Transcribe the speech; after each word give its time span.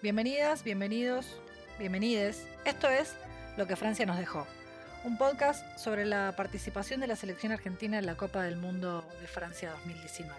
Bienvenidas, 0.00 0.62
bienvenidos, 0.62 1.26
bienvenides. 1.76 2.46
Esto 2.64 2.88
es 2.88 3.16
Lo 3.56 3.66
que 3.66 3.74
Francia 3.74 4.06
nos 4.06 4.16
dejó, 4.16 4.46
un 5.02 5.18
podcast 5.18 5.76
sobre 5.76 6.06
la 6.06 6.36
participación 6.36 7.00
de 7.00 7.08
la 7.08 7.16
selección 7.16 7.50
argentina 7.50 7.98
en 7.98 8.06
la 8.06 8.16
Copa 8.16 8.44
del 8.44 8.56
Mundo 8.56 9.04
de 9.20 9.26
Francia 9.26 9.72
2019. 9.72 10.32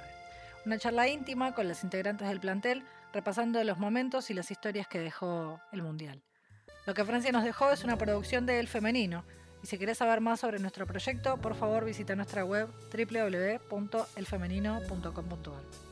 Una 0.65 0.77
charla 0.77 1.09
íntima 1.09 1.53
con 1.53 1.67
las 1.67 1.83
integrantes 1.83 2.29
del 2.29 2.39
plantel, 2.39 2.85
repasando 3.11 3.61
los 3.65 3.77
momentos 3.77 4.29
y 4.29 4.33
las 4.33 4.49
historias 4.49 4.87
que 4.87 4.99
dejó 4.99 5.59
el 5.73 5.81
Mundial. 5.81 6.23
Lo 6.85 6.93
que 6.93 7.03
Francia 7.03 7.33
nos 7.33 7.43
dejó 7.43 7.69
es 7.69 7.83
una 7.83 7.97
producción 7.97 8.45
de 8.45 8.61
El 8.61 8.69
Femenino, 8.69 9.25
y 9.61 9.67
si 9.67 9.77
querés 9.77 9.97
saber 9.97 10.21
más 10.21 10.39
sobre 10.39 10.59
nuestro 10.59 10.87
proyecto, 10.87 11.35
por 11.35 11.55
favor 11.55 11.83
visita 11.83 12.15
nuestra 12.15 12.45
web 12.45 12.69
www.elfemenino.com.ar. 12.93 15.88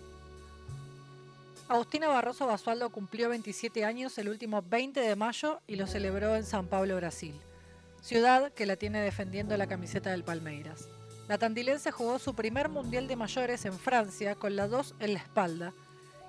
Agustina 1.70 2.08
Barroso 2.08 2.48
Basualdo 2.48 2.90
cumplió 2.90 3.28
27 3.28 3.84
años 3.84 4.18
el 4.18 4.30
último 4.30 4.62
20 4.62 5.02
de 5.02 5.16
mayo 5.18 5.60
y 5.68 5.76
lo 5.76 5.86
celebró 5.86 6.38
en 6.38 6.46
San 6.46 6.68
Pablo, 6.68 6.96
Brasil, 6.96 7.42
ciudad 8.02 8.54
que 8.54 8.66
la 8.66 8.78
tiene 8.78 9.02
defendiendo 9.02 9.58
la 9.58 9.68
camiseta 9.68 10.12
del 10.12 10.24
Palmeiras. 10.24 10.88
La 11.28 11.38
tandilense 11.38 11.92
jugó 11.92 12.20
su 12.20 12.34
primer 12.36 12.70
Mundial 12.70 13.10
de 13.10 13.18
Mayores 13.18 13.66
en 13.66 13.74
Francia 13.74 14.36
con 14.36 14.56
la 14.56 14.70
2 14.70 14.96
en 15.00 15.14
la 15.14 15.20
espalda 15.20 15.74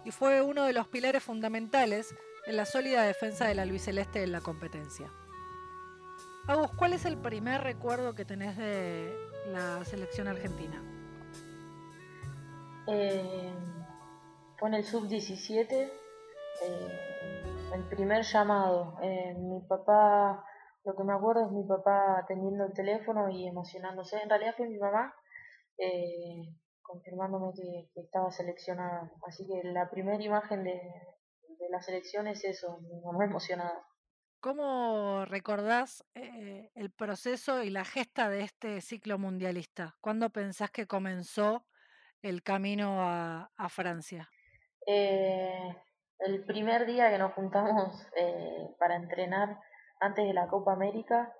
y 0.04 0.10
fue 0.10 0.42
uno 0.42 0.64
de 0.64 0.72
los 0.72 0.88
pilares 0.88 1.22
fundamentales 1.22 2.16
en 2.46 2.56
la 2.56 2.66
sólida 2.66 3.02
defensa 3.02 3.46
de 3.46 3.54
la 3.54 3.62
albiceleste 3.62 4.24
en 4.24 4.32
la 4.32 4.40
competencia. 4.40 5.08
Agus, 6.48 6.72
¿cuál 6.76 6.94
es 6.94 7.04
el 7.04 7.16
primer 7.16 7.60
recuerdo 7.60 8.16
que 8.16 8.24
tenés 8.24 8.56
de 8.56 9.14
la 9.52 9.84
selección 9.84 10.26
argentina? 10.26 10.82
Eh, 12.88 13.52
en 14.66 14.74
el 14.74 14.84
sub-17, 14.84 15.72
eh, 15.72 15.90
el 17.74 17.84
primer 17.88 18.22
llamado. 18.22 18.98
Eh, 19.02 19.34
mi 19.34 19.60
papá, 19.62 20.44
lo 20.84 20.96
que 20.96 21.04
me 21.04 21.12
acuerdo 21.14 21.46
es 21.46 21.52
mi 21.52 21.64
papá 21.64 22.18
atendiendo 22.18 22.64
el 22.64 22.72
teléfono 22.72 23.28
y 23.28 23.46
emocionándose. 23.46 24.20
En 24.20 24.28
realidad 24.28 24.54
fue 24.56 24.68
mi 24.68 24.78
mamá 24.78 25.14
confirmándome 26.82 27.52
que, 27.54 28.00
estaba 28.00 28.30
seleccionada. 28.32 29.12
Así 29.26 29.46
que 29.46 29.62
la 29.68 29.88
primera 29.90 30.22
imagen 30.22 30.64
de, 30.64 30.72
de 30.72 31.68
la 31.70 31.80
selección 31.80 32.26
es 32.26 32.44
eso, 32.44 32.80
mi 32.80 33.00
mamá 33.00 33.26
emocionada. 33.26 33.84
¿Cómo 34.40 35.24
recordás 35.24 36.04
eh, 36.14 36.70
el 36.76 36.92
proceso 36.92 37.64
y 37.64 37.70
la 37.70 37.84
gesta 37.84 38.28
de 38.28 38.42
este 38.42 38.80
ciclo 38.80 39.18
mundialista? 39.18 39.96
¿Cuándo 40.00 40.30
pensás 40.30 40.70
que 40.70 40.86
comenzó 40.86 41.66
el 42.22 42.44
camino 42.44 43.02
a, 43.02 43.68
Francia? 43.68 44.30
Eh, 44.90 45.76
el 46.20 46.46
primer 46.46 46.86
día 46.86 47.10
que 47.10 47.18
nos 47.18 47.34
juntamos 47.34 48.06
eh, 48.16 48.74
para 48.78 48.96
entrenar 48.96 49.60
antes 50.00 50.26
de 50.26 50.32
la 50.32 50.48
Copa 50.48 50.72
América, 50.72 51.30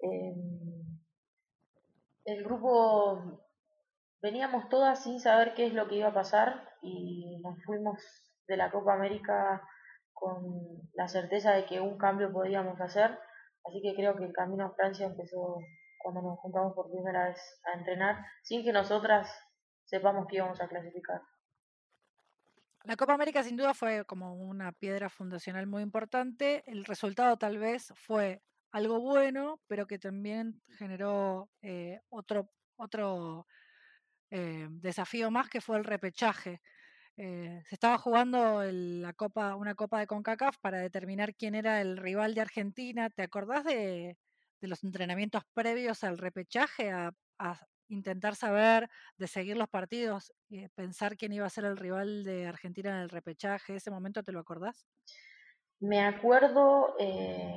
em, 0.00 0.98
el 2.24 2.42
grupo 2.42 3.42
veníamos 4.22 4.70
todas 4.70 5.02
sin 5.02 5.20
saber 5.20 5.52
qué 5.52 5.66
es 5.66 5.74
lo 5.74 5.88
que 5.88 5.96
iba 5.96 6.08
a 6.08 6.14
pasar 6.14 6.70
y 6.80 7.38
nos 7.42 7.62
fuimos 7.66 8.00
de 8.48 8.56
la 8.56 8.70
Copa 8.70 8.94
América 8.94 9.62
con 10.14 10.42
la 10.94 11.06
certeza 11.06 11.52
de 11.52 11.66
que 11.66 11.80
un 11.80 11.98
cambio 11.98 12.32
podíamos 12.32 12.80
hacer, 12.80 13.10
así 13.64 13.82
que 13.82 13.94
creo 13.94 14.16
que 14.16 14.24
el 14.24 14.32
camino 14.32 14.64
a 14.64 14.74
Francia 14.74 15.04
empezó 15.04 15.58
cuando 15.98 16.22
nos 16.22 16.38
juntamos 16.38 16.72
por 16.74 16.90
primera 16.90 17.28
vez 17.28 17.60
a 17.66 17.78
entrenar, 17.78 18.24
sin 18.42 18.64
que 18.64 18.72
nosotras 18.72 19.28
sepamos 19.84 20.26
que 20.28 20.36
íbamos 20.36 20.62
a 20.62 20.68
clasificar. 20.68 21.20
La 22.86 22.96
Copa 22.96 23.14
América 23.14 23.42
sin 23.42 23.56
duda 23.56 23.74
fue 23.74 24.04
como 24.04 24.34
una 24.34 24.70
piedra 24.70 25.10
fundacional 25.10 25.66
muy 25.66 25.82
importante. 25.82 26.62
El 26.70 26.84
resultado 26.84 27.36
tal 27.36 27.58
vez 27.58 27.92
fue 27.96 28.42
algo 28.70 29.00
bueno, 29.00 29.60
pero 29.66 29.88
que 29.88 29.98
también 29.98 30.62
generó 30.78 31.50
eh, 31.62 31.98
otro, 32.10 32.48
otro 32.76 33.48
eh, 34.30 34.68
desafío 34.70 35.32
más 35.32 35.48
que 35.48 35.60
fue 35.60 35.78
el 35.78 35.84
repechaje. 35.84 36.60
Eh, 37.16 37.60
se 37.66 37.74
estaba 37.74 37.98
jugando 37.98 38.62
la 38.62 39.12
copa, 39.14 39.56
una 39.56 39.74
copa 39.74 39.98
de 39.98 40.06
CONCACAF 40.06 40.58
para 40.60 40.78
determinar 40.78 41.34
quién 41.34 41.56
era 41.56 41.80
el 41.80 41.96
rival 41.96 42.36
de 42.36 42.42
Argentina. 42.42 43.10
¿Te 43.10 43.22
acordás 43.22 43.64
de, 43.64 44.16
los 44.60 44.84
entrenamientos 44.84 45.42
previos 45.54 46.04
al 46.04 46.18
repechaje, 46.18 46.92
a, 46.92 47.12
intentar 47.88 48.34
saber, 48.34 48.88
de 49.16 49.26
seguir 49.26 49.56
los 49.56 49.68
partidos, 49.68 50.32
y 50.48 50.68
pensar 50.68 51.16
quién 51.16 51.32
iba 51.32 51.46
a 51.46 51.50
ser 51.50 51.64
el 51.64 51.76
rival 51.76 52.24
de 52.24 52.46
Argentina 52.46 52.90
en 52.90 53.02
el 53.02 53.10
repechaje? 53.10 53.76
¿Ese 53.76 53.90
momento 53.90 54.22
te 54.22 54.32
lo 54.32 54.40
acordás? 54.40 54.86
Me 55.80 56.04
acuerdo 56.04 56.94
eh, 56.98 57.54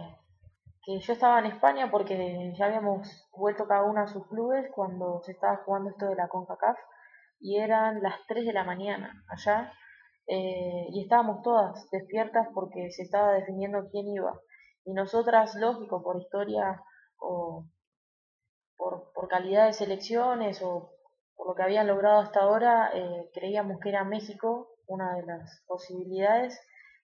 que 0.83 0.99
yo 0.99 1.13
estaba 1.13 1.39
en 1.39 1.45
España 1.45 1.89
porque 1.89 2.53
ya 2.57 2.65
habíamos 2.65 3.29
vuelto 3.31 3.67
cada 3.67 3.83
uno 3.83 4.01
a 4.01 4.07
sus 4.07 4.27
clubes 4.27 4.69
cuando 4.73 5.21
se 5.23 5.31
estaba 5.31 5.57
jugando 5.65 5.91
esto 5.91 6.07
de 6.07 6.15
la 6.15 6.27
CONCACAF 6.27 6.77
y 7.39 7.57
eran 7.57 8.01
las 8.01 8.15
3 8.27 8.45
de 8.45 8.53
la 8.53 8.65
mañana 8.65 9.23
allá 9.29 9.71
eh, 10.27 10.87
y 10.89 11.01
estábamos 11.01 11.41
todas 11.41 11.89
despiertas 11.91 12.47
porque 12.53 12.91
se 12.91 13.03
estaba 13.03 13.33
definiendo 13.33 13.87
quién 13.91 14.07
iba. 14.07 14.39
Y 14.85 14.93
nosotras, 14.93 15.55
lógico, 15.55 16.03
por 16.03 16.21
historia 16.21 16.83
o 17.17 17.65
por, 18.79 19.27
calidad 19.27 19.67
de 19.67 19.73
selecciones 19.73 20.61
o 20.63 20.95
por 21.35 21.49
lo 21.49 21.55
que 21.55 21.63
habían 21.63 21.87
logrado 21.87 22.21
hasta 22.21 22.39
ahora, 22.39 22.91
eh, 22.93 23.29
creíamos 23.33 23.79
que 23.79 23.89
era 23.89 24.03
México 24.03 24.69
una 24.87 25.15
de 25.15 25.25
las 25.25 25.61
posibilidades. 25.67 26.59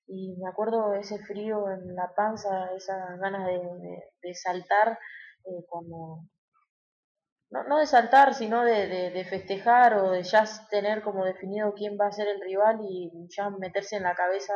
Y 0.08 0.36
me 0.38 0.50
acuerdo 0.50 0.94
ese 0.94 1.20
frío 1.20 1.70
en 1.70 1.96
la 1.96 2.14
panza, 2.16 2.72
esas 2.76 3.20
ganas 3.20 3.46
de, 3.48 4.34
saltar 4.34 5.00
eh, 5.46 5.66
cuando, 5.68 6.22
no, 7.50 7.64
no 7.68 7.80
de 7.80 7.88
saltar, 7.88 8.34
sino 8.34 8.64
de, 8.64 8.88
de, 8.88 9.26
festejar 9.26 9.96
o 9.96 10.12
de 10.12 10.24
ya 10.24 10.44
tener 10.70 11.02
como 11.02 11.26
definido 11.26 11.74
quién 11.74 11.98
va 12.00 12.08
a 12.08 12.12
ser 12.12 12.28
el 12.28 12.42
rival 12.42 12.80
y 12.82 13.12
ya 13.36 13.50
meterse 13.50 13.98
en 13.98 14.04
la 14.04 14.16
cabeza 14.16 14.54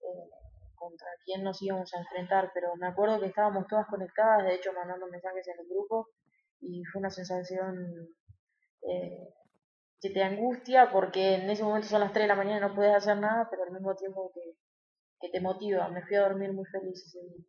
eh, 0.00 0.30
contra 0.74 1.08
quién 1.24 1.42
nos 1.42 1.60
íbamos 1.62 1.92
a 1.94 1.98
enfrentar. 1.98 2.50
Pero 2.54 2.76
me 2.76 2.86
acuerdo 2.86 3.18
que 3.18 3.26
estábamos 3.26 3.66
todas 3.66 3.86
conectadas, 3.86 4.44
de 4.44 4.54
hecho 4.54 4.72
mandando 4.72 5.06
mensajes 5.06 5.48
en 5.48 5.60
el 5.60 5.68
grupo 5.68 6.08
y 6.62 6.84
fue 6.84 7.00
una 7.00 7.10
sensación 7.10 8.08
eh, 8.88 9.28
que 10.00 10.10
te 10.10 10.22
angustia 10.22 10.90
porque 10.90 11.34
en 11.34 11.50
ese 11.50 11.64
momento 11.64 11.88
son 11.88 12.00
las 12.00 12.12
3 12.12 12.24
de 12.24 12.28
la 12.28 12.36
mañana 12.36 12.58
y 12.58 12.68
no 12.68 12.74
puedes 12.74 12.94
hacer 12.94 13.18
nada, 13.18 13.48
pero 13.50 13.64
al 13.64 13.72
mismo 13.72 13.94
tiempo 13.94 14.32
que, 14.34 14.54
te 15.30 15.40
motiva. 15.40 15.88
Me 15.88 16.02
fui 16.02 16.16
a 16.16 16.22
dormir 16.22 16.52
muy 16.52 16.64
feliz 16.66 17.00
ese 17.06 17.20
día 17.20 17.44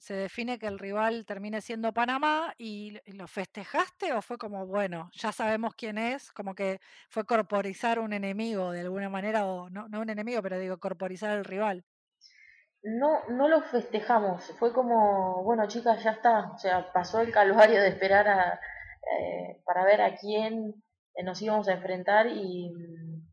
se 0.00 0.14
define 0.14 0.58
que 0.58 0.66
el 0.66 0.78
rival 0.78 1.26
termine 1.26 1.60
siendo 1.60 1.92
Panamá 1.92 2.54
y 2.56 2.98
lo 3.12 3.26
festejaste 3.26 4.14
o 4.14 4.22
fue 4.22 4.38
como, 4.38 4.66
bueno, 4.66 5.10
ya 5.12 5.30
sabemos 5.30 5.74
quién 5.74 5.98
es, 5.98 6.32
como 6.32 6.54
que 6.54 6.80
fue 7.10 7.26
corporizar 7.26 7.98
un 7.98 8.14
enemigo 8.14 8.72
de 8.72 8.80
alguna 8.80 9.10
manera, 9.10 9.44
o 9.44 9.68
no, 9.68 9.88
no 9.90 10.00
un 10.00 10.08
enemigo, 10.08 10.40
pero 10.40 10.58
digo, 10.58 10.78
corporizar 10.78 11.32
al 11.32 11.44
rival? 11.44 11.84
No, 12.82 13.26
no 13.28 13.48
lo 13.48 13.62
festejamos, 13.62 14.52
fue 14.58 14.72
como, 14.72 15.42
bueno 15.44 15.68
chicas, 15.68 16.02
ya 16.02 16.12
está, 16.12 16.52
o 16.54 16.58
sea, 16.58 16.90
pasó 16.92 17.20
el 17.20 17.30
calvario 17.30 17.80
de 17.80 17.88
esperar 17.88 18.26
a, 18.26 18.60
eh, 19.18 19.60
para 19.66 19.84
ver 19.84 20.00
a 20.00 20.16
quién 20.16 20.82
eh, 21.14 21.22
nos 21.22 21.42
íbamos 21.42 21.68
a 21.68 21.74
enfrentar 21.74 22.26
y 22.28 22.70
mm, 22.70 23.28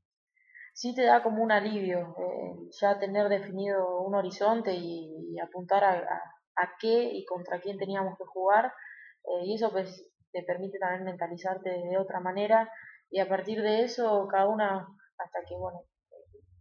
sí 0.73 0.93
te 0.93 1.03
da 1.03 1.23
como 1.23 1.43
un 1.43 1.51
alivio 1.53 2.15
eh, 2.19 2.69
ya 2.81 2.99
tener 2.99 3.29
definido 3.29 4.01
un 4.01 4.15
horizonte 4.15 4.73
y, 4.73 5.15
apuntar 5.39 5.83
a, 5.83 5.93
a 6.55 6.71
qué 6.79 7.11
y 7.13 7.23
contra 7.25 7.61
quién 7.61 7.77
teníamos 7.77 8.17
que 8.17 8.25
jugar 8.25 8.73
eh, 9.27 9.45
y 9.45 9.55
eso 9.55 9.71
pues 9.71 10.05
te 10.31 10.43
permite 10.43 10.79
también 10.79 11.03
mentalizarte 11.05 11.69
de 11.69 11.97
otra 11.97 12.19
manera. 12.19 12.71
Y 13.09 13.19
a 13.19 13.29
partir 13.29 13.61
de 13.61 13.83
eso 13.83 14.27
cada 14.29 14.47
una 14.47 14.87
hasta 15.17 15.39
que 15.47 15.55
bueno 15.55 15.83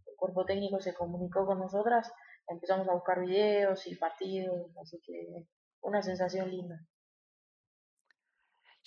el 0.05 0.15
cuerpo 0.15 0.45
técnico 0.45 0.79
se 0.79 0.93
comunicó 0.93 1.45
con 1.45 1.59
nosotras 1.59 2.11
empezamos 2.47 2.87
a 2.87 2.93
buscar 2.93 3.21
videos 3.21 3.85
y 3.87 3.95
partidos 3.95 4.75
así 4.81 4.99
que 5.05 5.45
una 5.81 6.01
sensación 6.01 6.49
linda 6.49 6.79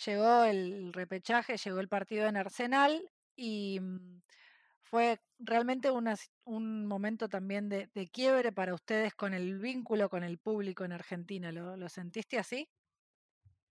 llegó 0.05 0.45
el 0.45 0.93
repechaje 0.93 1.57
llegó 1.57 1.81
el 1.81 1.89
partido 1.89 2.27
en 2.27 2.37
Arsenal 2.37 3.11
y 3.37 3.81
mm, 3.81 4.21
fue 4.91 5.21
realmente 5.39 5.89
un 6.45 6.87
momento 6.87 7.29
también 7.29 7.69
de, 7.69 7.89
quiebre 8.13 8.51
para 8.51 8.75
ustedes 8.75 9.15
con 9.15 9.35
el 9.35 9.59
vínculo 9.59 10.11
con 10.11 10.25
el 10.25 10.39
público 10.39 10.85
en 10.85 10.93
Argentina. 10.93 11.53
¿Lo, 11.53 11.89
sentiste 11.89 12.39
así? 12.39 12.69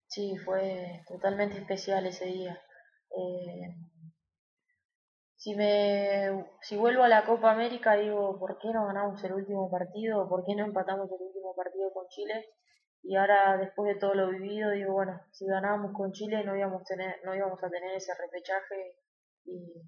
Sí, 0.08 0.38
fue 0.46 1.04
totalmente 1.08 1.58
especial 1.58 2.06
ese 2.06 2.26
día. 2.26 2.62
Eh, 3.18 3.76
si 5.40 5.56
me 5.56 6.46
si 6.62 6.78
vuelvo 6.78 7.04
a 7.04 7.08
la 7.08 7.26
Copa 7.26 7.52
América 7.52 7.96
digo 7.96 8.38
por 8.38 8.60
qué 8.60 8.68
no 8.74 8.86
ganamos 8.86 9.24
el 9.24 9.34
último 9.34 9.72
partido 9.72 10.28
por 10.28 10.44
qué 10.46 10.54
no 10.56 10.66
empatamos 10.66 11.10
el 11.12 11.28
último 11.28 11.56
partido 11.56 11.92
con 11.94 12.08
Chile 12.10 12.50
y 13.04 13.16
ahora 13.16 13.58
después 13.58 13.94
de 13.94 14.00
todo 14.00 14.14
lo 14.14 14.30
vivido 14.30 14.72
digo 14.72 14.94
bueno 14.94 15.22
si 15.32 15.46
ganábamos 15.48 15.94
con 15.94 16.12
Chile 16.12 16.44
no 16.44 16.56
íbamos 16.56 16.84
tener 16.84 17.16
no 17.24 17.34
íbamos 17.34 17.64
a 17.64 17.70
tener 17.70 17.96
ese 17.96 18.14
repechaje 18.16 18.98
y 19.46 19.82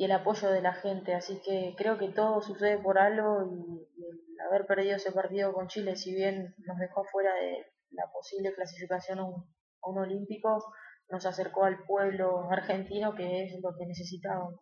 y 0.00 0.04
el 0.04 0.12
apoyo 0.12 0.48
de 0.48 0.62
la 0.62 0.72
gente. 0.72 1.14
Así 1.14 1.42
que 1.44 1.74
creo 1.76 1.98
que 1.98 2.08
todo 2.08 2.40
sucede 2.40 2.78
por 2.78 2.98
algo 2.98 3.44
y, 3.44 3.86
el 4.02 4.40
haber 4.48 4.66
perdido 4.66 4.96
ese 4.96 5.12
partido 5.12 5.52
con 5.52 5.68
Chile, 5.68 5.94
si 5.94 6.14
bien 6.14 6.54
nos 6.66 6.78
dejó 6.78 7.04
fuera 7.04 7.34
de 7.34 7.66
la 7.90 8.10
posible 8.10 8.54
clasificación 8.54 9.18
a 9.18 9.24
un, 9.24 9.34
a 9.82 9.90
un 9.90 9.98
olímpico, 9.98 10.72
nos 11.10 11.26
acercó 11.26 11.64
al 11.64 11.84
pueblo 11.84 12.50
argentino 12.50 13.14
que 13.14 13.44
es 13.44 13.60
lo 13.62 13.76
que 13.76 13.86
necesitábamos. 13.86 14.60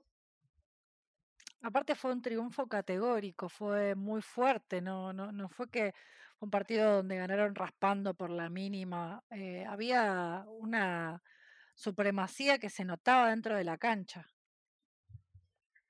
Aparte 1.63 1.95
fue 1.95 2.13
un 2.13 2.23
triunfo 2.23 2.67
categórico, 2.67 3.49
fue 3.49 3.95
muy 3.95 4.23
fuerte, 4.23 4.81
no, 4.81 5.13
no, 5.13 5.33
no 5.33 5.49
fue 5.49 5.69
que 5.69 5.93
fue 6.39 6.47
un 6.47 6.51
partido 6.51 6.97
donde 6.97 7.17
ganaron 7.17 7.55
raspando 7.55 8.15
por 8.15 8.31
la 8.31 8.49
mínima, 8.49 9.25
eh, 9.31 9.65
había 9.67 10.45
una 10.47 11.21
supremacía 11.75 12.59
que 12.59 12.71
se 12.71 12.85
notaba 12.85 13.31
dentro 13.31 13.57
de 13.57 13.65
la 13.65 13.77
cancha. 13.77 14.27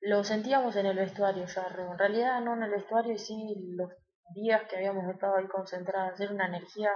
Lo 0.01 0.25
sentíamos 0.25 0.75
en 0.77 0.87
el 0.87 0.97
vestuario 0.97 1.45
ya, 1.45 1.67
en 1.67 1.99
realidad 1.99 2.41
no 2.41 2.55
en 2.55 2.63
el 2.63 2.71
vestuario 2.71 3.13
y 3.13 3.19
sí 3.19 3.55
los 3.77 3.91
días 4.35 4.63
que 4.71 4.77
habíamos 4.77 5.05
estado 5.13 5.37
ahí 5.37 5.49
concentrados, 5.49 6.19
era 6.19 6.33
una 6.33 6.47
energía 6.47 6.91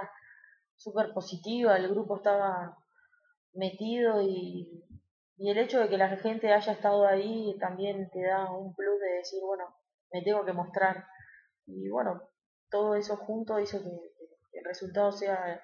súper 0.75 1.13
positiva, 1.13 1.77
el 1.77 1.89
grupo 1.89 2.17
estaba 2.17 2.75
metido 3.53 4.21
y, 4.21 4.83
y 5.37 5.49
el 5.49 5.57
hecho 5.57 5.79
de 5.79 5.89
que 5.89 5.97
la 5.97 6.15
gente 6.17 6.51
haya 6.53 6.73
estado 6.73 7.07
ahí 7.07 7.55
también 7.59 8.09
te 8.11 8.23
da 8.23 8.51
un 8.51 8.73
plus 8.75 8.99
de 8.99 9.17
decir, 9.17 9.39
bueno, 9.43 9.65
me 10.11 10.21
tengo 10.21 10.45
que 10.45 10.53
mostrar. 10.53 11.05
Y 11.65 11.89
bueno, 11.89 12.21
todo 12.69 12.95
eso 12.95 13.17
junto 13.17 13.59
hizo 13.59 13.81
que, 13.81 14.13
el 14.53 14.65
resultado 14.65 15.11
sea 15.11 15.61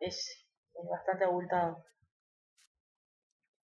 es 0.00 0.46
bastante 0.90 1.24
abultado. 1.24 1.84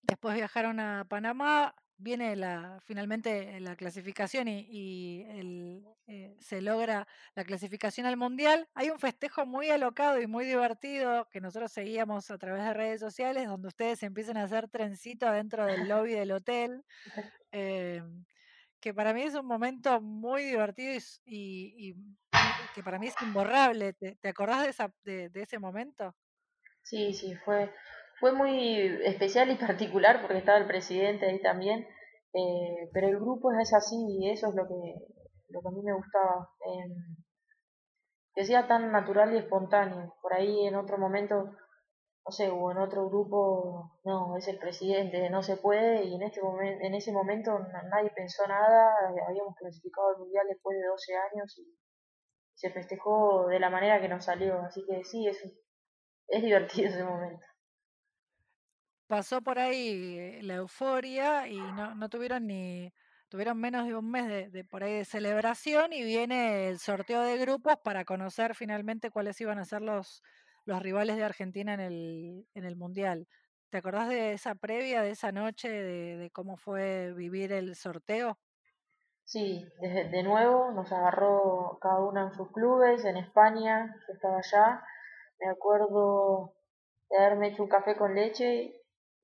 Después 0.02 0.34
viajaron 0.34 0.78
a 0.81 1.06
Panamá, 1.08 1.75
viene 1.99 2.37
la, 2.37 2.81
finalmente 2.85 3.59
la 3.61 3.77
clasificación 3.77 4.49
y, 4.49 5.25
eh, 6.09 6.37
se 6.39 6.61
logra 6.61 7.09
la 7.35 7.45
clasificación 7.45 8.07
al 8.07 8.17
Mundial. 8.17 8.69
Hay 8.75 8.91
un 8.91 8.99
festejo 8.99 9.45
muy 9.47 9.71
alocado 9.71 10.21
y 10.21 10.27
muy 10.27 10.45
divertido 10.45 11.29
que 11.31 11.41
nosotros 11.41 11.73
seguíamos 11.73 12.31
a 12.31 12.39
través 12.39 12.63
de 12.65 12.75
redes 12.75 13.01
sociales, 13.01 13.49
donde 13.49 13.69
ustedes 13.69 14.03
empiezan 14.03 14.37
a 14.37 14.45
hacer 14.45 14.69
trencito 14.69 15.31
dentro 15.31 15.67
del 15.67 15.89
lobby 15.89 16.13
del 16.13 16.33
hotel, 16.33 16.85
eh, 17.53 18.03
que 18.81 18.95
para 18.95 19.13
mí 19.13 19.23
es 19.23 19.35
un 19.35 19.47
momento 19.47 20.01
muy 20.01 20.45
divertido 20.45 20.99
y, 21.25 21.95
que 22.75 22.83
para 22.83 22.99
mí 22.99 23.09
es 23.09 23.15
imborrable. 23.23 23.95
¿Te, 23.95 24.29
acordás 24.29 24.63
de, 24.65 24.71
esa, 24.71 24.93
de 25.03 25.31
ese 25.35 25.59
momento? 25.59 26.15
Sí, 26.83 27.13
sí, 27.13 27.35
fue, 27.45 27.73
fue 28.19 28.33
muy 28.33 28.87
especial 29.05 29.51
y 29.51 29.57
particular 29.57 30.21
porque 30.21 30.39
estaba 30.39 30.59
el 30.59 30.67
presidente 30.67 31.27
ahí 31.27 31.41
también, 31.41 31.87
eh, 32.33 32.91
pero 32.93 33.09
el 33.09 33.17
grupo 33.17 33.53
es 33.53 33.73
así 33.75 33.97
y 34.09 34.31
eso 34.31 34.49
es 34.49 34.55
lo 34.55 34.67
que, 34.67 34.95
lo 35.49 35.61
que 35.61 35.69
a 35.69 35.71
mí 35.71 35.83
me 35.83 35.95
gustaba, 35.95 36.49
eh, 36.67 36.95
que 38.35 38.45
sea 38.45 38.67
tan 38.67 38.91
natural 38.93 39.35
y 39.35 39.39
espontáneo. 39.39 40.15
Por 40.23 40.35
ahí 40.35 40.67
en 40.67 40.77
otro 40.77 40.99
momento, 40.99 41.45
no 42.27 42.33
sé, 42.33 42.51
o 42.51 42.71
en 42.71 42.79
otro 42.79 43.09
grupo, 43.09 43.99
no, 44.05 44.37
es 44.37 44.49
el 44.49 44.59
presidente, 44.59 45.31
no 45.31 45.43
se 45.43 45.57
puede 45.57 46.05
y 46.05 46.15
en, 46.15 46.23
este 46.23 46.43
momento, 46.43 46.85
en 46.85 46.95
ese 46.95 47.12
momento 47.12 47.59
nadie 47.91 48.11
pensó 48.15 48.47
nada, 48.47 48.95
habíamos 49.29 49.55
clasificado 49.57 50.12
el 50.12 50.19
mundial 50.21 50.47
después 50.49 50.77
de 50.79 50.87
12 50.87 51.17
años 51.17 51.59
y 51.59 51.79
se 52.55 52.71
festejó 52.71 53.47
de 53.49 53.61
la 53.61 53.71
manera 53.71 54.01
que 54.01 54.09
nos 54.09 54.25
salió, 54.25 54.59
así 54.61 54.85
que 54.87 55.05
sí, 55.05 55.27
es, 55.29 55.39
es 56.29 56.43
divertido 56.43 56.89
ese 56.89 57.05
momento 57.05 57.47
pasó 59.06 59.43
por 59.43 59.58
ahí 59.58 60.41
la 60.43 60.55
euforia 60.56 61.49
y 61.49 61.58
no, 61.58 61.94
no 61.94 62.08
tuvieron 62.08 62.47
ni, 62.47 62.93
tuvieron 63.29 63.58
menos 63.58 63.87
de 63.87 63.94
un 63.94 64.11
mes 64.11 64.53
de, 64.53 64.64
por 64.64 64.85
ahí 64.85 64.94
de 64.94 65.05
celebración 65.05 65.93
y 65.93 66.05
viene 66.05 66.69
el 66.69 66.79
sorteo 66.79 67.23
de 67.23 67.38
grupos 67.38 67.76
para 67.82 68.05
conocer 68.05 68.55
finalmente 68.55 69.11
cuáles 69.11 69.41
iban 69.41 69.58
a 69.58 69.64
ser 69.64 69.82
los, 69.82 70.23
los 70.64 70.82
rivales 70.82 71.17
de 71.17 71.25
Argentina 71.25 71.75
en 71.75 71.81
el, 71.81 72.47
en 72.55 72.64
el 72.64 72.76
Mundial. 72.76 73.26
¿Te 73.70 73.79
acordás 73.79 74.08
de 74.08 74.32
esa 74.32 74.55
previa, 74.55 75.03
de 75.03 75.11
esa 75.11 75.32
noche, 75.32 75.69
de, 75.69 76.31
cómo 76.31 76.56
fue 76.56 77.12
vivir 77.14 77.52
el 77.52 77.75
sorteo? 77.75 78.38
Sí, 79.25 79.69
de, 79.81 80.09
de, 80.09 80.23
nuevo 80.23 80.70
nos 80.70 80.93
agarró 80.93 81.79
cada 81.82 81.99
una 81.99 82.23
en 82.29 82.32
sus 82.32 82.52
clubes, 82.52 83.05
en 83.05 83.17
España, 83.17 83.93
yo 84.06 84.14
estaba 84.14 84.38
allá, 84.38 84.85
me 85.41 85.50
acuerdo 85.50 86.55
de 87.11 87.19
haberme 87.19 87.49
hecho 87.49 87.64
un 87.64 87.69
café 87.69 87.97
con 87.97 88.14
leche 88.14 88.75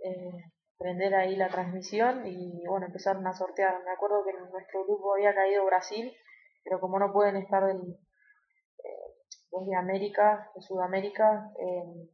eh, 0.05 0.53
prender 0.83 1.15
ahí 1.15 1.37
la 1.37 1.49
transmisión 1.49 2.27
y 2.27 2.67
bueno, 2.67 2.87
empezaron 2.87 3.27
a 3.27 3.33
sortear. 3.33 3.83
Me 3.85 3.93
acuerdo 3.93 4.25
que 4.25 4.31
en 4.31 4.51
nuestro 4.51 4.85
grupo 4.85 5.15
había 5.15 5.35
caído 5.35 5.65
Brasil, 5.65 6.13
pero 6.65 6.81
como 6.81 6.99
no 6.99 7.13
pueden 7.13 7.37
estar 7.37 7.65
del, 7.65 7.99
eh, 8.85 9.77
América, 9.79 10.51
de 10.55 10.63
Sudamérica, 10.63 11.53
eh, 11.59 12.09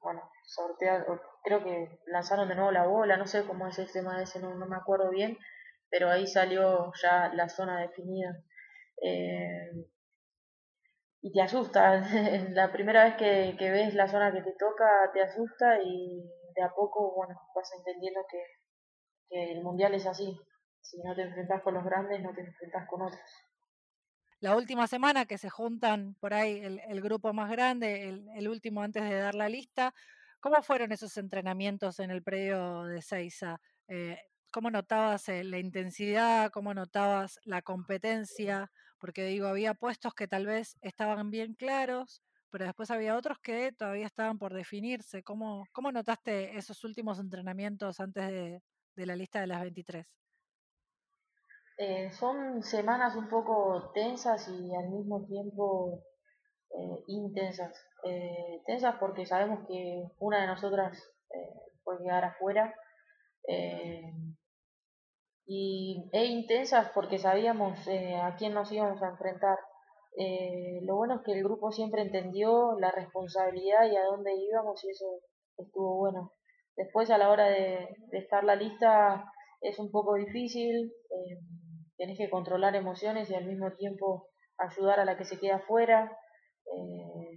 bueno, 0.00 0.22
sortear, 0.44 1.06
creo 1.44 1.62
que 1.64 2.00
lanzaron 2.06 2.48
de 2.48 2.54
nuevo 2.54 2.70
la 2.70 2.86
bola, 2.86 3.16
no 3.16 3.26
sé 3.26 3.44
cómo 3.44 3.66
es 3.66 3.78
el 3.78 3.90
tema 3.90 4.16
de 4.16 4.24
ese, 4.24 4.40
no, 4.40 4.54
no 4.54 4.66
me 4.66 4.76
acuerdo 4.76 5.10
bien, 5.10 5.38
pero 5.90 6.10
ahí 6.10 6.26
salió 6.26 6.92
ya 7.02 7.32
la 7.34 7.48
zona 7.48 7.80
definida. 7.80 8.36
Eh, 9.02 9.70
y 11.22 11.32
te 11.32 11.40
asusta, 11.42 12.00
la 12.50 12.72
primera 12.72 13.04
vez 13.04 13.16
que, 13.16 13.56
que 13.58 13.70
ves 13.70 13.94
la 13.94 14.08
zona 14.08 14.32
que 14.32 14.42
te 14.42 14.52
toca 14.52 15.10
te 15.12 15.22
asusta 15.22 15.80
y 15.82 16.22
de 16.54 16.62
a 16.62 16.70
poco, 16.70 17.14
bueno, 17.14 17.40
vas 17.54 17.70
entendiendo 17.76 18.20
que, 18.30 18.42
el 19.30 19.62
mundial 19.62 19.94
es 19.94 20.06
así. 20.06 20.38
Si 20.82 21.02
no 21.02 21.14
te 21.14 21.22
enfrentas 21.22 21.62
con 21.62 21.72
los 21.72 21.84
grandes, 21.84 22.20
no 22.20 22.34
te 22.34 22.42
enfrentas 22.42 22.86
con 22.86 23.00
otros. 23.00 23.20
La 24.40 24.56
última 24.56 24.86
semana 24.86 25.24
que 25.24 25.38
se 25.38 25.48
juntan 25.48 26.16
por 26.20 26.34
ahí 26.34 26.60
el, 26.60 27.00
grupo 27.00 27.32
más 27.32 27.50
grande, 27.50 28.08
el, 28.08 28.48
último 28.48 28.82
antes 28.82 29.02
de 29.04 29.14
dar 29.14 29.34
la 29.34 29.48
lista, 29.48 29.94
¿cómo 30.40 30.62
fueron 30.62 30.92
esos 30.92 31.16
entrenamientos 31.16 31.98
en 31.98 32.10
el 32.10 32.22
predio 32.22 32.82
de 32.82 33.00
Seiza? 33.00 33.58
Eh, 33.88 34.18
¿Cómo 34.50 34.70
notabas 34.70 35.30
eh, 35.30 35.44
la 35.44 35.58
intensidad? 35.58 36.50
¿Cómo 36.50 36.74
notabas 36.74 37.40
la 37.44 37.62
competencia? 37.62 38.70
Porque 38.98 39.24
digo, 39.24 39.46
había 39.46 39.72
puestos 39.72 40.12
que 40.12 40.28
tal 40.28 40.44
vez 40.44 40.76
estaban 40.82 41.30
bien 41.30 41.54
claros, 41.54 42.22
pero 42.52 42.66
después 42.66 42.90
había 42.90 43.16
otros 43.16 43.38
que 43.38 43.72
todavía 43.72 44.06
estaban 44.06 44.38
por 44.38 44.52
definirse. 44.52 45.22
¿Cómo, 45.22 45.64
cómo 45.72 45.90
notaste 45.90 46.56
esos 46.56 46.84
últimos 46.84 47.18
entrenamientos 47.18 47.98
antes 47.98 48.28
de, 48.94 49.06
la 49.06 49.16
lista 49.16 49.40
de 49.40 49.46
las 49.46 49.62
23? 49.62 50.06
Eh, 51.78 52.12
son 52.12 52.62
semanas 52.62 53.16
un 53.16 53.28
poco 53.30 53.90
tensas 53.94 54.46
y 54.48 54.74
al 54.76 54.90
mismo 54.90 55.24
tiempo 55.26 56.04
eh, 56.78 57.04
intensas. 57.06 57.74
Eh, 58.04 58.60
tensas 58.66 58.96
porque 59.00 59.24
sabemos 59.24 59.66
que 59.66 60.04
una 60.18 60.42
de 60.42 60.46
nosotras 60.48 61.02
puede 61.82 62.04
quedar 62.04 62.24
afuera. 62.24 62.74
y, 65.46 66.10
e 66.12 66.24
intensas 66.26 66.90
porque 66.94 67.18
sabíamos 67.18 67.78
a 67.88 68.36
quién 68.36 68.52
nos 68.52 68.70
íbamos 68.70 69.02
a 69.02 69.08
enfrentar. 69.08 69.58
Eh, 70.16 70.80
lo 70.82 70.96
bueno 70.96 71.16
es 71.16 71.20
que 71.24 71.32
el 71.32 71.42
grupo 71.42 71.72
siempre 71.72 72.02
entendió 72.02 72.78
la 72.78 72.90
responsabilidad 72.90 73.90
y 73.90 73.96
a 73.96 74.04
dónde 74.04 74.34
íbamos 74.34 74.84
y 74.84 74.90
eso 74.90 75.20
estuvo 75.56 75.96
bueno. 75.96 76.32
Después 76.76 77.10
a 77.10 77.18
la 77.18 77.30
hora 77.30 77.46
de, 77.46 77.88
estar 78.12 78.44
la 78.44 78.56
lista 78.56 79.30
es 79.60 79.78
un 79.78 79.90
poco 79.90 80.14
difícil, 80.14 80.92
eh, 81.10 81.38
tenés 81.96 82.18
que 82.18 82.30
controlar 82.30 82.74
emociones 82.76 83.30
y 83.30 83.34
al 83.34 83.46
mismo 83.46 83.72
tiempo 83.74 84.28
ayudar 84.58 85.00
a 85.00 85.04
la 85.04 85.16
que 85.16 85.24
se 85.24 85.38
queda 85.38 85.56
afuera. 85.56 86.16
Eh, 86.66 87.36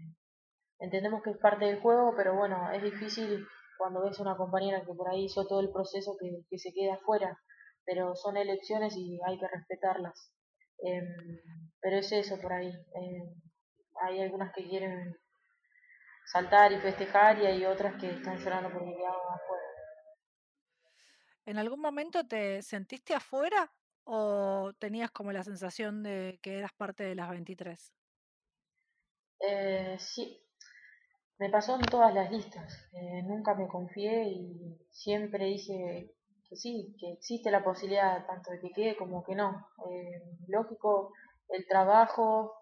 entendemos 0.80 1.22
que 1.24 1.32
es 1.32 1.38
parte 1.38 1.66
del 1.66 1.82
juego, 1.82 2.14
pero 2.16 2.36
bueno, 2.36 2.72
es 2.72 2.84
difícil 2.84 3.46
cuando 3.78 4.02
ves 4.04 4.20
a 4.20 4.24
una 4.24 4.38
compañera 4.38 4.84
que 4.86 4.94
por 4.94 5.10
ahí 5.10 5.26
hizo 5.26 5.46
todo 5.48 5.60
el 5.60 5.72
proceso 5.72 6.16
que, 6.20 6.58
se 6.58 6.74
queda 6.74 6.96
afuera, 6.96 7.38
pero 7.86 8.16
son 8.16 8.38
elecciones 8.38 8.96
y 8.98 9.20
hay 9.26 9.38
que 9.38 9.48
respetarlas. 9.48 10.32
Em, 10.80 11.40
pero 11.82 11.98
es 11.98 12.12
eso 12.12 12.40
por 12.40 12.54
ahí. 12.54 12.70
Eh, 12.70 13.34
hay 14.02 14.22
algunas 14.22 14.54
que 14.54 14.68
quieren 14.68 15.16
saltar 16.26 16.72
y 16.72 16.80
festejar 16.80 17.42
y 17.42 17.46
hay 17.46 17.66
otras 17.66 18.00
que 18.00 18.10
están 18.10 18.38
llorando 18.38 18.72
porque 18.72 18.96
quedaron 18.96 19.34
afuera. 19.34 19.64
¿En 21.46 21.58
algún 21.58 21.80
momento 21.80 22.26
te 22.28 22.62
sentiste 22.62 23.14
afuera 23.14 23.72
o 24.04 24.74
tenías 24.80 25.12
como 25.12 25.32
la 25.32 25.44
sensación 25.44 26.04
de 26.04 26.40
que 26.42 26.58
eras 26.58 26.74
parte 26.74 27.04
de 27.04 27.16
las 27.16 27.30
23? 27.30 27.94
Eh, 29.40 29.96
sí, 30.00 30.42
me 31.38 31.50
pasó 31.50 31.76
en 31.76 31.82
todas 31.82 32.14
las 32.14 32.32
listas. 32.32 32.90
Eh, 32.94 33.22
nunca 33.24 33.54
me 33.54 33.68
confié 33.68 34.24
y 34.30 34.78
siempre 34.92 35.46
dije 35.46 36.12
que 36.50 36.56
sí, 36.56 36.96
que 37.00 37.14
existe 37.14 37.52
la 37.52 37.64
posibilidad 37.64 38.26
tanto 38.26 38.52
de 38.52 38.60
que 38.60 38.72
quede 38.72 38.96
como 38.96 39.24
que 39.24 39.36
no. 39.36 39.68
Eh, 39.90 40.22
lógico, 40.48 41.14
el 41.50 41.66
trabajo 41.68 42.54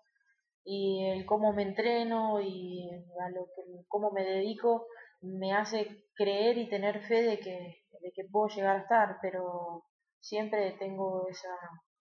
y 0.63 1.06
el 1.08 1.25
cómo 1.25 1.54
me 1.54 1.63
entreno 1.63 2.40
y 2.42 2.90
a 3.22 3.30
lo 3.30 3.46
que, 3.56 3.63
cómo 3.88 4.12
me 4.12 4.24
dedico 4.24 4.88
me 5.22 5.54
hace 5.54 6.06
creer 6.16 6.58
y 6.58 6.70
tener 6.70 7.02
fe 7.08 7.24
de 7.24 7.40
que, 7.40 7.84
de 8.02 8.12
que 8.13 8.25
puedo 8.30 8.48
llegar 8.50 8.75
a 8.75 8.82
estar, 8.82 9.18
pero 9.22 9.86
siempre 10.20 10.75
tengo 10.80 11.28
esa, 11.30 11.56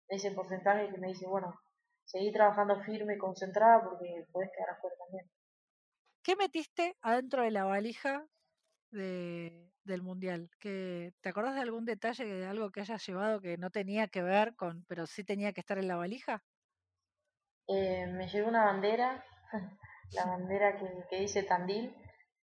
ese 0.08 0.32
porcentaje 0.32 0.90
que 0.90 0.98
me 0.98 1.08
dice, 1.08 1.26
bueno, 1.26 1.54
seguí 2.04 2.32
trabajando 2.32 2.82
firme 2.82 3.14
y 3.14 3.18
concentrada 3.18 3.82
porque 3.84 4.26
puedes 4.32 4.50
quedar 4.52 4.70
afuera 4.70 4.96
también. 4.98 5.30
¿Qué 6.22 6.36
metiste 6.36 6.96
adentro 7.02 7.42
de 7.42 7.50
la 7.50 7.64
valija 7.64 8.26
de, 8.90 9.70
del 9.84 10.02
mundial? 10.02 10.50
¿Que, 10.58 11.12
¿Te 11.20 11.28
acordás 11.28 11.54
de 11.54 11.60
algún 11.60 11.84
detalle 11.84 12.24
de 12.24 12.46
algo 12.46 12.70
que 12.70 12.80
hayas 12.80 13.06
llevado 13.06 13.40
que 13.40 13.58
no 13.58 13.70
tenía 13.70 14.08
que 14.08 14.22
ver 14.22 14.54
con, 14.56 14.84
pero 14.88 15.06
sí 15.06 15.22
tenía 15.22 15.52
que 15.52 15.60
estar 15.60 15.78
en 15.78 15.88
la 15.88 15.96
valija? 15.96 16.42
Eh, 17.68 18.06
me 18.06 18.28
llevé 18.28 18.46
una 18.46 18.64
bandera, 18.66 19.24
la 20.12 20.26
bandera 20.26 20.78
que, 20.78 21.06
que, 21.08 21.20
dice 21.20 21.42
Tandil, 21.44 21.94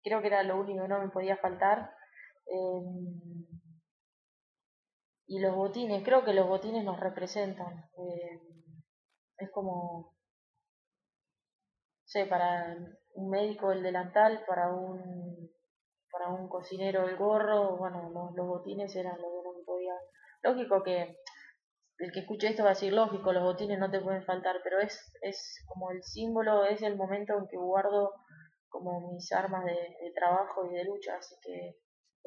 creo 0.03 0.21
que 0.21 0.27
era 0.27 0.43
lo 0.43 0.59
único 0.59 0.83
que 0.83 0.87
no 0.87 0.99
me 0.99 1.09
podía 1.09 1.37
faltar. 1.37 1.93
Eh, 2.45 2.81
y 5.27 5.39
los 5.39 5.55
botines, 5.55 6.03
creo 6.03 6.23
que 6.23 6.33
los 6.33 6.47
botines 6.47 6.83
nos 6.85 6.99
representan. 6.99 7.89
Eh, 7.97 8.41
es 9.37 9.51
como, 9.51 10.15
sé, 12.05 12.25
para 12.25 12.75
un 13.15 13.29
médico 13.29 13.71
el 13.71 13.83
delantal, 13.83 14.43
para 14.47 14.71
un 14.73 15.51
para 16.09 16.29
un 16.29 16.47
cocinero 16.47 17.07
el 17.07 17.17
gorro, 17.17 17.77
bueno, 17.77 18.09
los, 18.09 18.35
los 18.35 18.47
botines 18.47 18.95
eran 18.95 19.21
lo 19.21 19.27
que 19.27 19.43
no 19.43 19.53
me 19.53 19.63
podía. 19.63 19.93
Lógico 20.41 20.81
que 20.81 21.17
el 21.99 22.11
que 22.11 22.19
escuche 22.19 22.47
esto 22.47 22.63
va 22.63 22.69
a 22.69 22.73
decir 22.73 22.93
lógico, 22.93 23.33
los 23.33 23.43
botines 23.43 23.79
no 23.79 23.89
te 23.89 23.99
pueden 23.99 24.23
faltar, 24.23 24.57
pero 24.63 24.79
es, 24.79 25.11
es 25.21 25.63
como 25.67 25.91
el 25.91 26.03
símbolo, 26.03 26.65
es 26.65 26.81
el 26.81 26.95
momento 26.95 27.37
en 27.37 27.47
que 27.47 27.57
guardo 27.57 28.13
como 28.69 29.13
mis 29.13 29.31
armas 29.31 29.65
de, 29.65 30.11
trabajo 30.15 30.65
y 30.65 30.75
de 30.75 30.85
lucha, 30.85 31.15
así 31.17 31.35
que 31.41 31.77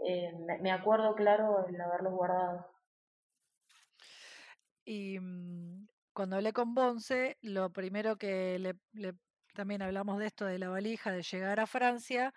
eh, 0.07 0.33
me, 0.61 0.73
acuerdo 0.73 1.15
claro 1.15 1.67
el 1.69 1.81
haberlos 1.81 2.13
guardado. 2.13 2.67
Y 4.85 5.19
mmm, 5.21 5.87
cuando 6.13 6.37
hablé 6.37 6.53
con 6.53 6.75
Bonce, 6.75 7.37
lo 7.43 7.71
primero 7.71 8.17
que 8.17 8.59
le, 8.59 9.15
también 9.55 9.83
hablamos 9.83 10.19
de 10.19 10.27
esto 10.27 10.47
de 10.47 10.59
la 10.59 10.69
valija, 10.69 11.13
de 11.13 11.23
llegar 11.23 11.61
a 11.61 11.67
Francia, 11.67 12.35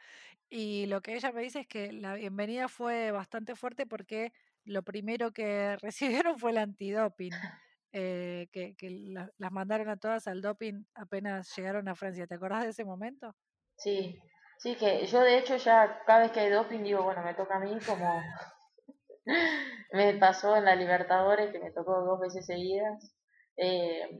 y 0.49 0.85
lo 0.85 1.01
que 1.01 1.15
ella 1.15 1.31
me 1.31 1.41
dice 1.41 1.61
es 1.61 1.67
que 1.67 1.91
la 1.91 2.13
bienvenida 2.13 2.67
fue 2.67 3.11
bastante 3.11 3.55
fuerte 3.55 3.87
porque 3.87 4.31
lo 4.65 4.83
primero 4.83 5.31
que 5.31 5.77
recibieron 5.81 6.39
fue 6.39 6.51
el 6.51 6.57
antidoping, 6.57 7.33
eh, 7.91 8.47
que, 8.51 8.75
que 8.75 8.89
la, 8.89 9.29
las 9.37 9.51
mandaron 9.51 9.89
a 9.89 9.97
todas 9.97 10.27
al 10.27 10.41
doping 10.41 10.83
apenas 10.95 11.55
llegaron 11.55 11.87
a 11.87 11.95
Francia. 11.95 12.27
¿Te 12.27 12.35
acordás 12.35 12.63
de 12.63 12.69
ese 12.69 12.85
momento? 12.85 13.35
Sí, 13.77 14.19
sí, 14.57 14.75
que 14.75 15.05
yo 15.05 15.21
de 15.21 15.37
hecho 15.37 15.57
ya 15.57 16.01
cada 16.05 16.21
vez 16.21 16.31
que 16.31 16.39
hay 16.39 16.49
doping 16.49 16.83
digo, 16.83 17.03
bueno, 17.03 17.23
me 17.23 17.33
toca 17.33 17.57
a 17.57 17.59
mí 17.59 17.77
como 17.85 18.21
me 19.93 20.13
pasó 20.15 20.55
en 20.55 20.65
la 20.65 20.75
Libertadores 20.75 21.51
que 21.51 21.59
me 21.59 21.71
tocó 21.71 22.01
dos 22.01 22.19
veces 22.19 22.45
seguidas. 22.45 23.15
Eh, 23.57 24.19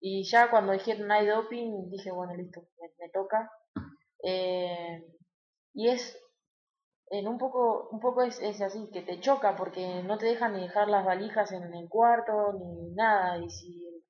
y 0.00 0.24
ya 0.24 0.50
cuando 0.50 0.72
dijeron 0.72 1.10
hay 1.12 1.26
doping, 1.26 1.90
dije, 1.90 2.10
bueno, 2.10 2.34
listo, 2.34 2.62
me, 2.80 2.88
me 2.98 3.10
toca. 3.10 3.50
Eh, 4.24 5.04
y 5.74 5.88
es, 5.88 6.18
en 7.10 7.26
un 7.26 7.38
poco, 7.38 7.88
un 7.90 8.00
poco 8.00 8.22
es, 8.22 8.40
es, 8.40 8.60
así, 8.60 8.88
que 8.92 9.02
te 9.02 9.20
choca 9.20 9.56
porque 9.56 10.02
no 10.04 10.16
te 10.16 10.26
dejan 10.26 10.54
ni 10.54 10.62
dejar 10.62 10.88
las 10.88 11.04
valijas 11.04 11.50
en 11.52 11.74
el 11.74 11.88
cuarto 11.88 12.52
ni 12.52 12.94
nada. 12.94 13.36
Y 13.38 13.50
si 13.50 14.04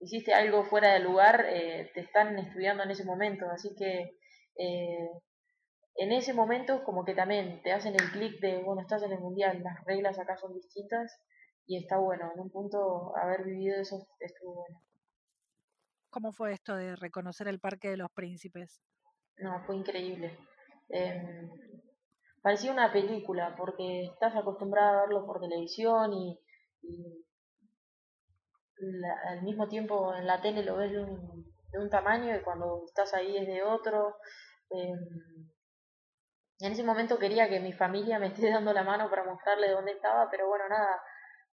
hiciste 0.00 0.32
algo 0.32 0.64
fuera 0.64 0.94
de 0.94 1.00
lugar, 1.00 1.44
eh, 1.46 1.90
te 1.94 2.00
están 2.00 2.38
estudiando 2.38 2.82
en 2.82 2.90
ese 2.90 3.04
momento. 3.04 3.46
Así 3.50 3.74
que 3.76 4.16
eh, 4.58 5.10
en 5.96 6.12
ese 6.12 6.32
momento 6.32 6.82
como 6.82 7.04
que 7.04 7.14
también 7.14 7.62
te 7.62 7.72
hacen 7.72 7.94
el 7.94 8.10
clic 8.10 8.40
de, 8.40 8.62
bueno, 8.62 8.80
estás 8.80 9.02
en 9.02 9.12
el 9.12 9.20
mundial, 9.20 9.62
las 9.62 9.84
reglas 9.84 10.18
acá 10.18 10.36
son 10.38 10.54
distintas 10.54 11.20
y 11.66 11.76
está 11.76 11.98
bueno. 11.98 12.32
En 12.34 12.40
un 12.40 12.50
punto 12.50 13.14
haber 13.16 13.44
vivido 13.44 13.78
eso 13.78 14.06
estuvo 14.20 14.54
bueno. 14.54 14.80
¿Cómo 16.08 16.32
fue 16.32 16.52
esto 16.52 16.74
de 16.74 16.96
reconocer 16.96 17.48
el 17.48 17.60
Parque 17.60 17.90
de 17.90 17.98
los 17.98 18.10
Príncipes? 18.12 18.80
No, 19.36 19.62
fue 19.66 19.76
increíble. 19.76 20.38
Eh, 20.88 21.50
parecía 22.42 22.72
una 22.72 22.92
película 22.92 23.54
porque 23.56 24.04
estás 24.04 24.36
acostumbrada 24.36 24.98
a 24.98 25.00
verlo 25.02 25.26
por 25.26 25.40
televisión 25.40 26.12
y, 26.12 26.40
al 29.28 29.42
mismo 29.42 29.68
tiempo 29.68 30.14
en 30.14 30.26
la 30.26 30.40
tele 30.40 30.62
lo 30.62 30.76
ves 30.76 30.92
de 30.92 31.00
un, 31.00 31.90
tamaño 31.90 32.34
y 32.34 32.42
cuando 32.42 32.84
estás 32.86 33.12
ahí 33.14 33.36
es 33.36 33.46
de 33.46 33.62
otro. 33.62 34.16
Eh, 34.70 34.92
en 36.58 36.72
ese 36.72 36.82
momento 36.84 37.18
quería 37.18 37.48
que 37.48 37.60
mi 37.60 37.72
familia 37.72 38.18
me 38.18 38.28
esté 38.28 38.50
dando 38.50 38.72
la 38.72 38.82
mano 38.82 39.10
para 39.10 39.24
mostrarle 39.24 39.70
dónde 39.70 39.92
estaba, 39.92 40.30
pero 40.30 40.48
bueno, 40.48 40.68
nada, 40.68 41.00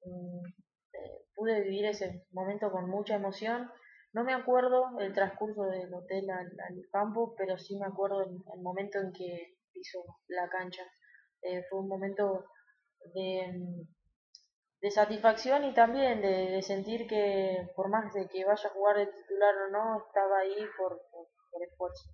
eh, 0.06 1.26
pude 1.34 1.62
vivir 1.62 1.86
ese 1.86 2.26
momento 2.32 2.72
con 2.72 2.90
mucha 2.90 3.16
emoción. 3.16 3.72
No 4.14 4.24
me 4.24 4.34
acuerdo 4.34 5.00
el 5.00 5.14
transcurso 5.14 5.64
del 5.64 5.94
hotel 5.94 6.30
al, 6.30 6.48
al 6.48 6.90
campo, 6.92 7.34
pero 7.38 7.58
sí 7.58 7.78
me 7.78 7.86
acuerdo 7.86 8.22
el, 8.24 8.62
momento 8.62 9.00
en 9.00 9.14
que 9.14 9.56
piso 9.72 10.04
la 10.28 10.50
cancha. 10.50 10.84
Eh, 11.42 11.64
fue 11.70 11.80
un 11.80 11.88
momento 11.88 12.46
de, 13.14 13.88
satisfacción 14.90 15.64
y 15.64 15.74
también 15.74 16.22
de, 16.22 16.52
de, 16.52 16.62
sentir 16.62 17.08
que 17.08 17.70
por 17.76 17.90
más 17.90 18.14
de 18.14 18.28
que 18.28 18.44
vaya 18.44 18.68
a 18.68 18.74
jugar 18.74 18.98
de 18.98 19.08
titular 19.08 19.56
o 19.56 19.70
no, 19.72 20.06
estaba 20.06 20.40
ahí 20.40 20.66
por, 20.78 21.02
por, 21.10 21.28
por 21.50 21.64
esfuerzo. 21.64 22.10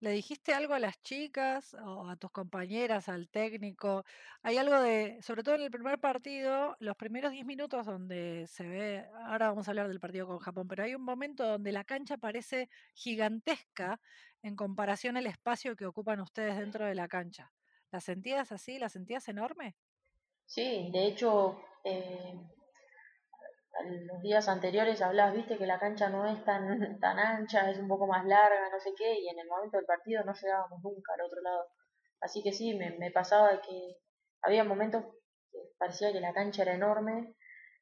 ¿Le 0.00 0.10
dijiste 0.12 0.54
algo 0.54 0.74
a 0.74 0.78
las 0.78 1.02
chicas 1.02 1.74
o 1.74 2.08
a 2.08 2.14
tus 2.16 2.30
compañeras, 2.30 3.08
al 3.08 3.28
técnico? 3.28 4.04
Hay 4.42 4.56
algo 4.56 4.80
de, 4.80 5.20
sobre 5.22 5.42
todo 5.42 5.56
en 5.56 5.62
el 5.62 5.70
primer 5.72 5.98
partido, 5.98 6.76
los 6.78 6.96
primeros 6.96 7.32
10 7.32 7.44
minutos 7.44 7.84
donde 7.84 8.46
se 8.46 8.68
ve, 8.68 9.06
ahora 9.26 9.48
vamos 9.48 9.66
a 9.66 9.72
hablar 9.72 9.88
del 9.88 9.98
partido 9.98 10.28
con 10.28 10.38
Japón, 10.38 10.68
pero 10.68 10.84
hay 10.84 10.94
un 10.94 11.02
momento 11.02 11.44
donde 11.44 11.72
la 11.72 11.82
cancha 11.84 12.16
parece 12.16 12.68
gigantesca 12.94 14.00
en 14.42 14.54
comparación 14.54 15.16
al 15.16 15.26
espacio 15.26 15.74
que 15.74 15.86
ocupan 15.86 16.20
ustedes 16.20 16.56
dentro 16.56 16.84
de 16.86 16.94
la 16.94 17.08
cancha. 17.08 17.52
¿La 17.90 18.00
sentías 18.00 18.52
así? 18.52 18.78
¿La 18.78 18.88
sentías 18.90 19.26
enorme? 19.28 19.76
Sí, 20.46 20.90
de 20.92 21.06
hecho, 21.06 21.60
eh, 21.84 22.34
los 23.84 24.22
días 24.22 24.48
anteriores 24.48 25.00
hablabas, 25.02 25.34
viste, 25.34 25.58
que 25.58 25.66
la 25.66 25.78
cancha 25.78 26.08
no 26.08 26.26
es 26.26 26.44
tan, 26.44 26.66
tan 27.00 27.18
ancha, 27.18 27.70
es 27.70 27.78
un 27.78 27.88
poco 27.88 28.06
más 28.06 28.24
larga, 28.26 28.70
no 28.70 28.80
sé 28.80 28.90
qué, 28.96 29.20
y 29.20 29.28
en 29.28 29.38
el 29.38 29.48
momento 29.48 29.76
del 29.76 29.86
partido 29.86 30.24
no 30.24 30.34
llegábamos 30.34 30.82
nunca 30.82 31.14
al 31.14 31.26
otro 31.26 31.40
lado. 31.42 31.68
Así 32.20 32.42
que 32.42 32.52
sí, 32.52 32.74
me, 32.74 32.90
me 32.98 33.10
pasaba 33.10 33.60
que 33.60 33.96
había 34.42 34.64
momentos 34.64 35.04
que 35.50 35.58
parecía 35.78 36.12
que 36.12 36.20
la 36.20 36.34
cancha 36.34 36.62
era 36.62 36.74
enorme. 36.74 37.34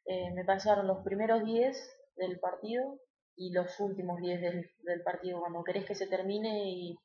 Eh, 0.07 0.31
me 0.35 0.45
pasaron 0.45 0.87
los 0.87 1.03
primeros 1.05 1.45
10 1.45 1.77
del 2.17 2.39
partido 2.39 3.01
y 3.37 3.53
los 3.53 3.79
últimos 3.81 4.21
10 4.21 4.41
del, 4.41 4.71
del 4.85 5.03
partido, 5.03 5.41
cuando 5.41 5.65
querés 5.65 5.85
que 5.85 5.95
se 5.95 6.07
termine 6.07 6.71
y 6.71 6.97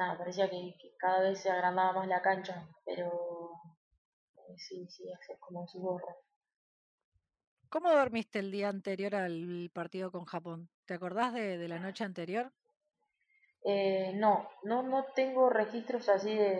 nada, 0.00 0.18
parecía 0.18 0.48
que, 0.48 0.74
cada 0.98 1.20
vez 1.20 1.40
se 1.40 1.50
agrandaba 1.50 1.92
más 1.92 2.08
la 2.08 2.22
cancha, 2.22 2.68
pero 2.84 3.50
eh, 4.36 4.56
sí, 4.56 4.86
sí, 4.88 5.04
es 5.10 5.38
como 5.40 5.66
su 5.66 5.80
gorra. 5.80 6.14
¿Cómo 7.70 7.90
dormiste 7.90 8.38
el 8.40 8.50
día 8.50 8.68
anterior 8.68 9.14
al 9.14 9.70
partido 9.72 10.10
con 10.12 10.26
Japón? 10.26 10.68
¿Te 10.84 10.92
acordás 10.92 11.32
de, 11.32 11.56
de 11.56 11.68
la 11.68 11.78
noche 11.78 12.04
anterior? 12.04 12.52
Eh, 13.64 14.12
no, 14.16 14.48
no, 14.64 14.82
no 14.82 15.06
tengo 15.14 15.50
registros 15.50 16.08
así 16.08 16.34
de, 16.34 16.52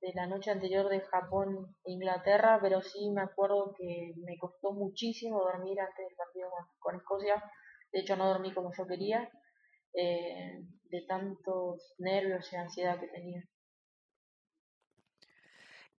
de 0.00 0.12
la 0.14 0.26
noche 0.26 0.50
anterior 0.50 0.88
de 0.88 1.00
Japón 1.00 1.76
e 1.84 1.92
Inglaterra, 1.92 2.58
pero 2.62 2.80
sí 2.82 3.10
me 3.10 3.22
acuerdo 3.22 3.74
que 3.76 4.12
me 4.26 4.36
costó 4.38 4.72
muchísimo 4.72 5.40
dormir 5.40 5.80
antes 5.80 6.06
del 6.06 6.16
partido 6.16 6.50
con, 6.50 6.66
con 6.80 6.96
Escocia. 6.96 7.42
De 7.92 8.00
hecho, 8.00 8.16
no 8.16 8.28
dormí 8.28 8.52
como 8.54 8.72
yo 8.76 8.86
quería, 8.86 9.30
eh, 9.94 10.60
de 10.90 11.02
tantos 11.08 11.94
nervios 11.98 12.52
y 12.52 12.56
ansiedad 12.56 13.00
que 13.00 13.08
tenía. 13.08 13.42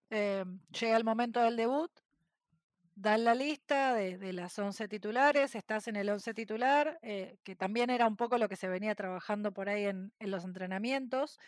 Eh, 0.10 0.46
llega 0.80 0.98
el 0.98 1.04
momento 1.04 1.42
del 1.42 1.58
debut, 1.58 1.92
dan 2.96 3.24
la 3.24 3.34
lista 3.34 3.94
de, 3.94 4.18
de, 4.18 4.34
las 4.34 4.58
11 4.58 4.88
titulares, 4.88 5.56
estás 5.56 5.88
en 5.88 5.96
el 5.96 6.10
11 6.10 6.34
titular, 6.34 7.00
eh, 7.02 7.38
que 7.44 7.56
también 7.56 7.90
era 7.90 8.08
un 8.08 8.16
poco 8.16 8.38
lo 8.38 8.48
que 8.50 8.56
se 8.56 8.68
venía 8.68 8.96
trabajando 8.96 9.52
por 9.52 9.70
ahí 9.70 9.86
en, 9.86 10.14
en 10.20 10.32
los 10.32 10.44
entrenamientos, 10.44 11.40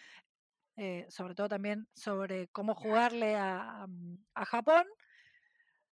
eh, 0.77 1.05
sobre 1.09 1.35
todo 1.35 1.47
también 1.47 1.87
sobre 1.93 2.47
cómo 2.49 2.75
jugarle 2.75 3.35
a, 3.35 3.87
a, 4.33 4.45
Japón. 4.45 4.85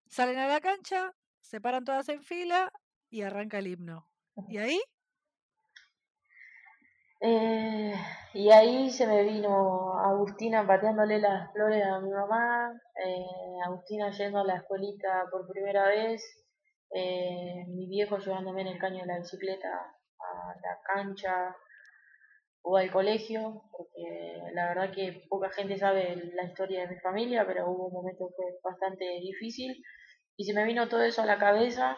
Salen 0.08 0.38
a 0.38 0.48
la 0.48 0.60
cancha, 0.60 1.14
se 1.42 1.62
paran 1.62 1.86
todas 1.86 2.10
en 2.10 2.22
fila 2.24 2.72
y 3.10 3.22
arranca 3.22 3.60
el 3.60 3.68
himno. 3.68 4.08
¿Y 4.50 4.58
ahí? 4.58 4.82
Eh, 7.26 7.94
y 8.34 8.50
ahí 8.52 8.90
se 8.92 9.08
me 9.08 9.24
vino 9.24 9.98
Agustina 9.98 10.68
pateándole 10.68 11.20
las 11.20 11.54
flores 11.54 11.82
a 11.86 12.02
mi 12.02 12.10
mamá, 12.12 12.74
eh, 13.02 13.26
Agustina 13.66 14.12
yendo 14.12 14.40
a 14.40 14.44
la 14.44 14.58
escuelita 14.58 15.26
por 15.32 15.48
primera 15.48 15.88
vez, 15.88 16.22
eh, 16.94 17.64
mi 17.70 17.88
viejo 17.88 18.18
llevándome 18.18 18.62
en 18.64 18.68
el 18.68 18.78
caño 18.80 19.02
de 19.02 19.08
la 19.08 19.20
bicicleta 19.20 19.70
a 20.20 20.56
la 20.62 20.80
cancha. 20.86 21.56
o 22.66 22.78
al 22.78 22.92
colegio, 22.92 23.64
porque 23.72 24.42
la 24.54 24.68
verdad 24.70 24.92
que 24.94 25.24
poca 25.30 25.50
gente 25.52 25.78
sabe 25.78 26.16
la 26.34 26.44
historia 26.46 26.82
de 26.82 26.96
mi 26.96 27.00
familia, 27.02 27.46
pero 27.46 27.70
hubo 27.70 27.88
un 27.88 27.94
momento 27.94 28.30
que 28.30 28.36
fue 28.36 28.72
bastante 28.72 29.06
difícil 29.22 29.84
y 30.38 30.46
se 30.46 30.54
me 30.54 30.64
vino 30.66 30.88
todo 30.90 31.04
eso 31.04 31.22
a 31.22 31.26
la 31.26 31.38
cabeza 31.40 31.98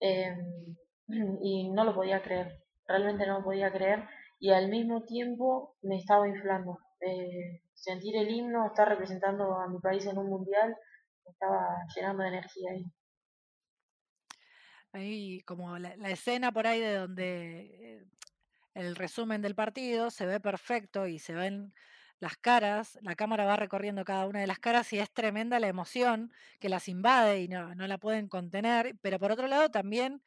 em, 0.00 0.76
y 1.42 1.70
no 1.70 1.84
lo 1.84 1.94
podía 1.94 2.22
creer, 2.22 2.62
realmente 2.86 3.26
no 3.26 3.38
lo 3.38 3.44
podía 3.44 3.72
creer 3.72 4.00
y 4.42 4.50
al 4.50 4.68
mismo 4.68 5.04
tiempo 5.04 5.76
me 5.82 5.98
estaba 5.98 6.26
inflando. 6.26 6.80
Eh, 7.00 7.62
sentir 7.74 8.16
el 8.16 8.28
himno, 8.28 8.66
estar 8.66 8.88
representando 8.88 9.54
a 9.54 9.68
mi 9.68 9.78
país 9.78 10.04
en 10.06 10.18
un 10.18 10.28
mundial, 10.28 10.74
me 11.24 11.30
estaba 11.30 11.76
llenando 11.94 12.24
de 12.24 12.28
energía 12.28 12.70
ahí. 12.72 12.84
Ahí 14.90 15.40
como 15.42 15.78
la, 15.78 15.94
escena 16.10 16.50
por 16.50 16.66
ahí 16.66 16.80
de 16.80 16.94
donde 16.96 17.60
eh, 17.60 18.04
el 18.74 18.96
resumen 18.96 19.42
del 19.42 19.54
partido 19.54 20.10
se 20.10 20.26
ve 20.26 20.40
perfecto 20.40 21.06
y 21.06 21.20
se 21.20 21.34
ven 21.34 21.72
las 22.18 22.36
caras, 22.36 22.98
la 23.00 23.14
cámara 23.14 23.44
va 23.44 23.54
recorriendo 23.54 24.04
cada 24.04 24.26
una 24.26 24.40
de 24.40 24.48
las 24.48 24.58
caras 24.58 24.92
y 24.92 24.98
es 24.98 25.12
tremenda 25.12 25.60
la 25.60 25.68
emoción 25.68 26.32
que 26.58 26.68
las 26.68 26.88
invade 26.88 27.42
y 27.42 27.48
no, 27.48 27.76
no 27.76 27.86
la 27.86 27.98
pueden 27.98 28.26
contener, 28.26 28.96
pero 29.02 29.20
por 29.20 29.30
otro 29.30 29.46
lado 29.46 29.70
también 29.70 30.20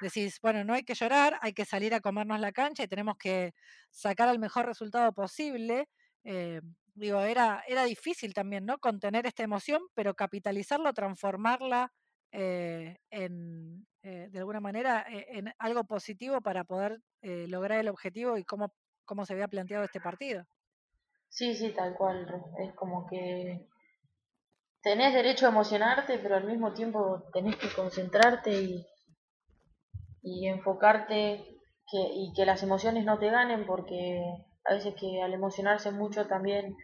decís, 0.00 0.38
bueno, 0.42 0.64
no 0.64 0.74
hay 0.74 0.82
que 0.82 0.94
llorar, 0.94 1.38
hay 1.40 1.52
que 1.52 1.64
salir 1.64 1.94
a 1.94 2.00
comernos 2.00 2.40
la 2.40 2.52
cancha 2.52 2.82
y 2.82 2.88
tenemos 2.88 3.16
que 3.16 3.54
sacar 3.90 4.28
el 4.28 4.38
mejor 4.38 4.66
resultado 4.66 5.12
posible. 5.12 5.88
Eh, 6.24 6.60
digo, 6.94 7.20
era, 7.20 7.64
era 7.66 7.84
difícil 7.84 8.34
también, 8.34 8.66
¿no? 8.66 8.78
Contener 8.78 9.26
esta 9.26 9.42
emoción, 9.42 9.82
pero 9.94 10.14
capitalizarlo, 10.14 10.92
transformarla 10.92 11.92
eh, 12.32 12.98
en, 13.10 13.86
eh, 14.02 14.28
de 14.30 14.38
alguna 14.38 14.60
manera, 14.60 15.04
en 15.08 15.52
algo 15.58 15.84
positivo 15.84 16.40
para 16.40 16.64
poder 16.64 16.98
lograr 17.22 17.80
el 17.80 17.88
objetivo 17.88 18.36
y 18.38 18.44
cómo, 18.44 18.72
cómo 19.04 19.24
se 19.24 19.32
había 19.32 19.48
planteado 19.48 19.84
este 19.84 20.00
partido. 20.00 20.44
Sí, 21.28 21.54
sí, 21.54 21.72
tal 21.72 21.94
cual. 21.94 22.26
Es 22.58 22.72
como 22.74 23.06
que 23.06 23.66
tenés 24.80 25.12
derecho 25.12 25.46
a 25.46 25.50
emocionarte, 25.50 26.18
pero 26.18 26.36
al 26.36 26.44
mismo 26.44 26.72
tiempo 26.72 27.24
tenés 27.32 27.56
que 27.56 27.68
concentrarte 27.68 28.52
y, 28.52 28.86
y 30.26 30.48
enfocarte 30.48 31.60
que, 31.88 31.98
y 31.98 32.32
que 32.34 32.44
las 32.44 32.64
emociones 32.64 33.04
no 33.04 33.18
te 33.20 33.30
ganen, 33.30 33.64
porque 33.64 34.20
a 34.64 34.74
veces 34.74 34.94
que 34.98 35.22
al 35.22 35.32
emocionarse 35.32 35.92
mucho 35.92 36.26
también 36.26 36.76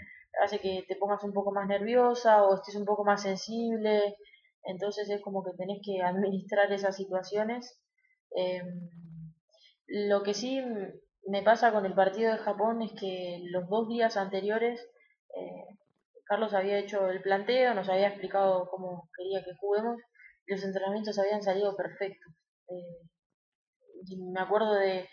hace 0.44 0.61
que 0.61 0.84
te 0.87 0.94
pongas 0.94 1.25
un 1.25 1.32
poco 1.32 1.50
más 1.50 1.66
nerviosa 1.66 2.44
o 2.44 2.54
estés 2.54 2.76
un 2.76 2.84
poco 2.84 3.04
más 3.04 3.22
sensible. 3.22 4.14
Entonces 4.62 5.11
es 5.11 5.20
como 5.22 5.42
que 5.42 5.56
tenés 5.58 5.80
que 5.84 6.00
administrar 6.04 6.72
esas 6.72 6.94
situaciones. 6.96 7.80
Em, 8.30 8.90
lo 9.88 10.22
que 10.22 10.34
sí 10.34 10.62
me 11.26 11.42
pasa 11.42 11.72
con 11.72 11.84
el 11.84 11.94
partido 11.94 12.30
de 12.32 12.38
Japón 12.38 12.80
es 12.82 12.92
que 12.92 13.40
los 13.50 13.68
dos 13.68 13.88
días 13.88 14.16
anteriores 14.16 14.80
eh, 15.37 15.66
Carlos 16.26 16.54
había 16.54 16.78
hecho 16.78 17.08
el 17.11 17.22
planteo, 17.22 17.75
nos 17.75 17.88
había 17.88 18.08
explicado 18.08 18.68
cómo 18.70 19.11
quería 19.16 19.42
que 19.44 19.56
juguemos 19.61 19.96
y 20.46 20.52
los 20.52 20.62
entrenamientos 20.64 21.18
habían 21.18 21.42
salido 21.42 21.76
perfectos. 21.76 22.32
Eh, 22.68 23.12
me 24.16 24.40
acuerdo 24.40 24.75
de 24.75 25.09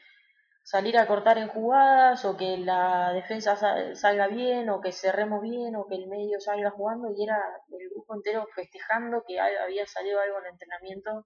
salir 0.63 0.97
a 0.97 1.07
cortar 1.07 1.37
en 1.37 1.47
jugadas 1.47 2.25
o 2.25 2.37
que 2.37 2.57
la 2.57 3.11
defensa 3.13 3.55
salga 3.95 4.27
bien 4.27 4.69
o 4.69 4.81
que 4.81 4.91
cerremos 4.91 5.41
bien 5.41 5.75
o 5.75 5.87
que 5.87 5.95
el 5.95 6.07
medio 6.07 6.39
salga 6.39 6.71
jugando 6.71 7.09
y 7.15 7.23
era 7.23 7.37
el 7.71 7.89
grupo 7.89 8.15
entero 8.15 8.45
festejando 8.55 9.23
que 9.27 9.39
había 9.39 9.87
salido 9.87 10.19
algo 10.19 10.37
en 10.39 10.45
el 10.45 10.51
entrenamiento 10.51 11.25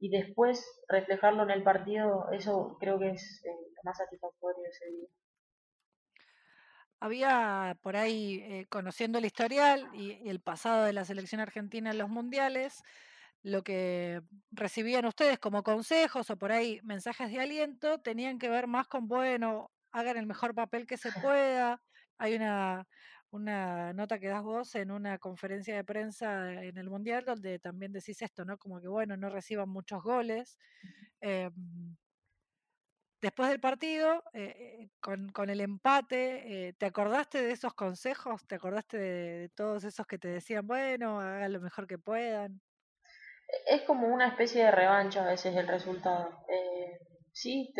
y 0.00 0.08
después 0.08 0.66
reflejarlo 0.88 1.42
en 1.42 1.50
el 1.50 1.62
partido, 1.62 2.30
eso 2.32 2.78
creo 2.80 2.98
que 2.98 3.10
es 3.10 3.42
eh, 3.44 3.50
lo 3.50 3.82
más 3.84 3.98
satisfactorio 3.98 4.62
de 4.62 4.68
ese 4.70 4.86
día. 4.86 5.08
Había 7.00 7.76
por 7.82 7.96
ahí, 7.96 8.42
eh, 8.44 8.66
conociendo 8.68 9.18
el 9.18 9.26
historial 9.26 9.88
y, 9.94 10.26
el 10.28 10.40
pasado 10.40 10.84
de 10.84 10.94
la 10.94 11.04
selección 11.04 11.40
argentina 11.40 11.90
en 11.90 11.98
los 11.98 12.08
mundiales, 12.08 12.82
lo 13.42 13.62
que 13.62 14.22
recibían 14.50 15.06
ustedes 15.06 15.38
como 15.38 15.62
consejos 15.62 16.30
o 16.30 16.36
por 16.36 16.52
ahí 16.52 16.80
mensajes 16.82 17.30
de 17.30 17.40
aliento 17.40 18.00
tenían 18.00 18.38
que 18.38 18.50
ver 18.50 18.66
más 18.66 18.86
con, 18.86 19.08
bueno, 19.08 19.70
hagan 19.92 20.16
el 20.16 20.26
mejor 20.26 20.54
papel 20.54 20.86
que 20.86 20.96
se 20.98 21.10
pueda. 21.12 21.80
Hay 22.18 22.34
una, 22.34 22.86
una 23.30 23.92
nota 23.92 24.18
que 24.18 24.28
das 24.28 24.42
vos 24.42 24.74
en 24.74 24.90
una 24.90 25.18
conferencia 25.18 25.74
de 25.74 25.84
prensa 25.84 26.52
en 26.62 26.76
el 26.78 26.90
Mundial 26.90 27.24
donde 27.24 27.58
también 27.58 27.92
decís 27.92 28.20
esto, 28.22 28.44
¿no? 28.44 28.58
Como 28.58 28.80
que, 28.80 28.88
bueno, 28.88 29.16
no 29.16 29.30
reciban 29.30 29.68
muchos 29.68 30.02
goles. 30.02 30.58
Em, 31.20 31.96
después 33.20 33.48
del 33.48 33.60
partido, 33.60 34.22
eh, 34.32 34.88
con, 35.00 35.30
con, 35.30 35.50
el 35.50 35.60
empate, 35.60 36.68
eh, 36.68 36.72
¿te 36.74 36.86
acordaste 36.86 37.42
de 37.42 37.52
esos 37.52 37.74
consejos? 37.74 38.46
¿Te 38.46 38.56
acordaste 38.56 38.98
de, 38.98 39.48
todos 39.50 39.84
esos 39.84 40.06
que 40.06 40.18
te 40.18 40.28
decían, 40.28 40.66
bueno, 40.66 41.20
hagan 41.20 41.52
lo 41.52 41.60
mejor 41.60 41.86
que 41.86 41.98
puedan? 41.98 42.60
Es 43.66 43.82
como 43.82 44.08
una 44.08 44.28
especie 44.28 44.64
de 44.64 44.70
revancha 44.70 45.22
a 45.22 45.28
veces 45.28 45.56
el 45.56 45.68
resultado. 45.68 46.30
Eh, 46.48 46.98
sí, 47.32 47.72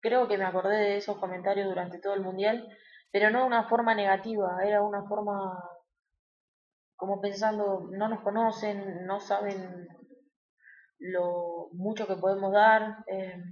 creo 0.00 0.28
que 0.28 0.38
me 0.38 0.44
acordé 0.44 0.76
de 0.76 0.96
esos 0.96 1.18
comentarios 1.18 1.68
durante 1.68 1.98
todo 1.98 2.14
el 2.14 2.22
Mundial 2.22 2.68
pero 3.12 3.30
no 3.30 3.40
de 3.40 3.46
una 3.46 3.68
forma 3.68 3.94
negativa, 3.94 4.58
era 4.64 4.82
una 4.82 5.02
forma 5.04 5.64
como 6.96 7.20
pensando, 7.20 7.88
no 7.90 8.08
nos 8.08 8.20
conocen, 8.20 9.06
no 9.06 9.20
saben 9.20 9.88
lo 10.98 11.68
mucho 11.72 12.06
que 12.06 12.16
podemos 12.16 12.52
dar. 12.52 13.04
Eh, 13.06 13.42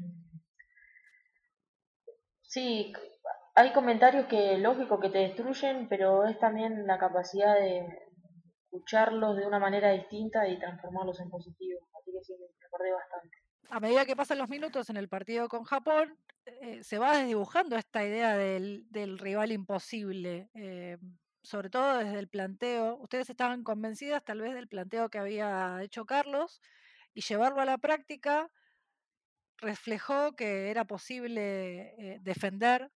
sí, 2.42 2.92
hay 3.54 3.72
comentarios 3.72 4.26
que 4.26 4.58
lógico 4.58 5.00
que 5.00 5.08
te 5.08 5.18
destruyen, 5.18 5.88
pero 5.88 6.24
es 6.26 6.38
también 6.38 6.86
la 6.86 6.98
capacidad 6.98 7.54
de 7.54 8.07
escucharlos 8.70 9.36
de 9.36 9.46
una 9.46 9.58
manera 9.58 9.92
distinta 9.92 10.46
y 10.46 10.58
transformarlos 10.58 11.18
en 11.20 11.30
positivos. 11.30 11.82
Así 11.98 12.12
que 12.12 12.24
sí, 12.24 12.34
me 12.38 12.66
acordé 12.66 12.92
bastante. 12.92 13.36
A 13.70 13.80
medida 13.80 14.06
que 14.06 14.16
pasan 14.16 14.38
los 14.38 14.48
minutos 14.48 14.88
en 14.90 14.96
el 14.96 15.08
partido 15.08 15.48
con 15.48 15.64
Japón, 15.64 16.18
eh, 16.46 16.82
se 16.82 16.98
va 16.98 17.18
desdibujando 17.18 17.76
esta 17.76 18.04
idea 18.04 18.36
del, 18.36 19.18
rival 19.18 19.52
imposible, 19.52 20.50
eh, 20.54 20.98
sobre 21.42 21.70
todo 21.70 21.98
desde 21.98 22.18
el 22.18 22.28
planteo. 22.28 22.96
Ustedes 22.96 23.28
estaban 23.30 23.62
convencidas 23.64 24.24
tal 24.24 24.40
vez 24.40 24.54
del 24.54 24.68
planteo 24.68 25.10
que 25.10 25.18
había 25.18 25.82
hecho 25.82 26.06
Carlos 26.06 26.60
y 27.14 27.22
llevarlo 27.22 27.60
a 27.60 27.66
la 27.66 27.78
práctica 27.78 28.50
reflejó 29.58 30.36
que 30.36 30.70
era 30.70 30.84
posible 30.84 31.94
eh, 31.98 32.18
defender 32.22 32.90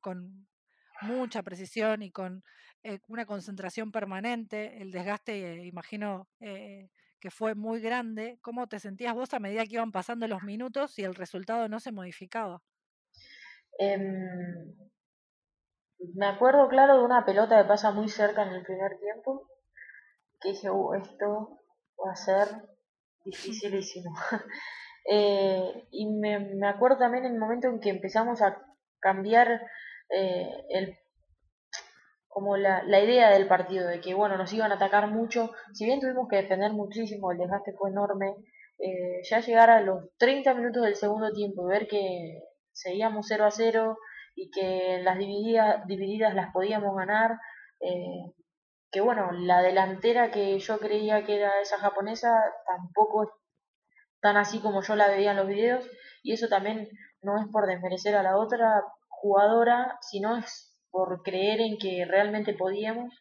con 0.00 0.46
mucha 1.00 1.42
precisión 1.42 2.02
y 2.02 2.10
con 2.10 2.44
una 3.08 3.26
concentración 3.26 3.92
permanente. 3.92 4.80
El 4.80 4.90
desgaste, 4.90 5.64
imagino, 5.64 6.28
que 6.38 7.30
fue 7.30 7.54
muy 7.54 7.80
grande. 7.80 8.38
¿Cómo 8.42 8.66
te 8.66 8.80
sentías 8.80 9.14
vos 9.14 9.32
a 9.32 9.38
medida 9.38 9.64
que 9.64 9.74
iban 9.74 9.92
pasando 9.92 10.26
los 10.26 10.42
minutos 10.42 10.98
y 10.98 11.04
el 11.04 11.14
resultado 11.14 11.68
no 11.68 11.78
se 11.78 11.92
modificaba? 11.92 12.60
Em, 13.78 14.74
me 16.14 16.26
acuerdo 16.26 16.68
claro 16.68 16.98
de 16.98 17.04
una 17.04 17.24
pelota 17.24 17.62
que 17.62 17.68
pasa 17.68 17.92
muy 17.92 18.08
cerca 18.08 18.42
en 18.42 18.54
el 18.54 18.64
primer 18.64 18.98
tiempo, 18.98 19.48
que 20.40 20.50
dije, 20.50 20.70
uh, 20.70 20.94
esto 20.94 21.60
va 22.04 22.12
a 22.12 22.16
ser 22.16 22.48
dificilísimo. 23.24 24.12
Eh, 25.04 25.88
y 25.90 26.06
me, 26.06 26.38
me, 26.38 26.68
acuerdo 26.68 26.98
también 26.98 27.24
en 27.24 27.32
el 27.32 27.38
momento 27.40 27.66
en 27.66 27.80
que 27.80 27.90
empezamos 27.90 28.40
a 28.40 28.64
cambiar 29.00 29.60
eh, 30.10 30.48
el 30.68 30.96
como 32.32 32.56
la, 32.56 32.82
la, 32.84 33.00
idea 33.00 33.30
del 33.30 33.46
partido, 33.46 33.86
de 33.86 34.00
que 34.00 34.14
bueno, 34.14 34.36
nos 34.38 34.52
iban 34.52 34.72
a 34.72 34.76
atacar 34.76 35.08
mucho, 35.08 35.50
si 35.74 35.84
bien 35.84 36.00
tuvimos 36.00 36.28
que 36.28 36.36
defender 36.36 36.72
muchísimo, 36.72 37.30
el 37.30 37.38
desgaste 37.38 37.74
fue 37.74 37.90
enorme, 37.90 38.36
eh, 38.78 39.20
ya 39.22 39.40
llegar 39.40 39.70
a 39.70 39.80
los 39.80 40.16
30 40.18 40.54
minutos 40.54 40.82
del 40.82 40.96
segundo 40.96 41.30
tiempo, 41.32 41.66
ver 41.66 41.86
que 41.86 42.42
seguíamos 42.72 43.26
0 43.28 43.44
a 43.44 43.50
0 43.50 43.98
y 44.34 44.50
que 44.50 45.00
las 45.02 45.18
divididas, 45.18 45.86
divididas 45.86 46.34
las 46.34 46.52
podíamos 46.52 46.96
ganar. 46.96 47.38
Eh, 47.80 48.32
que 48.90 49.00
bueno, 49.00 49.30
la 49.32 49.62
delantera 49.62 50.30
que 50.30 50.58
yo 50.58 50.78
creía 50.78 51.24
que 51.24 51.36
era 51.36 51.60
esa 51.60 51.78
japonesa 51.78 52.30
tampoco 52.66 53.24
es 53.24 53.28
tan 54.20 54.36
así 54.36 54.60
como 54.60 54.82
yo 54.82 54.96
la 54.96 55.08
veía 55.08 55.30
en 55.32 55.38
los 55.38 55.48
videos 55.48 55.88
y 56.22 56.32
eso 56.32 56.48
también 56.48 56.88
no 57.22 57.40
es 57.40 57.46
por 57.52 57.66
desmerecer 57.66 58.16
a 58.16 58.22
la 58.22 58.36
otra 58.36 58.84
jugadora, 59.08 59.98
sino 60.02 60.36
es 60.36 60.71
por 60.92 61.22
creer 61.22 61.60
en 61.60 61.78
que 61.78 62.04
realmente 62.04 62.54
podíamos. 62.54 63.12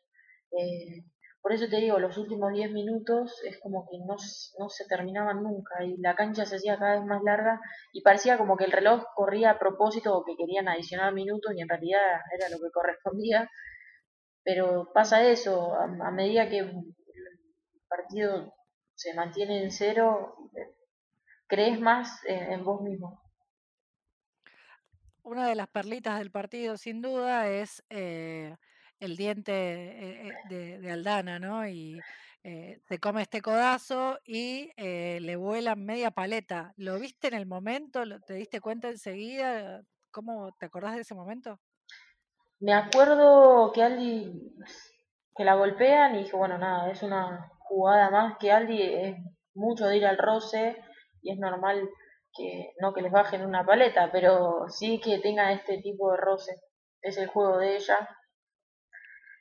Eh, 0.51 1.05
por 1.41 1.53
eso 1.53 1.67
te 1.67 1.77
digo, 1.77 1.97
los 1.97 2.17
últimos 2.19 2.53
10 2.53 2.71
minutos 2.71 3.41
es 3.43 3.60
como 3.60 3.88
que 3.89 3.97
no, 3.97 4.15
no 4.60 4.69
se 4.69 4.86
terminaban 4.86 5.41
nunca 5.41 5.84
y 5.84 5.97
la 5.97 6.15
cancha 6.15 6.45
se 6.45 6.57
hacía 6.57 6.77
cada 6.77 6.97
vez 6.99 7.05
más 7.05 7.23
larga 7.23 7.60
y 7.93 8.03
parecía 8.03 8.38
como 8.38 8.57
que 8.57 8.65
el 8.65 8.71
reloj 8.71 9.03
corría 9.15 9.51
a 9.51 9.60
propósito 9.60 10.15
o 10.15 10.23
que 10.23 10.36
querían 10.38 10.67
adicionar 10.67 11.13
minutos 11.13 11.53
y 11.55 11.62
en 11.62 11.69
realidad 11.69 11.99
era 12.38 12.49
lo 12.49 12.57
que 12.57 12.69
correspondía. 12.73 13.49
Pero 14.43 14.91
pasa 14.93 15.23
eso, 15.23 15.73
a, 15.75 16.12
medida 16.12 16.49
que 16.49 16.60
el 16.60 16.73
partido 17.88 18.53
se 18.95 19.13
mantiene 19.13 19.63
en 19.63 19.71
cero, 19.71 20.36
crees 21.47 21.79
más 21.79 22.23
en, 22.25 22.63
vos 22.63 22.81
mismo. 22.81 23.21
Una 25.23 25.47
de 25.47 25.55
las 25.55 25.67
perlitas 25.67 26.19
del 26.19 26.31
partido, 26.31 26.77
sin 26.77 27.01
duda, 27.01 27.47
es 27.47 27.84
eh, 27.89 28.55
el 28.99 29.17
diente 29.17 29.51
eh, 29.53 30.34
eh, 30.49 30.79
de, 30.79 30.91
Aldana, 30.91 31.39
¿no? 31.39 31.67
Y 31.67 31.99
se 32.43 32.99
come 32.99 33.21
este 33.21 33.39
codazo 33.41 34.17
y 34.25 34.71
le 34.75 35.36
vuelan 35.36 35.86
media 35.86 36.10
paleta. 36.10 36.73
¿Lo 36.75 36.99
viste 36.99 37.27
en 37.27 37.36
el 37.36 37.45
momento? 37.45 38.01
¿Te 38.25 38.34
diste 38.34 38.60
cuenta 38.60 38.89
enseguida? 38.89 39.84
¿Cómo 40.10 40.51
te 40.53 40.65
acordás 40.65 40.95
de 40.95 41.01
ese 41.01 41.13
momento? 41.13 41.60
Me 42.60 42.73
acuerdo 42.73 43.71
que 43.71 43.84
Aldi 43.84 44.55
que 45.36 45.43
la 45.43 45.55
golpean 45.55 46.15
y 46.15 46.23
dije, 46.23 46.36
bueno, 46.36 46.57
nada, 46.57 46.91
es 46.91 47.03
una 47.03 47.51
jugada 47.60 48.10
más 48.10 48.38
que 48.39 48.51
Aldi 48.51 48.81
es 48.81 49.15
mucho 49.53 49.86
de 49.88 49.97
ir 49.97 50.05
al 50.05 50.17
roce 50.17 50.77
y 51.21 51.31
es 51.31 51.38
normal 51.38 51.88
que 52.35 52.73
no 52.79 52.93
que 52.93 53.01
les 53.01 53.11
bajen 53.11 53.45
una 53.45 53.65
paleta, 53.65 54.11
pero 54.11 54.67
sí 54.69 54.99
que 54.99 55.19
tenga 55.19 55.51
este 55.51 55.79
tipo 55.79 56.11
de 56.11 56.17
roce. 56.17 56.55
Es 57.01 57.17
el 57.17 57.27
juego 57.27 57.57
de 57.57 57.75
ella. 57.75 58.09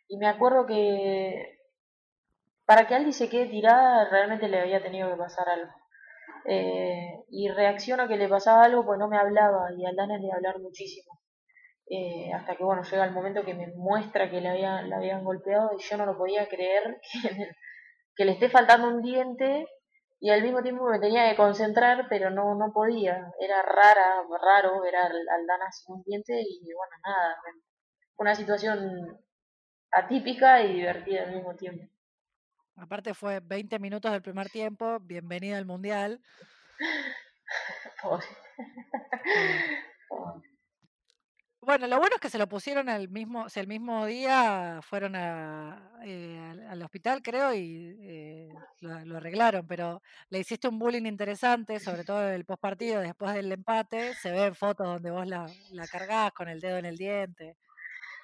Y 0.09 0.18
me 0.18 0.29
acuerdo 0.29 0.66
que 0.66 1.59
para 2.66 2.87
que 2.87 2.94
Aldi 2.94 3.12
se 3.12 3.29
quede 3.29 3.46
tirada 3.46 4.09
realmente 4.11 4.48
le 4.48 4.61
había 4.61 4.83
tenido 4.83 5.11
que 5.11 5.16
pasar 5.16 5.48
algo. 5.48 5.72
Eh, 6.44 7.24
y 7.31 7.48
reacciono 7.48 8.09
que 8.09 8.16
le 8.16 8.29
pasaba 8.29 8.64
algo, 8.64 8.85
pues 8.85 8.98
no 8.98 9.09
me 9.09 9.18
hablaba 9.18 9.68
y 9.76 9.85
Aldana 9.85 10.16
es 10.16 10.22
de 10.22 10.33
hablar 10.33 10.59
muchísimo. 10.59 11.20
Eh, 11.88 12.33
hasta 12.33 12.55
que 12.55 12.62
bueno, 12.64 12.83
llega 12.85 13.05
el 13.05 13.12
momento 13.12 13.44
que 13.44 13.55
me 13.55 13.66
muestra 13.74 14.31
que 14.31 14.40
le 14.40 14.48
habían, 14.48 14.92
habían 14.92 15.24
golpeado 15.24 15.70
y 15.76 15.83
yo 15.83 15.96
no 15.96 16.07
lo 16.07 16.16
podía 16.16 16.46
creer 16.48 17.00
que, 17.22 17.50
que 18.14 18.24
le 18.24 18.33
esté 18.33 18.48
faltando 18.48 18.88
un 18.88 19.03
diente 19.03 19.66
y 20.21 20.31
al 20.31 20.43
mismo 20.43 20.63
tiempo 20.63 20.85
me 20.85 20.99
tenía 20.99 21.31
que 21.31 21.37
concentrar, 21.37 22.07
pero 22.11 22.31
no, 22.31 22.55
no 22.55 22.73
podía. 22.73 23.33
Era 23.41 23.63
rara, 23.63 24.23
raro 24.43 24.83
ver 24.83 24.97
al 24.97 25.13
Aldana 25.13 25.73
sin 25.73 25.95
un 25.95 26.03
diente 26.03 26.43
y 26.43 26.61
bueno, 26.75 26.93
nada. 27.03 27.37
Una 28.19 28.35
situación 28.35 29.19
atípica 29.91 30.63
y 30.63 30.75
divertida 30.75 31.23
al 31.23 31.35
mismo 31.35 31.57
tiempo. 31.57 31.91
Aparte 32.77 33.15
fue 33.15 33.41
20 33.41 33.79
minutos 33.79 34.13
del 34.13 34.23
primer 34.23 34.51
tiempo, 34.51 34.99
bienvenida 35.01 35.57
al 35.57 35.65
Mundial. 35.65 36.21
Bueno, 41.62 41.87
lo 41.87 41.99
bueno 41.99 42.14
es 42.14 42.20
que 42.23 42.31
se 42.31 42.38
lo 42.38 42.49
pusieron 42.49 42.88
el 42.88 43.11
mismo, 43.11 43.46
el 43.55 43.66
mismo 43.66 44.07
día 44.07 44.81
fueron 44.83 45.14
eh, 45.14 46.66
al, 46.70 46.83
hospital, 46.83 47.20
creo, 47.23 47.53
y 47.53 47.99
eh, 48.01 48.49
lo, 48.81 49.16
arreglaron, 49.18 49.66
pero 49.66 50.01
le 50.31 50.38
hiciste 50.38 50.68
un 50.68 50.79
bullying 50.79 51.05
interesante, 51.05 51.79
sobre 51.79 52.05
todo 52.05 52.27
el 52.31 52.46
postpartido, 52.46 53.03
después 53.03 53.35
del 53.35 53.53
empate, 53.53 54.14
se 54.14 54.31
ven 54.31 54.55
fotos 54.55 54.87
donde 54.87 55.11
vos 55.11 55.27
la, 55.27 55.46
la 55.73 55.87
cargás 55.87 56.33
con 56.33 56.49
el 56.49 56.61
dedo 56.61 56.79
en 56.79 56.87
el 56.87 56.96
diente. 56.96 57.59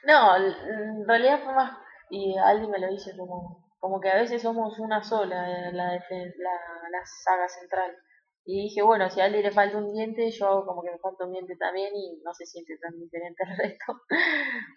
No, 0.05 0.35
en 0.37 1.07
realidad 1.07 1.41
fue 1.45 1.55
más, 1.55 1.77
y 2.09 2.35
alguien 2.39 2.71
me 2.71 2.79
lo 2.79 2.89
dice 2.89 3.15
como, 3.19 3.71
como 3.79 4.01
que 4.01 4.11
a 4.11 4.17
veces 4.17 4.41
somos 4.41 4.79
una 4.79 5.03
sola, 5.03 5.47
la, 5.73 5.73
la, 5.73 5.93
la 5.93 7.07
saga 7.23 7.49
central. 7.51 7.95
Y 8.49 8.63
dije, 8.63 8.81
bueno, 8.83 9.11
si 9.11 9.21
a 9.21 9.25
alguien 9.25 9.43
le 9.43 9.51
falta 9.51 9.77
un 9.77 9.93
diente, 9.93 10.31
yo 10.31 10.47
hago 10.47 10.67
como 10.67 10.83
que 10.83 10.93
me 10.93 10.99
falta 10.99 11.25
un 11.25 11.33
diente 11.33 11.57
también 11.57 11.95
y 11.97 12.21
no 12.25 12.33
se 12.33 12.47
siente 12.47 12.79
tan 12.79 12.97
diferente 12.99 13.43
al 13.45 13.57
resto. 13.59 14.03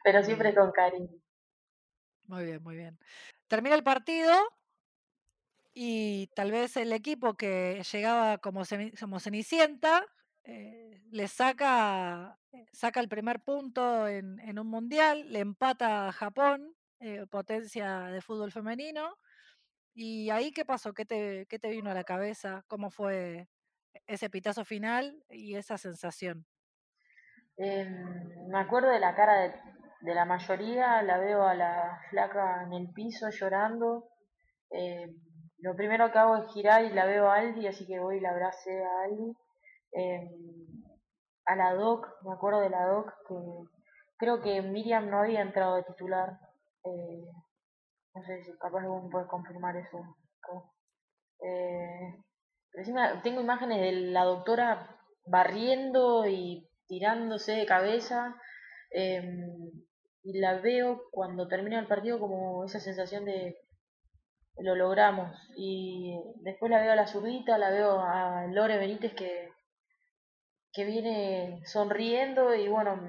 Pero 0.04 0.24
siempre 0.24 0.56
con 0.56 0.72
cariño. 0.72 1.22
Muy 2.24 2.46
bien, 2.46 2.64
muy 2.64 2.76
bien. 2.76 2.98
Termina 3.48 3.76
el 3.76 3.84
partido 3.84 4.34
y 5.74 6.28
tal 6.36 6.52
vez 6.52 6.78
el 6.78 6.92
equipo 6.94 7.36
que 7.36 7.84
llegaba 7.92 8.40
como, 8.40 8.64
como 9.00 9.20
Cenicienta 9.20 10.04
eh, 10.44 11.02
le 11.12 11.28
saca, 11.28 12.40
eh, 12.52 12.66
saca 12.72 13.00
el 13.00 13.08
primer 13.08 13.40
punto 13.40 14.08
en, 14.08 14.40
en, 14.40 14.58
un 14.58 14.68
mundial, 14.68 15.32
le 15.32 15.40
empata 15.40 16.08
a 16.08 16.12
Japón, 16.12 16.76
eh, 17.00 17.28
potencia 17.30 18.06
de 18.06 18.22
fútbol 18.22 18.52
femenino. 18.52 19.16
¿Y 19.94 20.30
ahí 20.32 20.52
qué 20.52 20.66
pasó? 20.66 20.94
¿Qué 20.94 21.06
te, 21.06 21.46
¿Qué 21.48 21.60
te 21.60 21.70
vino 21.70 21.92
a 21.92 21.94
la 21.94 22.04
cabeza? 22.04 22.64
¿Cómo 22.68 22.90
fue 22.90 23.48
ese 24.08 24.30
pitazo 24.30 24.66
final 24.66 25.24
y 25.30 25.56
esa 25.56 25.78
sensación? 25.78 26.46
Em, 27.58 28.48
me 28.48 28.60
acuerdo 28.60 28.90
de 28.90 29.00
la 29.00 29.16
cara 29.16 29.54
de, 30.02 30.14
la 30.16 30.26
mayoría, 30.26 31.02
la 31.04 31.18
veo 31.18 31.44
a 31.44 31.54
la 31.54 32.02
flaca 32.10 32.64
en 32.64 32.74
el 32.74 32.94
piso 32.94 33.30
llorando. 33.30 34.10
Em, 34.72 35.14
lo 35.60 35.76
primero 35.76 36.12
que 36.12 36.20
hago 36.20 36.38
es 36.38 36.54
girar 36.54 36.86
y 36.86 36.90
la 36.92 37.06
veo 37.06 37.30
a 37.30 37.36
Aldi, 37.36 37.68
así 37.68 37.86
que 37.86 38.00
voy 38.00 38.18
y 38.18 38.20
la 38.22 38.32
abracé 38.32 38.84
a 38.84 39.04
Aldi. 39.04 39.34
Em, 39.92 40.84
a 41.46 41.56
la 41.56 41.74
Doc, 41.74 42.08
me 42.24 42.34
acuerdo 42.34 42.62
de 42.62 42.70
la 42.70 42.86
Doc, 42.86 43.12
que 43.28 43.36
creo 44.18 44.42
que 44.42 44.62
Miriam 44.62 45.10
no 45.10 45.20
había 45.20 45.42
entrado 45.42 45.76
de 45.76 45.84
titular. 45.84 46.40
Eh, 46.86 47.26
no 48.16 48.24
sé 48.24 48.44
si 48.44 48.58
capaz 48.58 48.82
algún 48.82 49.10
puede 49.10 49.28
confirmar 49.28 49.76
eso. 49.78 50.16
Eh, 51.42 52.16
tengo 53.24 53.42
imágenes 53.42 53.82
de 53.82 53.92
la 54.12 54.24
doctora 54.24 54.98
barriendo 55.26 56.28
y 56.28 56.68
tirándose 56.88 57.54
de 57.54 57.66
cabeza. 57.66 58.36
Em, 58.92 59.72
y 60.24 60.40
la 60.40 60.60
veo 60.60 61.04
cuando 61.12 61.48
termina 61.48 61.80
el 61.80 61.88
partido 61.88 62.20
como 62.20 62.66
esa 62.66 62.80
sensación 62.80 63.26
de 63.26 63.58
lo 64.60 64.76
logramos. 64.76 65.36
Y 65.56 66.20
después 66.42 66.70
la 66.72 66.82
veo 66.82 66.92
a 66.92 66.96
la 66.96 67.08
zurdita, 67.08 67.58
la 67.58 67.70
veo 67.70 68.02
a 68.02 68.48
Lore 68.48 68.78
Benítez 68.78 69.14
que, 69.14 69.50
que 70.74 70.86
viene 70.86 71.62
sonriendo 71.66 72.54
y 72.56 72.68
bueno, 72.68 73.00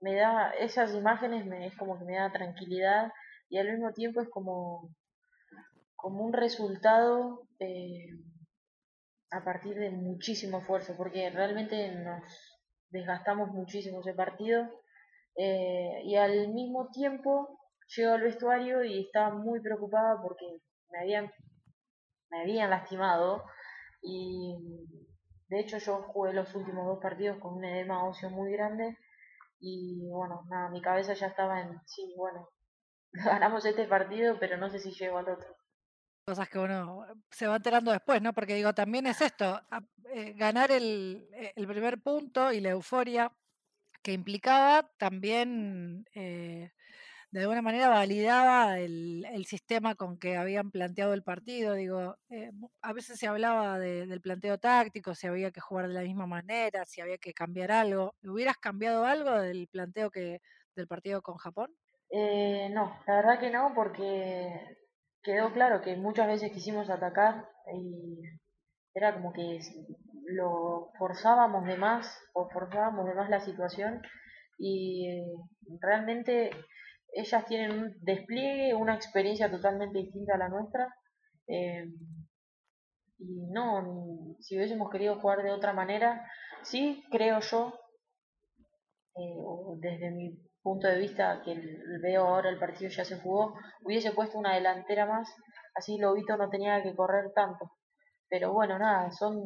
me 0.00 0.14
da 0.14 0.50
esas 0.50 0.94
imágenes, 0.94 1.46
me, 1.46 1.66
es 1.66 1.76
como 1.76 1.98
que 1.98 2.04
me 2.04 2.16
da 2.16 2.32
tranquilidad 2.32 3.12
y 3.48 3.58
al 3.58 3.70
mismo 3.70 3.92
tiempo 3.92 4.20
es 4.20 4.28
como, 4.28 4.90
como 5.96 6.24
un 6.24 6.32
resultado. 6.32 7.42
Eh, 7.58 8.08
a 9.30 9.44
partir 9.44 9.74
de 9.76 9.90
muchísimo 9.90 10.58
esfuerzo, 10.58 10.94
porque 10.96 11.30
realmente 11.30 11.92
nos 11.96 12.22
desgastamos 12.90 13.50
muchísimo 13.50 14.00
ese 14.00 14.14
partido 14.14 14.68
eh, 15.36 16.02
y 16.04 16.16
al 16.16 16.48
mismo 16.52 16.88
tiempo 16.90 17.58
llego 17.94 18.14
al 18.14 18.22
vestuario 18.22 18.84
y 18.84 19.06
estaba 19.06 19.34
muy 19.34 19.60
preocupada 19.60 20.20
porque 20.22 20.46
me 20.90 21.00
habían, 21.00 21.32
me 22.30 22.42
habían 22.42 22.70
lastimado 22.70 23.44
y 24.02 24.56
de 25.48 25.60
hecho 25.60 25.78
yo 25.78 26.02
jugué 26.02 26.32
los 26.32 26.54
últimos 26.54 26.86
dos 26.86 26.98
partidos 27.02 27.38
con 27.38 27.54
un 27.54 27.64
edema 27.64 28.08
óseo 28.08 28.30
muy 28.30 28.52
grande 28.52 28.96
y 29.58 30.08
bueno, 30.10 30.44
nada, 30.48 30.70
mi 30.70 30.80
cabeza 30.80 31.14
ya 31.14 31.28
estaba 31.28 31.60
en, 31.60 31.80
sí, 31.86 32.14
bueno, 32.16 32.48
ganamos 33.12 33.64
este 33.64 33.86
partido, 33.86 34.38
pero 34.38 34.56
no 34.56 34.68
sé 34.70 34.78
si 34.78 34.92
llego 34.92 35.18
al 35.18 35.28
otro 35.28 35.56
cosas 36.26 36.48
que 36.48 36.58
uno 36.58 37.06
se 37.30 37.46
va 37.46 37.54
enterando 37.54 37.92
después, 37.92 38.20
¿no? 38.20 38.32
Porque 38.32 38.56
digo, 38.56 38.74
también 38.74 39.06
es 39.06 39.20
esto, 39.20 39.60
eh, 40.12 40.32
ganar 40.32 40.72
el, 40.72 41.28
eh, 41.32 41.52
el, 41.54 41.68
primer 41.68 42.00
punto 42.00 42.52
y 42.52 42.60
la 42.60 42.70
euforia 42.70 43.30
que 44.02 44.12
implicaba 44.12 44.90
también 44.98 46.04
eh, 46.14 46.72
de 47.30 47.40
alguna 47.40 47.62
manera 47.62 47.88
validaba 47.88 48.80
el, 48.80 49.24
el, 49.32 49.44
sistema 49.46 49.94
con 49.94 50.18
que 50.18 50.36
habían 50.36 50.72
planteado 50.72 51.14
el 51.14 51.22
partido. 51.22 51.74
Digo, 51.74 52.16
a 52.80 52.92
veces 52.92 53.20
se 53.20 53.28
hablaba 53.28 53.78
del 53.78 54.20
planteo 54.20 54.58
táctico, 54.58 55.14
si 55.14 55.28
había 55.28 55.52
que 55.52 55.60
jugar 55.60 55.86
de 55.86 55.94
la 55.94 56.02
misma 56.02 56.26
manera, 56.26 56.84
si 56.86 57.00
había 57.00 57.18
que 57.18 57.34
cambiar 57.34 57.70
algo. 57.70 58.14
¿Hubieras 58.24 58.56
cambiado 58.56 59.04
algo 59.04 59.30
del 59.40 59.68
planteo 59.68 60.10
que 60.10 60.40
del 60.74 60.88
partido 60.88 61.22
con 61.22 61.36
Japón? 61.36 61.72
no, 62.10 62.98
la 63.06 63.16
verdad 63.16 63.38
que 63.38 63.50
no, 63.50 63.72
porque 63.74 64.85
quedó 65.26 65.52
claro 65.52 65.82
que 65.82 65.96
muchas 65.96 66.28
veces 66.28 66.52
quisimos 66.52 66.88
atacar 66.88 67.48
y 67.74 68.20
era 68.94 69.12
como 69.12 69.32
que 69.32 69.58
lo 70.28 70.92
forzábamos 70.98 71.66
de 71.66 71.76
más 71.76 72.16
o 72.32 72.48
forzábamos 72.48 73.06
de 73.06 73.14
más 73.14 73.28
la 73.28 73.40
situación 73.40 74.02
y 74.56 75.08
eh, 75.10 75.26
realmente 75.80 76.50
ellas 77.12 77.44
tienen 77.46 77.72
un 77.72 77.96
despliegue, 78.02 78.74
una 78.74 78.94
experiencia 78.94 79.50
totalmente 79.50 79.98
distinta 79.98 80.34
a 80.34 80.38
la 80.38 80.48
nuestra. 80.48 80.94
Eh, 81.48 81.86
y 83.18 83.46
no, 83.50 84.36
si 84.40 84.56
hubiésemos 84.56 84.90
querido 84.90 85.18
jugar 85.18 85.42
de 85.42 85.50
otra 85.50 85.72
manera, 85.72 86.30
sí 86.62 87.02
creo 87.10 87.40
yo, 87.40 87.72
eh, 89.16 89.36
desde 89.78 90.10
mi 90.12 90.38
punto 90.66 90.88
de 90.88 90.98
vista 90.98 91.42
que 91.44 91.54
veo 92.02 92.26
ahora 92.26 92.50
el 92.50 92.58
partido 92.58 92.90
ya 92.90 93.04
se 93.04 93.20
jugó, 93.20 93.54
hubiese 93.82 94.10
puesto 94.10 94.36
una 94.36 94.56
delantera 94.56 95.06
más, 95.06 95.32
así 95.76 95.96
Lobito 95.96 96.36
no 96.36 96.50
tenía 96.50 96.82
que 96.82 96.96
correr 96.96 97.30
tanto. 97.32 97.70
Pero 98.28 98.52
bueno, 98.52 98.76
nada, 98.76 99.12
son, 99.12 99.38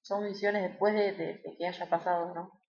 son 0.00 0.24
visiones 0.26 0.62
después 0.62 0.94
de, 0.94 1.42
que 1.58 1.66
haya 1.66 1.86
pasado, 1.90 2.34
¿no? 2.34 2.62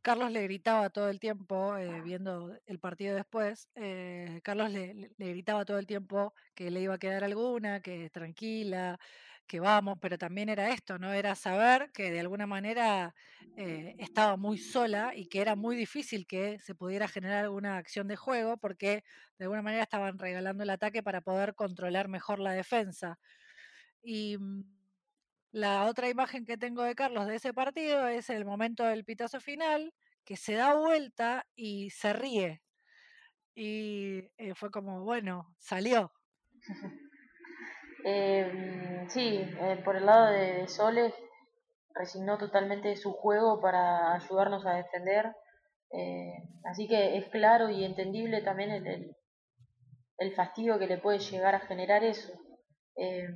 Carlos 0.00 0.32
le 0.32 0.44
gritaba 0.44 0.88
todo 0.88 1.10
el 1.10 1.20
tiempo, 1.20 1.76
eh, 1.76 2.00
viendo 2.00 2.56
el 2.64 2.78
partido 2.78 3.16
después, 3.16 3.68
eh, 3.74 4.40
Carlos 4.42 4.70
le, 4.70 4.94
le, 4.94 5.28
gritaba 5.28 5.66
todo 5.66 5.78
el 5.78 5.86
tiempo 5.86 6.32
que 6.54 6.70
le 6.70 6.80
iba 6.80 6.94
a 6.94 6.98
quedar 6.98 7.22
alguna, 7.22 7.82
que 7.82 8.08
tranquila, 8.08 8.98
que 9.48 9.60
vamos, 9.60 9.98
pero 10.00 10.18
también 10.18 10.48
era 10.48 10.70
esto, 10.70 10.98
¿no? 10.98 11.12
Era 11.12 11.34
saber 11.34 11.90
que 11.92 12.12
de 12.12 12.20
alguna 12.20 12.46
manera 12.46 13.14
eh, 13.56 13.96
estaba 13.98 14.36
muy 14.36 14.58
sola 14.58 15.12
y 15.16 15.26
que 15.26 15.40
era 15.40 15.56
muy 15.56 15.74
difícil 15.74 16.26
que 16.26 16.60
se 16.60 16.74
pudiera 16.76 17.08
generar 17.08 17.44
alguna 17.44 17.78
acción 17.78 18.06
de 18.06 18.16
juego 18.16 18.58
porque 18.58 19.02
de 19.38 19.44
alguna 19.46 19.62
manera 19.62 19.82
estaban 19.82 20.18
regalando 20.18 20.62
el 20.62 20.70
ataque 20.70 21.02
para 21.02 21.22
poder 21.22 21.54
controlar 21.56 22.08
mejor 22.08 22.38
la 22.38 22.52
defensa. 22.52 23.18
Y 24.02 24.38
mm, 24.38 24.62
la 25.52 25.86
otra 25.86 26.08
imagen 26.08 26.44
que 26.44 26.58
tengo 26.58 26.82
de 26.82 26.94
Carlos 26.94 27.26
de 27.26 27.36
ese 27.36 27.54
partido 27.54 28.06
es 28.06 28.30
el 28.30 28.44
momento 28.44 28.84
del 28.84 29.04
pitazo 29.04 29.40
final, 29.40 29.94
que 30.24 30.36
se 30.36 30.54
da 30.54 30.74
vuelta 30.74 31.46
y 31.56 31.90
se 31.90 32.12
ríe. 32.12 32.62
Y 33.54 34.30
eh, 34.36 34.54
fue 34.54 34.70
como, 34.70 35.02
bueno, 35.04 35.54
salió. 35.58 36.12
Eh, 38.04 39.06
sí, 39.08 39.40
eh, 39.60 39.80
por 39.84 39.96
el 39.96 40.06
lado 40.06 40.32
de, 40.32 40.68
Soles, 40.68 41.14
resignó 41.94 42.38
totalmente 42.38 42.94
su 42.96 43.12
juego 43.12 43.60
para 43.60 44.14
ayudarnos 44.14 44.64
a 44.66 44.74
defender. 44.74 45.34
Eh, 45.90 46.34
así 46.64 46.86
que 46.86 47.16
es 47.16 47.28
claro 47.28 47.70
y 47.70 47.84
entendible 47.84 48.42
también 48.42 48.70
el, 48.70 49.16
el, 50.18 50.34
fastidio 50.34 50.78
que 50.78 50.86
le 50.86 50.98
puede 50.98 51.18
llegar 51.18 51.54
a 51.54 51.60
generar 51.60 52.04
eso. 52.04 52.32
Eh, 52.96 53.26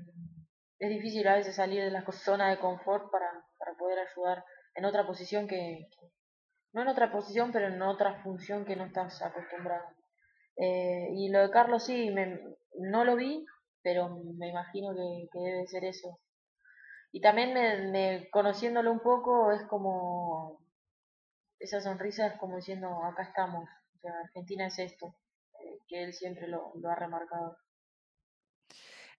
es 0.79 0.91
difícil 0.91 1.27
a 1.29 1.37
veces 1.37 1.57
salir 1.57 1.83
de 1.83 1.91
la 1.91 2.05
zona 2.13 2.51
de 2.51 2.59
confort 2.59 3.11
para, 3.11 3.31
para 3.59 3.77
poder 3.79 3.99
ayudar 4.01 4.45
en 4.75 4.85
otra 4.85 5.07
posición 5.07 5.49
que, 5.49 5.89
no 6.73 6.83
en 6.83 6.89
otra 6.89 7.11
posición, 7.11 7.53
pero 7.53 7.69
en 7.69 7.83
otra 7.83 8.23
función 8.23 8.65
que 8.65 8.77
no 8.77 8.85
estás 8.85 9.21
acostumbrado. 9.23 9.85
y 10.57 11.29
lo 11.31 11.41
de 11.41 11.51
Carlos 11.51 11.85
sí, 11.85 12.11
me, 12.11 12.41
no 12.79 13.05
lo 13.05 13.17
vi, 13.17 13.45
pero 13.83 14.09
me 14.11 14.49
imagino 14.49 14.95
que, 14.95 15.39
debe 15.41 15.67
ser 15.67 15.85
eso. 15.85 16.21
Y 17.13 17.21
también 17.21 17.53
me, 17.93 18.29
conociéndolo 18.31 18.91
un 18.93 19.01
poco 19.01 19.53
es 19.53 19.63
como, 19.69 20.61
esa 21.59 21.81
sonrisa 21.81 22.27
es 22.27 22.39
como 22.39 22.57
diciendo, 22.57 23.05
acá 23.05 23.25
estamos, 23.25 23.69
o 23.97 23.99
sea, 24.01 24.13
Argentina 24.25 24.67
es 24.67 24.79
esto, 24.79 25.15
eh, 25.61 25.79
que 25.89 26.05
él 26.05 26.15
siempre 26.15 26.49
lo, 26.49 26.73
lo 26.77 26.91
ha 26.91 26.95
remarcado 26.95 27.57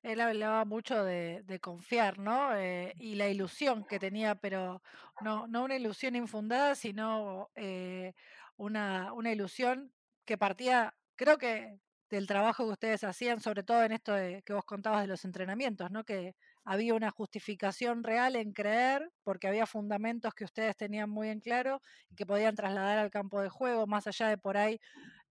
él 0.03 0.19
hablaba 0.19 0.65
mucho 0.65 1.03
de, 1.03 1.59
confiar, 1.61 2.19
¿no? 2.19 2.55
Eh, 2.57 2.93
y 2.99 3.15
la 3.15 3.29
ilusión 3.29 3.85
que 3.85 3.99
tenía, 3.99 4.35
pero 4.35 4.81
no, 5.21 5.47
no 5.47 5.63
una 5.63 5.77
ilusión 5.77 6.15
infundada, 6.15 6.75
sino 6.75 7.49
eh, 7.55 8.13
una, 8.57 9.13
una 9.13 9.31
ilusión 9.31 9.93
que 10.25 10.37
partía, 10.37 10.93
creo 11.15 11.37
que 11.37 11.79
del 12.13 12.27
trabajo 12.27 12.65
que 12.65 12.73
ustedes 12.73 13.03
hacían, 13.03 13.39
sobre 13.41 13.63
todo 13.63 13.83
en 13.83 13.91
esto 13.91 14.13
que 14.45 14.53
vos 14.53 14.65
contabas 14.65 15.01
de 15.01 15.07
los 15.07 15.25
entrenamientos, 15.25 15.89
¿no? 15.89 16.03
Que 16.03 16.35
había 16.63 16.93
una 16.93 17.09
justificación 17.11 18.03
real 18.03 18.35
en 18.35 18.53
creer, 18.53 19.11
porque 19.23 19.47
había 19.47 19.65
fundamentos 19.65 20.33
que 20.35 20.43
ustedes 20.45 20.77
tenían 20.77 21.09
muy 21.09 21.29
en 21.29 21.39
claro 21.39 21.81
y 22.09 22.15
que 22.15 22.25
podían 22.27 22.55
trasladar 22.55 22.99
al 22.99 23.09
campo 23.09 23.41
de 23.41 23.49
juego, 23.49 23.87
más 23.87 24.05
allá 24.05 24.27
de 24.27 24.37
por 24.37 24.57
ahí 24.57 24.79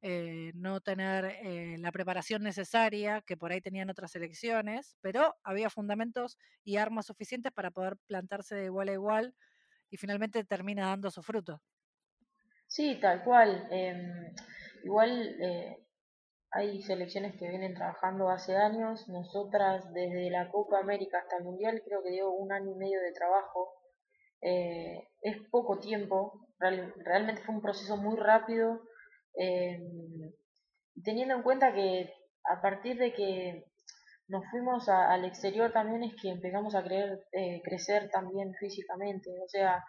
eh, 0.02 0.50
no 0.54 0.80
tener 0.80 1.24
eh, 1.26 1.76
la 1.78 1.92
preparación 1.92 2.42
necesaria 2.42 3.22
que 3.22 3.36
por 3.36 3.52
ahí 3.52 3.60
tenían 3.60 3.88
otras 3.90 4.16
elecciones, 4.16 4.96
pero 5.00 5.36
había 5.44 5.70
fundamentos 5.70 6.36
y 6.64 6.76
armas 6.78 7.06
suficientes 7.06 7.52
para 7.52 7.70
poder 7.70 7.96
plantarse 8.06 8.56
de 8.56 8.64
igual 8.66 8.88
a 8.88 8.92
igual 8.94 9.34
y 9.90 9.96
finalmente 9.98 10.44
termina 10.44 10.88
dando 10.88 11.10
su 11.10 11.22
fruto. 11.22 11.62
Sí, 12.66 12.98
tal 13.00 13.22
cual. 13.24 13.68
Em, 13.70 14.34
igual 14.84 15.10
eh, 15.40 15.76
hay 16.52 16.82
selecciones 16.82 17.34
que 17.38 17.48
vienen 17.48 17.74
trabajando 17.74 18.28
hace 18.28 18.54
años. 18.56 19.08
Nosotras, 19.08 19.90
desde 19.94 20.30
la 20.30 20.50
Copa 20.50 20.78
América 20.78 21.18
hasta 21.18 21.38
el 21.38 21.44
Mundial, 21.44 21.82
creo 21.84 22.02
que 22.02 22.10
dio 22.10 22.30
un 22.30 22.52
año 22.52 22.72
y 22.72 22.78
medio 22.78 23.00
de 23.00 23.12
trabajo. 23.12 23.72
Eh, 24.42 25.08
es 25.22 25.36
poco 25.50 25.78
tiempo, 25.78 26.46
realmente 26.58 27.42
fue 27.42 27.54
un 27.54 27.62
proceso 27.62 27.96
muy 27.96 28.16
rápido. 28.18 28.82
Eh, 29.34 29.80
teniendo 31.02 31.34
en 31.34 31.42
cuenta 31.42 31.72
que 31.72 32.12
a 32.44 32.60
partir 32.60 32.98
de 32.98 33.14
que 33.14 33.64
nos 34.28 34.44
fuimos 34.50 34.88
al 34.90 35.24
exterior 35.24 35.72
también 35.72 36.04
es 36.04 36.14
que 36.20 36.28
empezamos 36.28 36.74
a 36.74 36.82
creer, 36.82 37.26
eh, 37.32 37.62
crecer 37.64 38.10
también 38.10 38.52
físicamente. 38.54 39.30
O 39.42 39.48
sea, 39.48 39.82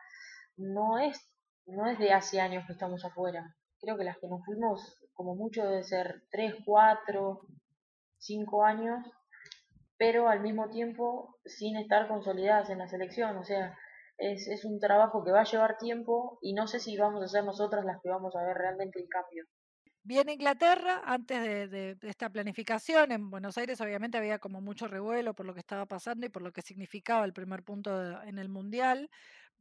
no 0.55 0.97
es, 0.97 1.19
no 1.65 1.87
es 1.87 1.99
de 1.99 2.13
hace 2.13 2.39
años 2.39 2.65
que 2.65 2.73
estamos 2.73 3.03
afuera. 3.03 3.53
Creo 3.81 3.97
que 3.97 4.05
las 4.05 4.17
que 4.17 4.27
nos 4.27 4.45
fuimos 4.45 4.97
como 5.13 5.35
mucho 5.35 5.63
debe 5.63 5.83
ser 5.83 6.23
3, 6.31 6.55
4, 6.65 7.41
5 8.17 8.65
años, 8.65 9.05
pero 9.97 10.27
al 10.27 10.41
mismo 10.41 10.69
tiempo 10.69 11.37
sin 11.45 11.77
estar 11.77 12.07
consolidadas 12.07 12.69
en 12.69 12.79
la 12.79 12.87
selección. 12.87 13.37
O 13.37 13.43
sea, 13.43 13.77
es, 14.17 14.47
es 14.47 14.65
un 14.65 14.79
trabajo 14.79 15.23
que 15.23 15.31
va 15.31 15.41
a 15.41 15.51
llevar 15.51 15.77
tiempo 15.77 16.39
y 16.41 16.53
no 16.53 16.67
sé 16.67 16.79
si 16.79 16.97
vamos 16.97 17.23
a 17.23 17.27
ser 17.27 17.43
nosotras 17.43 17.85
las 17.85 18.01
que 18.01 18.09
vamos 18.09 18.35
a 18.35 18.43
ver 18.43 18.57
realmente 18.57 18.99
el 18.99 19.07
cambio. 19.07 19.45
Viene 20.05 20.33
Inglaterra, 20.33 21.01
antes 21.05 21.71
de, 21.71 21.97
esta 22.01 22.29
planificación, 22.29 23.13
en 23.13 23.29
Buenos 23.29 23.57
Aires 23.57 23.79
obviamente 23.79 24.17
había 24.17 24.37
como 24.37 24.59
mucho 24.59 24.89
revuelo 24.89 25.33
por 25.33 25.45
lo 25.45 25.53
que 25.53 25.61
estaba 25.61 25.85
pasando 25.85 26.25
y 26.25 26.29
por 26.29 26.41
lo 26.41 26.51
que 26.51 26.61
significaba 26.61 27.23
el 27.23 27.31
primer 27.31 27.63
punto 27.63 28.21
en 28.23 28.37
el 28.37 28.49
Mundial, 28.49 29.09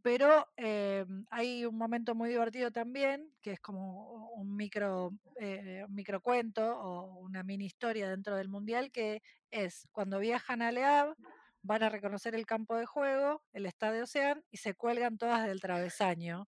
pero 0.03 0.49
eh, 0.57 1.07
hay 1.31 1.65
un 1.65 1.77
momento 1.77 2.15
muy 2.15 2.29
divertido 2.29 2.73
también, 2.73 3.33
que 3.41 3.53
es 3.53 3.61
como 3.61 4.31
un 4.33 4.57
micro, 4.57 5.13
eh, 5.37 5.85
un 5.87 5.95
microcuento 5.95 6.77
o 6.81 7.21
una 7.21 7.45
mini 7.45 7.67
historia 7.67 8.11
dentro 8.11 8.37
del 8.37 8.49
Mundial, 8.49 8.91
que 8.91 9.23
es 9.51 9.89
cuando 9.93 10.19
viajan 10.19 10.61
a 10.61 10.73
Le 10.73 10.85
Havre, 10.85 11.15
van 11.63 11.85
a 11.85 11.89
reconocer 11.89 12.35
el 12.35 12.47
campo 12.47 12.75
de 12.77 12.85
juego, 12.85 13.45
el 13.53 13.65
estadio 13.65 14.03
Ocean, 14.03 14.45
y 14.51 14.57
se 14.57 14.75
cuelgan 14.75 15.19
todas 15.19 15.47
del 15.47 15.61
travesaño. 15.61 16.49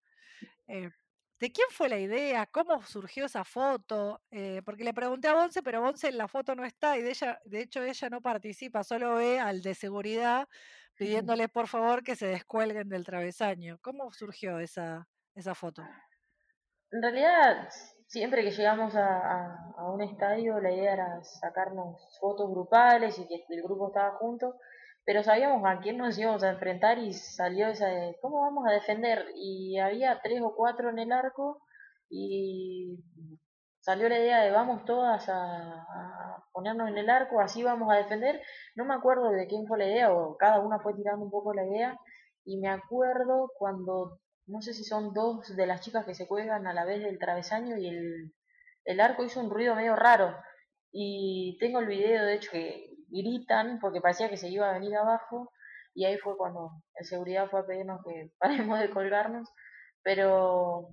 Eh, 0.67 0.91
¿De 1.39 1.51
quién 1.51 1.67
fue 1.71 1.89
la 1.89 1.97
idea? 1.97 2.45
¿Cómo 2.45 2.83
surgió 2.83 3.25
esa 3.25 3.45
foto? 3.45 4.21
Porque 4.65 4.83
le 4.83 4.93
pregunté 4.93 5.29
a 5.29 5.33
Bonce, 5.33 5.63
pero 5.63 5.81
Bonce 5.81 6.09
en 6.09 6.17
la 6.17 6.27
foto 6.27 6.53
no 6.53 6.65
está 6.65 6.97
y 6.97 7.01
de, 7.01 7.11
ella, 7.11 7.39
de 7.45 7.61
hecho 7.61 7.81
ella 7.81 8.09
no 8.09 8.21
participa, 8.21 8.83
solo 8.83 9.15
ve 9.15 9.39
al 9.39 9.61
de 9.61 9.73
seguridad 9.73 10.49
pidiéndole 10.99 11.47
por 11.47 11.67
favor 11.67 12.03
que 12.03 12.15
se 12.15 12.27
descuelguen 12.27 12.89
del 12.89 13.05
travesaño. 13.05 13.79
¿Cómo 13.81 14.11
surgió 14.11 14.59
esa, 14.59 15.07
esa 15.33 15.55
foto? 15.55 15.81
En 16.91 17.01
realidad, 17.01 17.69
siempre 18.07 18.43
que 18.43 18.51
llegamos 18.51 18.93
a, 18.95 19.55
a, 19.77 19.91
un 19.91 20.01
estadio, 20.01 20.59
la 20.59 20.71
idea 20.71 20.93
era 20.93 21.23
sacarnos 21.23 22.19
fotos 22.19 22.51
grupales 22.51 23.17
y 23.17 23.27
que 23.27 23.45
el 23.49 23.63
grupo 23.63 23.87
estaba 23.87 24.17
junto 24.17 24.55
pero 25.09 25.23
sabíamos 25.23 25.63
a 25.65 25.79
quién 25.79 25.97
nos 25.97 26.19
íbamos 26.19 26.43
a 26.43 26.51
enfrentar 26.51 26.99
y 26.99 27.13
salió 27.13 27.67
esa 27.67 27.87
de 27.87 28.15
cómo 28.21 28.41
vamos 28.41 28.67
a 28.67 28.73
defender 28.73 29.25
y 29.35 29.79
había 29.79 30.19
tres 30.21 30.39
o 30.39 30.53
cuatro 30.55 30.91
en 30.91 30.99
el 30.99 31.11
arco 31.11 31.63
y 32.11 32.99
salió 33.89 34.07
la 34.07 34.19
idea 34.19 34.41
de 34.41 34.51
vamos 34.51 34.85
todas 34.85 35.27
a, 35.29 36.43
ponernos 36.51 36.89
en 36.89 36.97
el 36.99 37.09
arco, 37.09 37.41
así 37.41 37.63
vamos 37.63 37.91
a 37.91 37.95
defender. 37.95 38.39
No 38.75 38.85
me 38.85 38.93
acuerdo 38.93 39.31
de 39.31 39.47
quién 39.47 39.65
fue 39.65 39.79
la 39.79 39.87
idea 39.87 40.13
o 40.13 40.37
cada 40.37 40.59
una 40.59 40.79
fue 40.79 40.93
tirando 40.93 41.25
un 41.25 41.31
poco 41.31 41.55
la 41.55 41.65
idea. 41.65 41.97
Y 42.45 42.59
me 42.59 42.69
acuerdo 42.69 43.51
cuando 43.57 44.19
no 44.45 44.61
sé 44.61 44.75
si 44.75 44.83
son 44.83 45.11
dos 45.13 45.55
de 45.55 45.65
las 45.65 45.81
chicas 45.81 46.05
que 46.05 46.13
se 46.13 46.27
cuelgan 46.27 46.67
a 46.67 46.73
la 46.73 46.85
vez 46.85 47.01
del 47.01 47.17
travesaño 47.17 47.77
y 47.77 47.87
el, 47.87 48.31
el 48.85 48.99
arco 48.99 49.23
hizo 49.23 49.39
un 49.39 49.49
ruido 49.49 49.73
medio 49.73 49.95
raro. 49.95 50.35
Y 50.91 51.57
tengo 51.59 51.79
el 51.79 51.87
video 51.87 52.25
de 52.25 52.35
hecho 52.35 52.51
que 52.51 52.91
gritan 53.07 53.79
porque 53.79 54.01
parecía 54.01 54.29
que 54.29 54.37
se 54.37 54.49
iba 54.49 54.69
a 54.69 54.73
venir 54.73 54.95
abajo. 54.97 55.51
Y 55.95 56.05
ahí 56.05 56.17
fue 56.19 56.37
cuando 56.37 56.73
el 56.93 57.05
seguridad 57.07 57.49
fue 57.49 57.61
a 57.61 57.65
pedirnos 57.65 58.01
que 58.05 58.29
paremos 58.37 58.79
de 58.79 58.91
colgarnos, 58.91 59.49
pero 60.03 60.89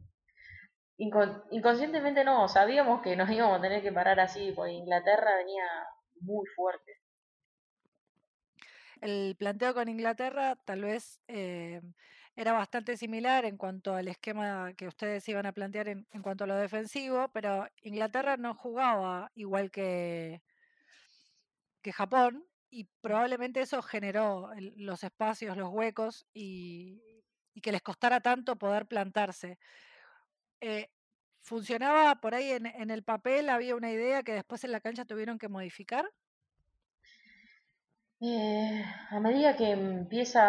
inconscientemente 0.99 2.25
no, 2.25 2.49
sabíamos 2.49 3.03
que 3.03 3.17
nos 3.17 3.31
íbamos 3.31 3.59
a 3.59 3.63
tener 3.63 3.83
que 3.83 3.93
parar 3.93 4.21
así, 4.21 4.53
porque 4.55 4.73
Inglaterra 4.73 5.37
venía 5.37 5.65
muy 6.21 6.47
fuerte. 6.55 6.93
El 9.01 9.37
planteo 9.39 9.75
con 9.75 9.89
Inglaterra 9.89 10.57
tal 10.65 10.83
vez 10.83 11.21
eh, 11.29 11.83
era 12.35 12.53
bastante 12.53 12.97
similar 12.97 13.45
en 13.45 13.59
cuanto 13.59 13.95
al 13.95 14.09
esquema 14.09 14.73
que 14.75 14.89
ustedes 14.89 15.29
iban 15.29 15.47
a 15.47 15.53
plantear 15.53 15.89
en, 15.89 16.07
en 16.13 16.23
cuanto 16.23 16.45
a 16.45 16.47
lo 16.47 16.57
defensivo, 16.57 17.29
pero 17.33 17.69
Inglaterra 17.83 18.37
no 18.37 18.55
jugaba 18.55 19.31
igual 19.35 19.71
que, 19.71 20.41
que 21.83 21.93
Japón 21.93 22.45
y 22.69 22.89
probablemente 23.01 23.61
eso 23.61 23.81
generó 23.81 24.51
los 24.77 25.05
espacios, 25.05 25.57
los 25.57 25.71
huecos 25.71 26.27
y, 26.35 27.01
que 27.63 27.73
les 27.73 27.81
costara 27.81 28.21
tanto 28.21 28.57
poder 28.57 28.87
plantarse. 28.87 29.59
Eh, 30.61 30.89
¿Funcionaba 31.47 32.17
por 32.17 32.35
ahí 32.35 32.51
en, 32.51 32.91
el 32.91 33.05
papel? 33.05 33.49
¿Había 33.51 33.77
una 33.77 33.93
idea 33.93 34.25
que 34.25 34.33
después 34.33 34.65
en 34.65 34.73
la 34.73 34.81
cancha 34.81 35.05
tuvieron 35.05 35.39
que 35.39 35.49
modificar? 35.49 36.11
Eh, 38.21 38.85
a 39.11 39.21
medida 39.21 39.57
que 39.57 39.71
empieza 39.71 40.43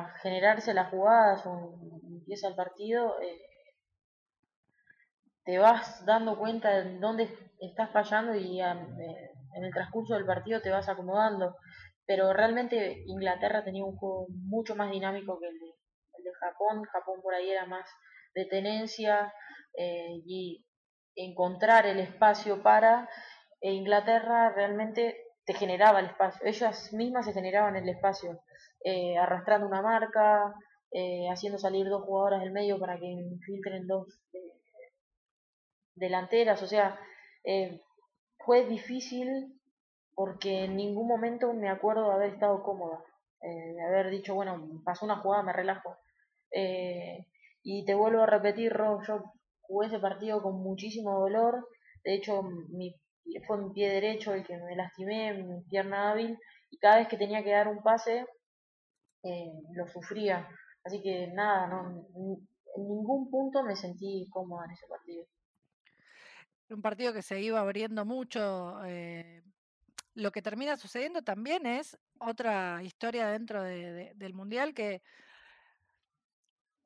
a 0.00 0.14
generarse 0.18 0.74
las 0.74 0.90
jugadas 0.90 1.46
o 1.46 1.78
empieza 2.02 2.48
el 2.48 2.56
partido, 2.56 3.20
eh, 3.20 3.40
te 5.44 5.58
vas 5.58 6.04
dando 6.04 6.36
cuenta 6.36 6.82
de 6.82 6.98
dónde 6.98 7.28
estás 7.60 7.92
fallando 7.92 8.34
y 8.34 8.60
eh, 8.60 9.30
en 9.54 9.64
el 9.64 9.72
transcurso 9.72 10.14
del 10.14 10.26
partido 10.26 10.60
te 10.60 10.70
vas 10.70 10.88
acomodando. 10.88 11.58
Pero 12.06 12.32
realmente 12.32 13.04
Inglaterra 13.06 13.62
tenía 13.62 13.84
un 13.84 13.96
juego 13.96 14.26
mucho 14.30 14.74
más 14.74 14.90
dinámico 14.90 15.38
que 15.38 15.46
el 15.46 15.60
de, 15.60 15.74
el 16.18 16.24
de 16.24 16.32
Japón. 16.40 16.82
Japón 16.90 17.20
por 17.22 17.34
ahí 17.34 17.50
era 17.50 17.66
más 17.66 17.88
de 18.34 18.44
tenencia 18.46 19.32
eh, 19.76 20.20
y 20.24 20.64
encontrar 21.14 21.86
el 21.86 22.00
espacio 22.00 22.62
para 22.62 23.08
e 23.60 23.72
Inglaterra 23.72 24.52
realmente 24.54 25.16
te 25.44 25.52
generaba 25.54 26.00
el 26.00 26.06
espacio, 26.06 26.40
ellas 26.46 26.92
mismas 26.92 27.26
se 27.26 27.32
generaban 27.32 27.76
el 27.76 27.88
espacio, 27.88 28.42
eh, 28.84 29.18
arrastrando 29.18 29.66
una 29.66 29.82
marca, 29.82 30.54
eh, 30.92 31.28
haciendo 31.30 31.58
salir 31.58 31.86
dos 31.88 32.02
jugadoras 32.04 32.40
del 32.40 32.52
medio 32.52 32.78
para 32.78 32.98
que 32.98 33.06
infiltren 33.06 33.86
dos 33.86 34.06
delanteras, 35.94 36.62
o 36.62 36.66
sea, 36.66 36.98
fue 38.38 38.64
difícil 38.64 39.60
porque 40.14 40.64
en 40.64 40.76
ningún 40.76 41.06
momento 41.06 41.52
me 41.52 41.68
acuerdo 41.68 42.08
de 42.08 42.14
haber 42.14 42.30
estado 42.34 42.62
cómoda, 42.62 43.04
de 43.40 43.82
haber 43.82 44.10
dicho, 44.10 44.34
bueno, 44.34 44.82
pasó 44.84 45.04
una 45.04 45.16
jugada, 45.16 45.42
me 45.42 45.52
relajo. 45.52 45.96
Y 47.62 47.84
te 47.84 47.94
vuelvo 47.94 48.22
a 48.22 48.26
repetir, 48.26 48.72
Rob, 48.72 49.02
yo 49.06 49.32
jugué 49.60 49.88
ese 49.88 49.98
partido 49.98 50.42
con 50.42 50.62
muchísimo 50.62 51.18
dolor. 51.20 51.68
De 52.04 52.14
hecho, 52.14 52.42
mi, 52.42 52.94
fue 53.46 53.58
mi 53.58 53.72
pie 53.72 53.90
derecho 53.90 54.34
el 54.34 54.44
que 54.44 54.56
me 54.56 54.76
lastimé, 54.76 55.34
mi 55.34 55.62
pierna 55.64 56.10
hábil, 56.10 56.38
y 56.70 56.78
cada 56.78 56.96
vez 56.96 57.08
que 57.08 57.16
tenía 57.16 57.42
que 57.42 57.50
dar 57.50 57.68
un 57.68 57.82
pase, 57.82 58.26
eh, 59.22 59.52
lo 59.74 59.86
sufría. 59.86 60.48
Así 60.84 61.02
que 61.02 61.28
nada, 61.28 61.66
no, 61.66 62.06
en 62.76 62.88
ningún 62.88 63.30
punto 63.30 63.62
me 63.62 63.76
sentí 63.76 64.26
cómoda 64.30 64.64
en 64.64 64.70
ese 64.72 64.86
partido. 64.86 65.26
Un 66.70 66.82
partido 66.82 67.12
que 67.12 67.22
se 67.22 67.40
iba 67.40 67.60
abriendo 67.60 68.04
mucho. 68.04 68.82
Eh, 68.84 69.42
lo 70.14 70.30
que 70.30 70.42
termina 70.42 70.76
sucediendo 70.76 71.22
también 71.22 71.66
es 71.66 71.98
otra 72.18 72.82
historia 72.82 73.28
dentro 73.28 73.62
del 73.62 74.34
Mundial 74.34 74.72
que 74.74 75.02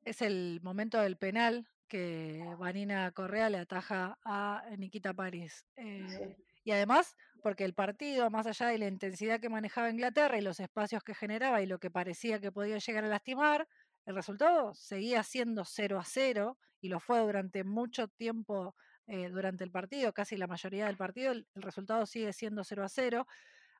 es 0.05 0.21
el 0.21 0.61
momento 0.63 1.01
del 1.01 1.17
penal 1.17 1.67
que 1.87 2.55
Vanina 2.57 3.11
Correa 3.11 3.49
le 3.49 3.57
ataja 3.57 4.17
a 4.23 4.63
Nikita 4.77 5.13
París. 5.13 5.65
Eh, 5.75 6.37
y 6.63 6.71
además, 6.71 7.15
porque 7.43 7.65
el 7.65 7.73
partido, 7.73 8.29
más 8.29 8.47
allá 8.47 8.67
de 8.67 8.77
la 8.77 8.87
intensidad 8.87 9.39
que 9.39 9.49
manejaba 9.49 9.89
Inglaterra 9.89 10.37
y 10.37 10.41
los 10.41 10.59
espacios 10.59 11.03
que 11.03 11.13
generaba 11.13 11.61
y 11.61 11.67
lo 11.67 11.79
que 11.79 11.91
parecía 11.91 12.39
que 12.39 12.51
podía 12.51 12.77
llegar 12.77 13.03
a 13.03 13.09
lastimar, 13.09 13.67
el 14.05 14.15
resultado 14.15 14.73
seguía 14.73 15.23
siendo 15.23 15.65
0 15.65 15.99
a 15.99 16.03
0 16.03 16.57
y 16.81 16.89
lo 16.89 16.99
fue 16.99 17.19
durante 17.19 17.63
mucho 17.63 18.07
tiempo 18.07 18.75
eh, 19.07 19.29
durante 19.29 19.63
el 19.63 19.71
partido, 19.71 20.13
casi 20.13 20.37
la 20.37 20.47
mayoría 20.47 20.87
del 20.87 20.97
partido, 20.97 21.31
el, 21.31 21.47
resultado 21.55 22.05
sigue 22.07 22.33
siendo 22.33 22.63
0 22.63 22.83
a 22.83 22.89
0. 22.89 23.27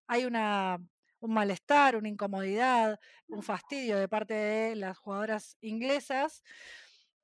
Hay 0.07 0.25
una, 0.25 0.77
un 1.25 1.33
malestar, 1.33 1.95
una 1.95 2.09
incomodidad, 2.09 2.99
un 3.27 3.43
fastidio 3.43 3.97
de 3.97 4.07
parte 4.07 4.33
de 4.33 4.75
las 4.75 4.97
jugadoras 4.97 5.57
inglesas 5.61 6.43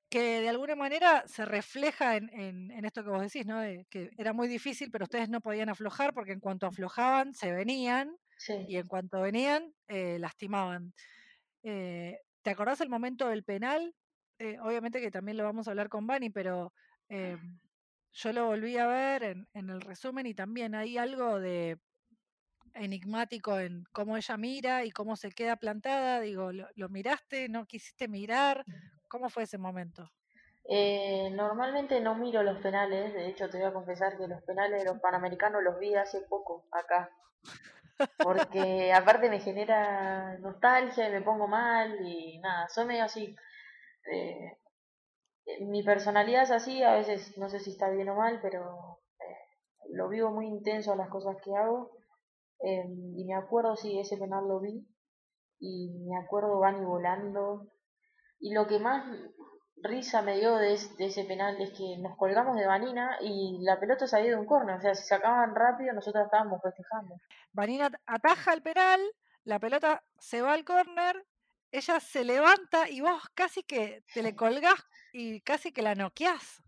que 0.09 0.41
de 0.41 0.49
alguna 0.49 0.75
manera 0.75 1.23
se 1.25 1.45
refleja 1.45 2.17
en, 2.17 2.29
en, 2.69 2.83
esto 2.83 3.01
que 3.01 3.09
vos 3.09 3.21
decís, 3.21 3.45
¿no? 3.45 3.61
que 3.89 4.11
era 4.17 4.33
muy 4.33 4.49
difícil, 4.49 4.91
pero 4.91 5.05
ustedes 5.05 5.29
no 5.29 5.39
podían 5.39 5.69
aflojar 5.69 6.13
porque 6.13 6.33
en 6.33 6.41
cuanto 6.41 6.67
aflojaban, 6.67 7.33
se 7.33 7.53
venían 7.53 8.17
y 8.67 8.75
en 8.75 8.87
cuanto 8.87 9.21
venían, 9.21 9.73
eh, 9.87 10.17
lastimaban. 10.19 10.93
Eh, 11.63 12.19
¿Te 12.41 12.49
acordás 12.49 12.81
el 12.81 12.89
momento 12.89 13.29
del 13.29 13.45
penal? 13.45 13.95
Eh, 14.37 14.57
obviamente 14.61 14.99
que 14.99 15.11
también 15.11 15.37
lo 15.37 15.45
vamos 15.45 15.67
a 15.67 15.71
hablar 15.71 15.87
con 15.87 16.05
Bani, 16.05 16.29
pero 16.29 16.73
yo 18.13 18.33
lo 18.33 18.47
volví 18.47 18.77
a 18.77 18.87
ver 18.87 19.23
en, 19.23 19.47
en 19.53 19.69
el 19.69 19.79
resumen 19.79 20.25
y 20.25 20.33
también 20.33 20.75
hay 20.75 20.97
algo 20.97 21.39
de 21.39 21.77
enigmático 22.75 23.59
en 23.59 23.83
cómo 23.91 24.17
ella 24.17 24.37
mira 24.37 24.85
y 24.85 24.91
cómo 24.91 25.15
se 25.15 25.31
queda 25.31 25.55
plantada. 25.55 26.19
Digo, 26.21 26.51
¿lo, 26.51 26.67
lo 26.75 26.89
miraste? 26.89 27.49
¿No 27.49 27.65
quisiste 27.65 28.07
mirar? 28.07 28.65
¿Cómo 29.07 29.29
fue 29.29 29.43
ese 29.43 29.57
momento? 29.57 30.11
Eh, 30.65 31.29
normalmente 31.31 31.99
no 31.99 32.15
miro 32.15 32.43
los 32.43 32.59
penales, 32.59 33.13
de 33.13 33.27
hecho 33.27 33.49
te 33.49 33.57
voy 33.57 33.67
a 33.67 33.73
confesar 33.73 34.17
que 34.17 34.27
los 34.27 34.41
penales 34.43 34.83
de 34.83 34.89
los 34.89 34.99
panamericanos 34.99 35.63
los 35.63 35.79
vi 35.79 35.95
hace 35.95 36.21
poco 36.21 36.65
acá, 36.71 37.09
porque 38.17 38.93
aparte 38.93 39.29
me 39.29 39.39
genera 39.39 40.37
nostalgia 40.37 41.09
y 41.09 41.11
me 41.11 41.21
pongo 41.21 41.47
mal 41.47 41.99
y 42.05 42.39
nada, 42.39 42.69
soy 42.69 42.85
medio 42.85 43.03
así. 43.03 43.35
Eh, 44.11 44.57
mi 45.61 45.83
personalidad 45.83 46.43
es 46.43 46.51
así, 46.51 46.83
a 46.83 46.93
veces 46.93 47.37
no 47.37 47.49
sé 47.49 47.59
si 47.59 47.71
está 47.71 47.89
bien 47.89 48.09
o 48.09 48.15
mal, 48.15 48.39
pero 48.41 48.99
eh, 49.19 49.37
lo 49.89 50.09
vivo 50.09 50.29
muy 50.29 50.47
intenso 50.47 50.93
a 50.93 50.95
las 50.95 51.09
cosas 51.09 51.35
que 51.43 51.55
hago 51.55 51.91
em, 52.63 53.17
y 53.17 53.25
me 53.25 53.35
acuerdo, 53.35 53.75
sí, 53.75 53.99
ese 53.99 54.17
penal 54.17 54.47
lo 54.47 54.59
vi 54.59 54.87
y 55.59 55.89
me 56.07 56.17
acuerdo 56.17 56.59
van 56.59 56.83
volando 56.85 57.71
y 58.39 58.53
lo 58.53 58.67
que 58.67 58.79
más 58.79 59.05
risa 59.83 60.21
me 60.21 60.37
dio 60.37 60.55
de, 60.57 60.73
ese 60.73 61.23
penal 61.25 61.59
es 61.61 61.71
que 61.71 61.97
nos 61.99 62.17
colgamos 62.17 62.55
de 62.55 62.65
Vanina 62.65 63.17
y 63.21 63.59
la 63.61 63.79
pelota 63.79 64.07
salió 64.07 64.31
de 64.31 64.37
un 64.37 64.45
córner. 64.45 64.77
O 64.77 64.81
sea, 64.81 64.95
si 64.95 65.03
sacaban 65.07 65.55
rápido, 65.55 65.93
nosotros 65.93 66.25
estábamos 66.25 66.61
festejando. 66.61 67.15
Vanina 67.51 67.91
ataja 68.05 68.53
el 68.53 68.61
penal, 68.61 68.99
la 69.43 69.59
pelota 69.59 70.03
se 70.19 70.41
va 70.41 70.53
al 70.53 70.65
córner, 70.65 71.25
ella 71.71 71.99
se 71.99 72.23
levanta 72.23 72.89
y 72.89 73.01
vos 73.01 73.21
casi 73.33 73.63
que 73.63 74.03
te 74.13 74.23
le 74.23 74.35
colgás 74.35 74.83
y 75.13 75.41
casi 75.41 75.71
que 75.71 75.81
la 75.81 75.95
noqueás. 75.95 76.61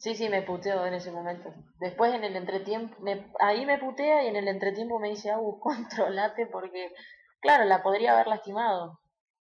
Sí, 0.00 0.14
sí, 0.16 0.28
me 0.28 0.42
puteó 0.42 0.84
en 0.86 0.94
ese 0.94 1.12
momento. 1.12 1.54
Después 1.78 2.12
en 2.14 2.24
el 2.24 2.34
entretiempo, 2.34 2.96
ahí 3.38 3.66
me 3.66 3.78
putea 3.78 4.24
y 4.24 4.28
en 4.28 4.36
el 4.36 4.48
entretiempo 4.48 4.98
me 4.98 5.10
dice, 5.10 5.30
Agus, 5.30 5.60
controlate 5.62 6.46
porque, 6.46 6.92
claro, 7.40 7.64
la 7.64 7.82
podría 7.82 8.14
haber 8.14 8.26
lastimado. 8.26 8.98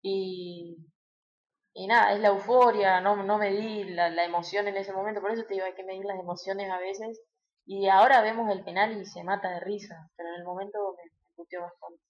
Y 0.02 0.76
y 1.76 1.88
nada, 1.88 2.12
es 2.14 2.20
la 2.20 2.28
euforia, 2.28 3.00
no, 3.00 3.16
no 3.24 3.36
medí 3.36 3.82
la, 3.84 4.08
la 4.08 4.24
emoción 4.24 4.68
en 4.68 4.76
ese 4.76 4.92
momento, 4.92 5.20
por 5.20 5.32
eso 5.32 5.44
te 5.44 5.54
digo, 5.54 5.66
hay 5.66 5.74
que 5.74 5.82
medir 5.82 6.04
las 6.04 6.18
emociones 6.18 6.70
a 6.70 6.78
veces. 6.78 7.20
Y 7.66 7.88
ahora 7.88 8.20
vemos 8.22 8.50
el 8.50 8.62
penal 8.62 8.96
y 8.96 9.04
se 9.06 9.24
mata 9.24 9.50
de 9.50 9.60
risa, 9.60 10.08
pero 10.16 10.28
en 10.28 10.36
el 10.36 10.44
momento 10.44 10.78
me, 10.96 11.10
me 11.36 11.60
bastante. 11.60 12.02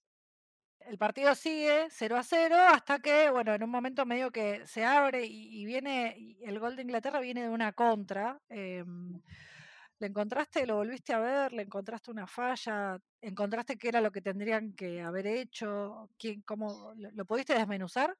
El 0.79 0.97
partido 0.97 1.33
sigue 1.33 1.87
0 1.89 2.17
a 2.17 2.23
0 2.23 2.55
hasta 2.69 2.99
que, 2.99 3.29
bueno, 3.29 3.53
en 3.53 3.63
un 3.63 3.69
momento 3.71 4.05
medio 4.05 4.31
que 4.31 4.65
se 4.67 4.85
abre 4.85 5.25
y, 5.25 5.65
viene, 5.65 6.37
el 6.43 6.59
gol 6.59 6.75
de 6.75 6.83
Inglaterra 6.83 7.19
viene 7.19 7.41
de 7.43 7.49
una 7.49 7.73
contra. 7.73 8.39
Em, 8.49 9.21
¿Le 9.99 10.07
encontraste, 10.07 10.67
lo 10.67 10.75
volviste 10.75 11.13
a 11.13 11.19
ver? 11.19 11.53
¿Le 11.53 11.63
encontraste 11.63 12.11
una 12.11 12.27
falla? 12.27 12.99
¿Encontraste 13.21 13.77
qué 13.77 13.87
era 13.87 14.01
lo 14.01 14.11
que 14.11 14.21
tendrían 14.21 14.73
que 14.73 15.01
haber 15.01 15.25
hecho? 15.25 16.09
¿Quién, 16.19 16.41
cómo, 16.41 16.93
¿Lo 16.95 17.25
pudiste 17.25 17.53
desmenuzar? 17.55 18.15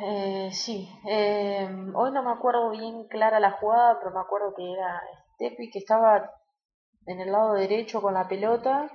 Eh, 0.00 0.50
sí, 0.52 0.88
eh, 1.08 1.68
hoy 1.94 2.12
no 2.12 2.22
me 2.22 2.30
acuerdo 2.30 2.70
bien 2.70 3.08
clara 3.08 3.40
la 3.40 3.50
jugada, 3.52 3.98
pero 3.98 4.14
me 4.14 4.20
acuerdo 4.20 4.54
que 4.54 4.72
era 4.72 5.02
Steffi 5.34 5.70
que 5.70 5.80
estaba 5.80 6.30
en 7.06 7.20
el 7.20 7.32
lado 7.32 7.54
derecho 7.54 8.00
con 8.00 8.14
la 8.14 8.28
pelota. 8.28 8.90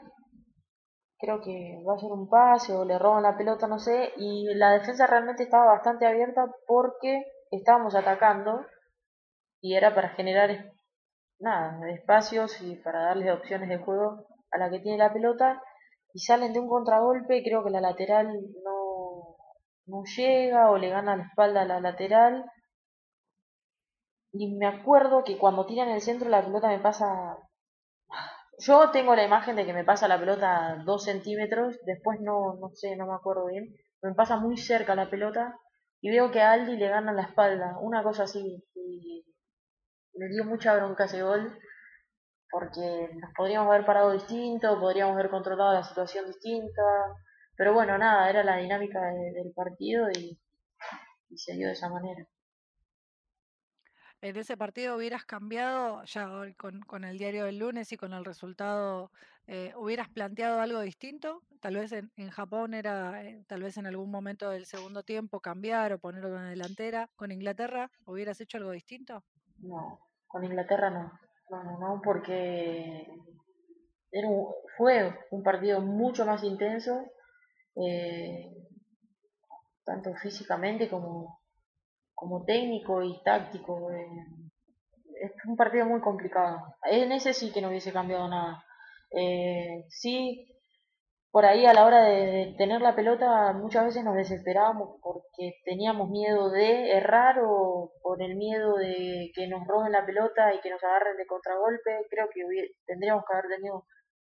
Creo 1.23 1.39
que 1.39 1.81
va 1.87 1.93
a 1.93 1.99
ser 1.99 2.11
un 2.11 2.27
pase 2.27 2.73
o 2.75 2.83
le 2.83 2.99
roban 2.99 3.23
la 3.23 3.37
pelota, 3.37 3.65
no 3.65 3.79
sé. 3.79 4.11
Y 4.17 4.53
la 4.55 4.71
defensa 4.71 5.07
realmente 5.07 5.43
estaba 5.43 5.67
bastante 5.67 6.05
abierta 6.05 6.53
porque 6.67 7.23
estábamos 7.49 7.95
atacando 7.95 8.65
y 9.61 9.75
era 9.75 9.95
para 9.95 10.09
generar 10.09 10.73
nada, 11.39 11.89
espacios 11.91 12.61
y 12.61 12.75
para 12.75 13.05
darles 13.05 13.31
opciones 13.31 13.69
de 13.69 13.77
juego 13.77 14.25
a 14.51 14.57
la 14.57 14.69
que 14.69 14.79
tiene 14.79 14.97
la 14.97 15.13
pelota. 15.13 15.63
Y 16.13 16.19
salen 16.19 16.51
de 16.51 16.59
un 16.59 16.67
contragolpe, 16.67 17.41
creo 17.41 17.63
que 17.63 17.69
la 17.69 17.79
lateral 17.79 18.27
no 18.65 19.37
no 19.85 20.03
llega 20.17 20.71
o 20.71 20.77
le 20.77 20.89
gana 20.89 21.15
la 21.15 21.23
espalda 21.23 21.61
a 21.61 21.65
la 21.65 21.79
lateral. 21.79 22.51
Y 24.33 24.57
me 24.57 24.67
acuerdo 24.67 25.23
que 25.23 25.37
cuando 25.37 25.65
tiran 25.65 25.87
el 25.87 26.01
centro 26.01 26.29
la 26.29 26.43
pelota 26.43 26.67
me 26.67 26.79
pasa... 26.79 27.37
Yo 28.59 28.91
tengo 28.91 29.15
la 29.15 29.23
imagen 29.25 29.55
de 29.55 29.65
que 29.65 29.73
me 29.73 29.83
pasa 29.83 30.07
la 30.07 30.19
pelota 30.19 30.81
dos 30.85 31.03
centímetros, 31.03 31.77
después 31.85 32.19
no, 32.21 32.55
no 32.59 32.69
sé, 32.73 32.95
no 32.95 33.07
me 33.07 33.15
acuerdo 33.15 33.47
bien. 33.47 33.75
Me 34.01 34.13
pasa 34.13 34.37
muy 34.37 34.57
cerca 34.57 34.95
la 34.95 35.09
pelota 35.09 35.57
y 36.01 36.09
veo 36.09 36.31
que 36.31 36.41
a 36.41 36.51
Aldi 36.51 36.77
le 36.77 36.89
gana 36.89 37.13
la 37.13 37.23
espalda, 37.23 37.77
una 37.79 38.03
cosa 38.03 38.23
así. 38.23 38.63
Y 38.75 39.25
me 40.15 40.27
dio 40.27 40.45
mucha 40.45 40.75
bronca 40.75 41.05
ese 41.05 41.23
gol 41.23 41.57
porque 42.53 43.09
nos 43.19 43.33
podríamos 43.35 43.67
haber 43.73 43.83
parado 43.83 44.11
distinto, 44.11 44.79
podríamos 44.79 45.15
haber 45.15 45.31
controlado 45.31 45.73
la 45.73 45.83
situación 45.83 46.27
distinta. 46.27 46.83
Pero 47.57 47.73
bueno, 47.73 47.97
nada, 47.97 48.29
era 48.29 48.43
la 48.43 48.57
dinámica 48.57 48.99
del 49.01 49.51
partido 49.55 50.07
y, 50.11 50.39
se 51.35 51.53
dio 51.53 51.67
de 51.67 51.73
esa 51.73 51.89
manera. 51.89 52.27
En 54.23 54.37
ese 54.37 54.55
partido 54.55 54.95
hubieras 54.95 55.25
cambiado, 55.25 56.01
ya 56.05 56.29
con, 56.55 56.79
con 56.83 57.03
el 57.03 57.17
diario 57.17 57.43
del 57.43 57.59
lunes 57.59 57.91
y 57.91 57.97
con 57.97 58.13
el 58.13 58.23
resultado, 58.23 59.11
eh, 59.47 59.73
hubieras 59.75 60.07
planteado 60.07 60.61
algo 60.61 60.79
distinto. 60.79 61.41
Tal 61.59 61.75
vez 61.75 61.91
en, 61.91 62.29
Japón 62.29 62.73
era, 62.73 63.21
eh, 63.21 63.43
tal 63.47 63.63
vez 63.63 63.75
en 63.75 63.85
algún 63.85 64.09
momento 64.09 64.49
del 64.49 64.65
segundo 64.65 65.03
tiempo 65.03 65.41
cambiar 65.41 65.91
o 65.91 65.99
ponerlo 65.99 66.39
en 66.39 66.51
delantera. 66.51 67.09
Con 67.17 67.33
Inglaterra, 67.33 67.91
¿hubieras 68.05 68.39
hecho 68.39 68.57
algo 68.59 68.71
distinto? 68.71 69.25
No, 69.57 69.99
con 70.25 70.45
Inglaterra 70.45 70.89
no, 70.89 71.19
no, 71.49 71.63
no, 71.65 71.79
no 71.79 72.01
porque 72.01 73.05
era 74.09 74.29
fue 74.77 75.19
un 75.31 75.43
partido 75.43 75.81
mucho 75.81 76.25
más 76.25 76.45
intenso, 76.45 77.11
eh, 77.75 78.55
tanto 79.83 80.15
físicamente 80.15 80.89
como, 80.89 81.42
como 82.23 82.45
técnico 82.45 83.03
y 83.03 83.21
táctico. 83.21 83.91
Eh, 83.91 84.07
es 85.21 85.31
un 85.45 85.57
partido 85.57 85.85
muy 85.85 85.99
complicado. 85.99 86.57
En 86.83 87.11
ese 87.11 87.33
sí 87.33 87.51
que 87.51 87.61
no 87.61 87.67
hubiese 87.67 87.91
cambiado 87.91 88.29
nada. 88.29 88.63
Eh, 89.11 89.83
sí, 89.89 90.47
por 91.31 91.45
ahí 91.45 91.65
a 91.65 91.73
la 91.73 91.85
hora 91.85 92.03
de 92.03 92.55
tener 92.57 92.81
la 92.81 92.95
pelota 92.95 93.51
muchas 93.53 93.85
veces 93.85 94.05
nos 94.05 94.15
desesperábamos 94.15 94.99
porque 95.01 95.55
teníamos 95.65 96.09
miedo 96.09 96.49
de 96.49 96.91
errar 96.91 97.39
o 97.43 97.91
por 98.01 98.21
el 98.21 98.35
miedo 98.37 98.75
de 98.77 99.31
que 99.35 99.47
nos 99.47 99.67
roben 99.67 99.91
la 99.91 100.05
pelota 100.05 100.53
y 100.53 100.61
que 100.61 100.69
nos 100.69 100.81
agarren 100.81 101.17
de 101.17 101.27
contragolpe. 101.27 102.07
Creo 102.09 102.29
que 102.33 102.41
tendríamos 102.85 103.25
que 103.27 103.33
haber 103.33 103.49
tenido 103.57 103.85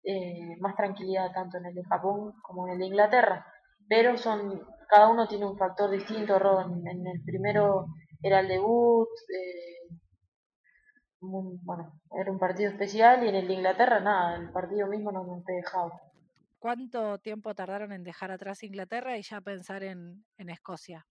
eh, 0.04 0.58
más 0.60 0.76
tranquilidad 0.76 1.32
tanto 1.34 1.58
en 1.58 1.68
el 1.68 1.74
de 1.76 1.84
Japón 1.86 2.34
como 2.42 2.68
en 2.68 2.74
el 2.74 2.80
de 2.80 2.86
Inglaterra. 2.88 3.46
Pero 3.88 4.18
son 4.18 4.62
cada 4.88 5.10
uno 5.10 5.28
tiene 5.28 5.46
un 5.46 5.58
factor 5.58 5.90
distinto. 5.92 6.36
En, 6.62 7.08
el 7.08 7.24
primero 7.24 7.88
era 8.22 8.40
el 8.40 8.48
debut, 8.48 9.10
eh, 9.30 9.96
bueno, 11.20 12.00
era 12.12 12.32
un 12.32 12.40
partido 12.40 12.72
especial 12.72 13.24
y 13.24 13.30
en 13.30 13.36
el 13.36 13.48
de 13.48 13.54
Inglaterra 13.54 14.00
nada, 14.00 14.38
el 14.38 14.52
partido 14.52 14.88
mismo 14.88 15.12
no 15.12 15.24
nos 15.24 15.44
dejaba. 15.46 16.02
¿Cuánto 16.60 17.20
tiempo 17.20 17.54
tardaron 17.54 17.92
en 17.92 18.04
dejar 18.04 18.32
atrás 18.32 18.64
Inglaterra 18.64 19.18
y 19.18 19.22
ya 19.22 19.42
pensar 19.42 19.84
en, 19.84 20.26
en 20.38 20.50
Escocia? 20.50 21.06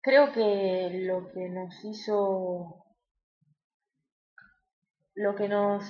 Creo 0.00 0.32
que 0.32 0.90
lo 1.06 1.30
que 1.32 1.48
nos 1.48 1.84
hizo, 1.84 2.84
lo 5.14 5.34
que 5.34 5.48
nos 5.48 5.84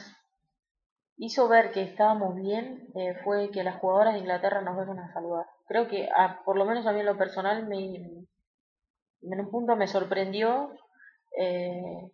hizo 1.17 1.49
ver 1.49 1.73
que 1.73 1.83
estábamos 1.83 2.37
bien 2.37 2.89
eh, 2.95 3.15
fue 3.25 3.51
que 3.51 3.65
las 3.65 3.81
jugadoras 3.81 4.15
de 4.15 4.21
Inglaterra 4.21 4.61
nos 4.63 4.77
vengan 4.77 5.01
a 5.01 5.13
saludar. 5.13 5.47
Creo 5.67 5.89
que, 5.89 6.09
por 6.45 6.57
lo 6.57 6.65
menos 6.65 6.87
a 6.87 6.93
mí 6.93 7.01
en 7.01 7.07
lo 7.07 7.17
personal, 7.17 7.67
me, 7.67 7.77
en 9.23 9.41
un 9.41 9.51
punto 9.51 9.77
me 9.77 9.87
sorprendió. 9.87 10.71
Eh, 11.39 12.11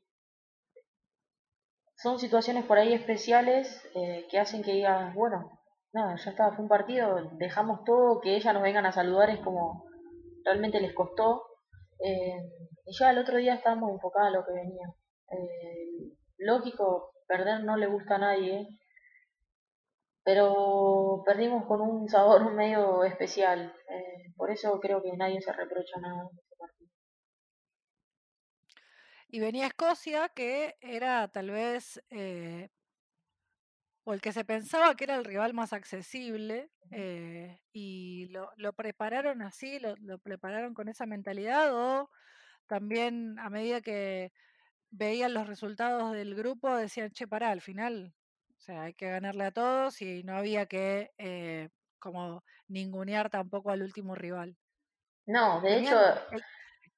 son 1.96 2.18
situaciones 2.18 2.64
por 2.64 2.78
ahí 2.78 2.94
especiales 2.94 3.84
eh, 3.94 4.26
que 4.30 4.38
hacen 4.38 4.62
que 4.62 4.72
digas, 4.72 5.14
bueno, 5.14 5.60
nada, 5.92 6.16
ya 6.16 6.30
estaba, 6.30 6.54
fue 6.54 6.62
un 6.62 6.68
partido, 6.68 7.30
dejamos 7.32 7.84
todo, 7.84 8.20
que 8.20 8.36
ellas 8.36 8.54
nos 8.54 8.62
vengan 8.62 8.86
a 8.86 8.92
saludar 8.92 9.28
es 9.30 9.40
como 9.40 9.84
realmente 10.44 10.80
les 10.80 10.94
costó. 10.94 11.44
y 11.98 12.98
ya 12.98 13.10
el 13.10 13.18
otro 13.18 13.36
día 13.36 13.54
estábamos 13.54 13.90
enfocados 13.92 14.28
en 14.28 14.34
lo 14.34 14.46
que 14.46 14.52
venía. 14.52 14.86
lógico, 16.38 17.12
perder 17.26 17.64
no 17.64 17.76
le 17.76 17.86
gusta 17.86 18.14
a 18.14 18.18
nadie, 18.18 18.66
pero 20.30 21.24
perdimos 21.26 21.66
con 21.66 21.80
un 21.80 22.08
sabor 22.08 22.52
medio 22.54 23.02
especial. 23.02 23.74
Eh, 23.88 24.32
por 24.36 24.48
eso 24.52 24.78
creo 24.78 25.02
que 25.02 25.16
nadie 25.16 25.42
se 25.42 25.52
reprocha 25.52 25.98
nada 26.00 26.22
en 26.22 26.38
ese 26.38 26.56
partido. 26.56 26.90
Y 29.26 29.40
venía 29.40 29.66
Escocia, 29.66 30.28
que 30.28 30.76
era 30.80 31.26
tal 31.32 31.50
vez, 31.50 32.00
eh, 32.10 32.68
o 34.04 34.14
el 34.14 34.20
que 34.20 34.32
se 34.32 34.44
pensaba 34.44 34.94
que 34.94 35.02
era 35.04 35.16
el 35.16 35.24
rival 35.24 35.52
más 35.52 35.72
accesible, 35.72 36.70
eh, 36.92 37.60
y 37.72 38.28
lo, 38.28 38.50
lo, 38.56 38.72
prepararon 38.72 39.42
así, 39.42 39.80
lo, 39.80 39.96
lo 39.96 40.20
prepararon 40.20 40.74
con 40.74 40.88
esa 40.88 41.06
mentalidad, 41.06 41.74
o 41.74 42.08
también 42.68 43.36
a 43.40 43.50
medida 43.50 43.80
que 43.80 44.32
veían 44.90 45.34
los 45.34 45.48
resultados 45.48 46.12
del 46.12 46.36
grupo, 46.36 46.76
decían, 46.76 47.10
che, 47.10 47.26
pará, 47.26 47.50
al 47.50 47.60
final 47.60 48.14
o 48.60 48.62
sea, 48.62 48.82
hay 48.82 48.92
que 48.92 49.08
ganarle 49.08 49.44
a 49.44 49.52
todos 49.52 50.02
y 50.02 50.22
no 50.22 50.36
había 50.36 50.66
que 50.66 51.12
eh, 51.16 51.70
como 51.98 52.44
ningunear 52.68 53.30
tampoco 53.30 53.70
al 53.70 53.82
último 53.82 54.14
rival. 54.14 54.54
No, 55.26 55.62
de 55.62 55.78
hecho... 55.78 55.96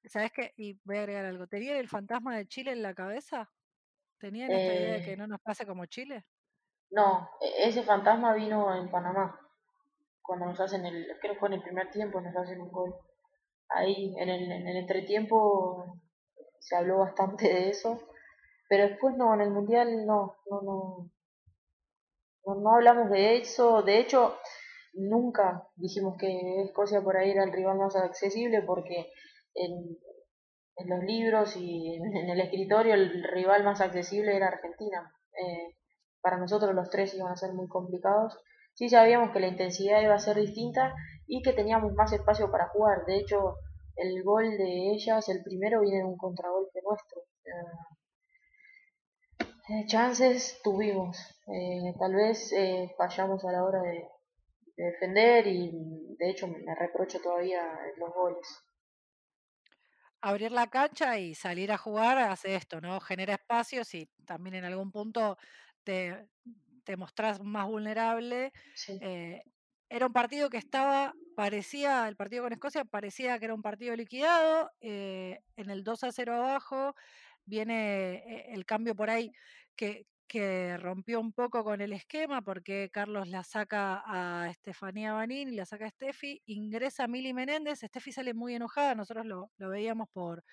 ¿Sabes 0.05 0.33
qué? 0.33 0.53
Y 0.57 0.81
voy 0.83 0.97
a 0.97 1.01
agregar 1.03 1.25
algo. 1.25 1.47
¿Tenían 1.47 1.77
el 1.77 1.89
fantasma 1.89 2.37
de 2.37 2.49
Chile 2.49 2.73
en 2.73 2.83
la 2.83 2.95
cabeza? 2.95 3.49
¿Tenían 4.19 4.51
esta 4.51 4.75
idea 4.75 4.95
de 4.95 5.05
que 5.05 5.13
eh 5.13 5.17
no 5.17 5.29
nos 5.29 5.41
pase 5.41 5.65
como 5.65 5.87
Chile? 5.87 6.25
No, 6.91 7.31
e-, 7.41 7.69
ese 7.69 7.85
fantasma 7.85 8.35
vino 8.35 8.75
en 8.75 8.91
Panamá. 8.91 9.39
Cuando 10.21 10.47
nos 10.47 10.59
hacen 10.59 10.85
el, 10.85 11.07
creo 11.21 11.35
que 11.35 11.39
fue 11.39 11.49
en 11.51 11.55
el 11.55 11.63
primer 11.63 11.93
tiempo, 11.93 12.21
nos 12.21 12.35
hacen 12.35 12.61
un 12.61 12.73
gol. 12.73 12.93
Ahí, 13.69 14.13
en 14.19 14.29
el, 14.29 14.51
en 14.51 14.67
el 14.67 14.77
entretiempo, 14.79 16.01
se 16.59 16.75
habló 16.75 16.99
bastante 16.99 17.47
de 17.47 17.69
eso. 17.69 18.03
Pero 18.69 18.89
después 18.89 19.17
no, 19.17 19.33
en 19.35 19.43
el 19.43 19.51
Mundial 19.51 20.05
no, 20.05 20.39
no, 20.51 20.63
no, 20.63 21.11
no, 22.45 22.75
hablamos 22.75 23.11
de 23.11 23.39
eso, 23.39 23.83
de 23.83 23.99
hecho, 23.99 24.37
nunca 24.95 25.67
dijimos 25.77 26.17
que 26.19 26.63
Escocia 26.63 27.01
por 27.03 27.17
ahí 27.17 27.31
era 27.31 27.45
el 27.45 27.53
rival 27.53 27.79
más 27.79 27.97
accesible 27.97 28.63
porque 28.63 29.11
en, 29.55 29.99
los 30.87 31.05
libros 31.05 31.57
y 31.57 31.95
en, 31.97 32.31
el 32.31 32.41
escritorio 32.41 32.95
el 32.95 33.23
rival 33.25 33.65
más 33.65 33.81
accesible 33.81 34.37
era 34.37 34.49
Argentina. 34.49 35.13
Eh, 35.39 35.77
para 36.21 36.39
nosotros 36.39 36.75
los 36.75 36.91
tres 36.91 37.15
iban 37.15 37.33
a 37.33 37.37
ser 37.37 37.53
muy 37.53 37.69
complicados. 37.69 38.39
Sí 38.75 38.89
sabíamos 38.89 39.33
que 39.33 39.41
la 39.41 39.49
intensidad 39.49 40.01
iba 40.01 40.15
a 40.15 40.19
ser 40.19 40.37
distinta 40.37 40.95
y 41.27 41.43
que 41.43 41.53
teníamos 41.53 41.93
más 41.95 42.13
espacio 42.13 42.51
para 42.51 42.69
jugar. 42.69 43.05
De 43.07 43.17
hecho, 43.17 43.57
el 43.97 44.23
gol 44.23 44.57
de 44.57 44.93
ellas, 44.93 45.29
el 45.29 45.43
primero, 45.43 45.81
viene 45.81 45.99
de 45.99 46.05
un 46.05 46.17
contragolpe 46.17 46.81
nuestro. 46.83 47.23
Eh, 47.45 48.02
chances 49.87 50.61
tuvimos. 50.63 51.17
Eh, 51.47 51.95
tal 51.99 52.15
vez 52.15 52.53
eh, 52.53 52.95
fallamos 52.97 53.45
a 53.45 53.53
la 53.53 53.65
hora 53.65 53.83
de, 53.83 54.09
defender 54.75 55.47
y 55.47 55.71
de 56.19 56.31
hecho 56.31 56.49
me 56.49 56.75
reprocho 56.75 57.21
todavía 57.21 57.63
los 57.99 58.13
goles. 58.15 58.65
Abrir 60.23 60.51
la 60.51 60.69
cancha 60.69 61.19
y 61.19 61.35
salir 61.35 61.71
a 61.71 61.79
jugar 61.79 62.19
hace 62.19 62.55
esto, 62.55 62.81
¿no? 62.81 62.99
Genera 63.01 63.35
espacios 63.35 63.95
y 63.95 64.09
también 64.25 64.55
en 64.55 64.65
algún 64.65 64.91
punto 64.91 65.37
te, 65.85 66.27
te 66.85 66.97
mostrás 66.97 67.41
más 67.41 67.67
vulnerable. 67.67 68.53
era 69.89 70.07
un 70.07 70.13
partido 70.13 70.49
que 70.49 70.57
estaba, 70.59 71.13
parecía, 71.37 72.09
el 72.09 72.17
partido 72.17 72.45
con 72.45 72.53
Escocia 72.55 72.85
parecía 72.85 73.39
que 73.39 73.45
era 73.45 73.55
un 73.55 73.63
partido 73.63 73.95
liquidado, 73.95 74.71
en 74.81 75.71
el 75.71 75.85
2 75.85 76.05
a 76.05 76.13
0 76.13 76.35
abajo, 76.35 76.95
viene 77.45 78.15
eh, 78.15 78.53
el 78.53 78.65
cambio 78.65 78.95
por 78.95 79.11
ahí 79.11 79.33
que, 79.77 80.07
que 80.29 80.77
rompió 80.79 81.21
un 81.21 81.33
poco 81.33 81.65
con 81.65 81.81
el 81.81 81.93
esquema 81.93 82.43
porque 82.43 82.91
Carlos 82.93 83.29
la 83.29 83.45
saca 83.45 84.03
a 84.07 84.51
Estefanía 84.51 85.13
Banín 85.13 85.49
y 85.49 85.57
la 85.57 85.67
saca 85.67 85.87
a 85.87 85.91
Steffi, 85.91 86.43
ingresa 86.47 87.07
Mili 87.09 87.33
Menéndez, 87.35 87.81
Steffi 87.81 88.13
sale 88.13 88.35
muy 88.35 88.55
enojada, 88.55 88.95
nosotros 88.95 89.27
lo, 89.27 89.51
veíamos 89.59 90.09
por, 90.13 90.45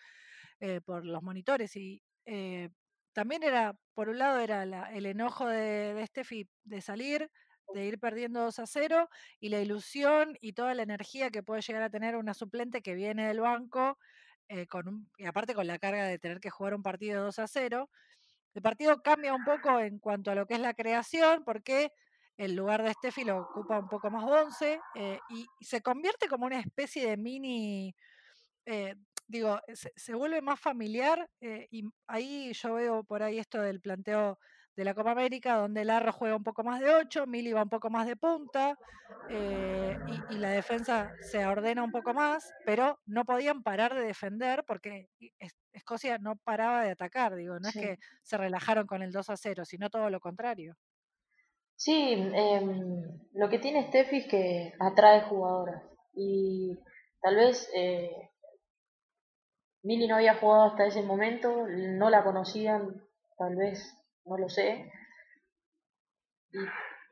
eh, 0.59 0.81
por 0.81 1.05
los 1.05 1.23
monitores 1.23 1.75
y 1.75 2.01
eh, 2.25 2.69
también 3.13 3.43
era, 3.43 3.75
por 3.93 4.09
un 4.09 4.19
lado 4.19 4.39
era 4.39 4.63
el 4.63 5.05
enojo 5.05 5.47
de, 5.47 5.93
de 5.93 6.07
Steffi 6.07 6.47
de 6.63 6.81
salir, 6.81 7.29
de 7.73 7.85
ir 7.85 7.99
perdiendo 7.99 8.41
2 8.41 8.59
a 8.59 8.65
0 8.67 9.09
y 9.39 9.49
la 9.49 9.61
ilusión 9.61 10.37
y 10.41 10.53
toda 10.53 10.73
la 10.73 10.83
energía 10.83 11.29
que 11.29 11.43
puede 11.43 11.61
llegar 11.61 11.83
a 11.83 11.89
tener 11.89 12.15
una 12.15 12.33
suplente 12.33 12.81
que 12.81 12.95
viene 12.95 13.27
del 13.27 13.41
banco 13.41 13.97
eh, 14.49 14.65
con 14.67 15.07
y 15.17 15.25
aparte 15.25 15.53
con 15.53 15.67
la 15.67 15.77
carga 15.79 16.05
de 16.05 16.19
tener 16.19 16.39
que 16.39 16.49
jugar 16.49 16.73
un 16.73 16.83
partido 16.83 17.23
2 17.23 17.39
a 17.39 17.47
0. 17.47 17.89
El 18.53 18.61
partido 18.61 19.01
cambia 19.01 19.33
un 19.33 19.43
poco 19.43 19.79
en 19.79 19.99
cuanto 19.99 20.31
a 20.31 20.35
lo 20.35 20.45
que 20.45 20.55
es 20.55 20.59
la 20.59 20.73
creación, 20.73 21.43
porque 21.43 21.91
el 22.37 22.55
lugar 22.55 22.83
de 22.83 22.93
Steffi 22.93 23.23
lo 23.23 23.39
ocupa 23.39 23.79
un 23.79 23.89
poco 23.89 24.09
más 24.09 24.23
Bonce 24.23 24.79
eh, 24.95 25.19
y, 25.29 25.45
se 25.61 25.81
convierte 25.81 26.27
como 26.27 26.45
una 26.45 26.59
especie 26.59 27.07
de 27.07 27.17
mini, 27.17 27.93
eh, 28.65 28.95
digo, 29.27 29.59
se, 29.73 30.13
vuelve 30.13 30.41
más 30.41 30.59
familiar 30.59 31.29
y 31.41 31.83
ahí 32.07 32.53
yo 32.53 32.73
veo 32.75 33.03
por 33.03 33.23
ahí 33.23 33.39
esto 33.39 33.61
del 33.61 33.81
planteo 33.81 34.39
de 34.79 34.85
la 34.85 34.93
Copa 34.93 35.11
América, 35.11 35.57
donde 35.57 35.83
Larro 35.83 36.13
juega 36.13 36.37
un 36.37 36.43
poco 36.43 36.63
más 36.63 36.79
de 36.79 36.89
8, 36.89 37.27
Mili 37.27 37.51
va 37.51 37.63
un 37.63 37.69
poco 37.69 37.89
más 37.89 38.07
de 38.07 38.15
punta, 38.15 38.77
eh, 39.29 39.97
y, 40.29 40.37
la 40.37 40.51
defensa 40.51 41.11
se 41.19 41.45
ordena 41.45 41.83
un 41.83 41.91
poco 41.91 42.13
más, 42.13 42.53
pero 42.65 42.97
no 43.05 43.25
podían 43.25 43.61
parar 43.61 43.93
de 43.93 44.05
defender 44.05 44.63
porque 44.65 45.09
Escocia 45.73 46.17
no 46.17 46.37
paraba 46.37 46.83
de 46.83 46.91
atacar, 46.91 47.35
digo, 47.35 47.59
no 47.59 47.67
es 47.67 47.73
que 47.73 47.97
se 48.23 48.37
relajaron 48.37 48.87
con 48.87 49.01
el 49.01 49.11
2 49.11 49.29
a 49.29 49.35
0, 49.35 49.65
sino 49.65 49.89
todo 49.89 50.09
lo 50.09 50.21
contrario. 50.21 50.75
Sí, 51.75 52.13
em, 52.13 53.03
lo 53.33 53.49
que 53.49 53.59
tiene 53.59 53.89
Steffi 53.89 54.19
es 54.19 54.27
que 54.27 54.73
atrae 54.79 55.23
jugadoras 55.23 55.83
y 56.13 56.79
tal 57.21 57.35
vez 57.35 57.69
eh, 57.75 58.31
Mili 59.83 60.07
no 60.07 60.15
había 60.15 60.35
jugado 60.35 60.67
hasta 60.67 60.85
ese 60.85 61.01
momento, 61.01 61.67
no 61.67 62.09
la 62.09 62.23
conocían, 62.23 63.03
tal 63.37 63.57
vez 63.57 63.98
no 64.25 64.37
lo 64.37 64.49
sé. 64.49 64.91
Y 66.51 66.59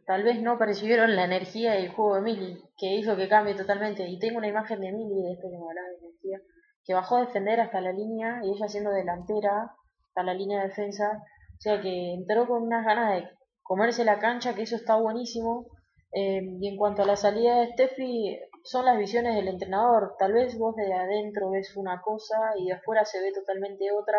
tal 0.06 0.24
vez 0.24 0.42
no 0.42 0.58
percibieron 0.58 1.16
la 1.16 1.26
energía 1.26 1.74
del 1.74 1.92
juego 1.92 2.16
de 2.16 2.22
Mili, 2.22 2.64
que 2.78 2.96
hizo 2.96 3.16
que 3.16 3.30
cambie 3.30 3.56
totalmente. 3.56 4.08
Y 4.08 4.20
tengo 4.20 4.38
una 4.38 4.48
imagen 4.48 4.80
de 4.80 4.92
Mili, 4.92 5.22
de 5.24 5.34
esto 5.34 5.48
que 5.50 5.58
me 5.58 5.68
hablaba 5.68 5.88
de 5.90 5.98
energía, 6.08 6.42
que 6.84 6.94
bajó 6.94 7.18
a 7.18 7.26
defender 7.26 7.60
hasta 7.60 7.82
la 7.82 7.92
línea 7.92 8.42
y 8.44 8.52
ella 8.52 8.68
siendo 8.68 8.92
delantera, 8.92 9.76
hasta 10.08 10.24
la 10.24 10.34
línea 10.34 10.62
de 10.62 10.70
defensa. 10.70 11.24
O 11.58 11.60
sea 11.60 11.82
que 11.82 12.14
entró 12.14 12.48
con 12.48 12.64
unas 12.64 12.86
ganas 12.86 13.16
de 13.16 13.30
comerse 13.64 14.06
la 14.06 14.20
cancha, 14.20 14.56
que 14.56 14.64
eso 14.64 14.76
está 14.76 14.96
buenísimo. 14.96 15.68
Eh, 16.14 16.42
y 16.62 16.70
en 16.70 16.78
cuanto 16.78 17.02
a 17.02 17.06
la 17.06 17.18
salida 17.18 17.60
de 17.60 17.74
Steffi, 17.74 18.40
son 18.64 18.86
las 18.86 18.98
visiones 18.98 19.36
del 19.36 19.48
entrenador. 19.50 20.16
Tal 20.18 20.34
vez 20.34 20.58
vos 20.58 20.76
de 20.76 20.94
adentro 20.94 21.52
ves 21.52 21.76
una 21.76 22.02
cosa 22.02 22.38
y 22.58 22.68
de 22.68 22.74
afuera 22.74 23.06
se 23.06 23.22
ve 23.22 23.32
totalmente 23.34 23.92
otra. 23.92 24.18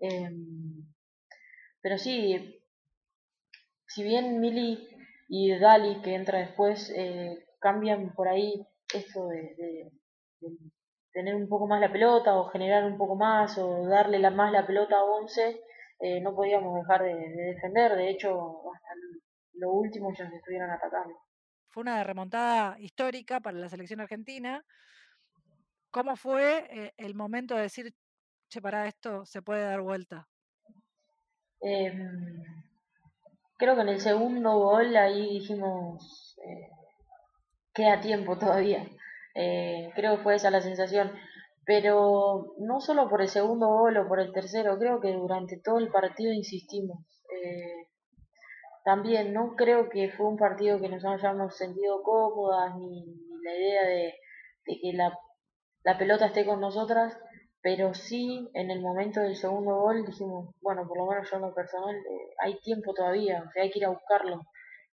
Eh, 0.00 0.30
pero 1.82 1.98
sí, 1.98 2.60
si 3.86 4.02
bien 4.02 4.40
Mili 4.40 4.88
y 5.28 5.58
Dali, 5.58 6.00
que 6.02 6.14
entra 6.14 6.38
después, 6.38 6.92
eh, 6.96 7.46
cambian 7.58 8.12
por 8.14 8.28
ahí 8.28 8.66
esto 8.92 9.28
de, 9.28 9.90
tener 11.12 11.34
un 11.34 11.48
poco 11.48 11.66
más 11.66 11.80
la 11.80 11.92
pelota 11.92 12.36
o 12.36 12.48
generar 12.50 12.84
un 12.84 12.96
poco 12.96 13.16
más 13.16 13.58
o 13.58 13.86
darle 13.86 14.18
la, 14.18 14.30
más 14.30 14.52
la 14.52 14.66
pelota 14.66 14.96
a 14.96 15.04
Once, 15.04 15.60
eh, 15.98 16.20
no 16.20 16.34
podíamos 16.34 16.74
dejar 16.80 17.02
de, 17.02 17.14
defender. 17.14 17.96
De 17.96 18.10
hecho, 18.10 18.72
hasta 18.72 18.90
lo 19.54 19.72
último 19.72 20.12
ya 20.16 20.28
se 20.28 20.36
estuvieron 20.36 20.70
atacando. 20.70 21.14
Fue 21.68 21.82
una 21.82 22.02
remontada 22.02 22.78
histórica 22.80 23.40
para 23.40 23.58
la 23.58 23.68
selección 23.68 24.00
argentina. 24.00 24.64
¿Cómo 25.90 26.16
fue 26.16 26.66
eh, 26.70 26.94
el 26.96 27.14
momento 27.14 27.54
de 27.54 27.62
decir, 27.62 27.92
che, 28.48 28.62
para 28.62 28.86
esto 28.86 29.26
se 29.26 29.42
puede 29.42 29.64
dar 29.64 29.80
vuelta? 29.80 30.29
Em, 31.60 32.42
creo 33.56 33.74
que 33.74 33.82
en 33.82 33.88
el 33.88 34.00
segundo 34.00 34.58
gol 34.58 34.96
ahí 34.96 35.38
dijimos, 35.38 36.36
eh, 36.44 36.70
queda 37.74 38.00
tiempo 38.00 38.38
todavía. 38.38 38.86
Eh, 39.34 39.90
creo 39.94 40.16
que 40.16 40.22
fue 40.22 40.34
esa 40.36 40.50
la 40.50 40.60
sensación. 40.60 41.12
Pero 41.64 42.54
no 42.58 42.80
solo 42.80 43.08
por 43.08 43.22
el 43.22 43.28
segundo 43.28 43.68
gol 43.68 43.96
o 43.98 44.08
por 44.08 44.20
el 44.20 44.32
tercero, 44.32 44.78
creo 44.78 45.00
que 45.00 45.12
durante 45.12 45.58
todo 45.58 45.78
el 45.78 45.88
partido 45.88 46.32
insistimos. 46.32 46.98
Eh, 47.32 47.86
también 48.84 49.32
no 49.32 49.54
creo 49.56 49.88
que 49.88 50.10
fue 50.10 50.26
un 50.26 50.36
partido 50.36 50.80
que 50.80 50.88
nos 50.88 51.04
hayamos 51.04 51.56
sentido 51.56 52.02
cómodas 52.02 52.76
ni, 52.76 53.04
la 53.42 53.54
idea 53.54 53.84
de, 53.84 54.14
que 54.64 54.92
la, 54.94 55.98
pelota 55.98 56.26
esté 56.26 56.44
con 56.46 56.60
nosotras, 56.60 57.16
pero 57.62 57.92
sí 57.94 58.48
en 58.54 58.70
el 58.70 58.80
momento 58.80 59.20
del 59.20 59.36
segundo 59.36 59.76
gol 59.76 60.04
dijimos, 60.06 60.54
bueno, 60.60 60.86
por 60.88 60.98
lo 60.98 61.06
menos 61.06 61.30
yo 61.30 61.36
en 61.36 61.42
lo 61.42 61.54
personal, 61.54 61.94
eh, 61.94 62.34
hay 62.38 62.58
tiempo 62.60 62.94
todavía, 62.94 63.44
o 63.46 63.50
sea, 63.50 63.62
hay 63.62 63.70
que 63.70 63.78
ir 63.80 63.84
a 63.84 63.90
buscarlo. 63.90 64.40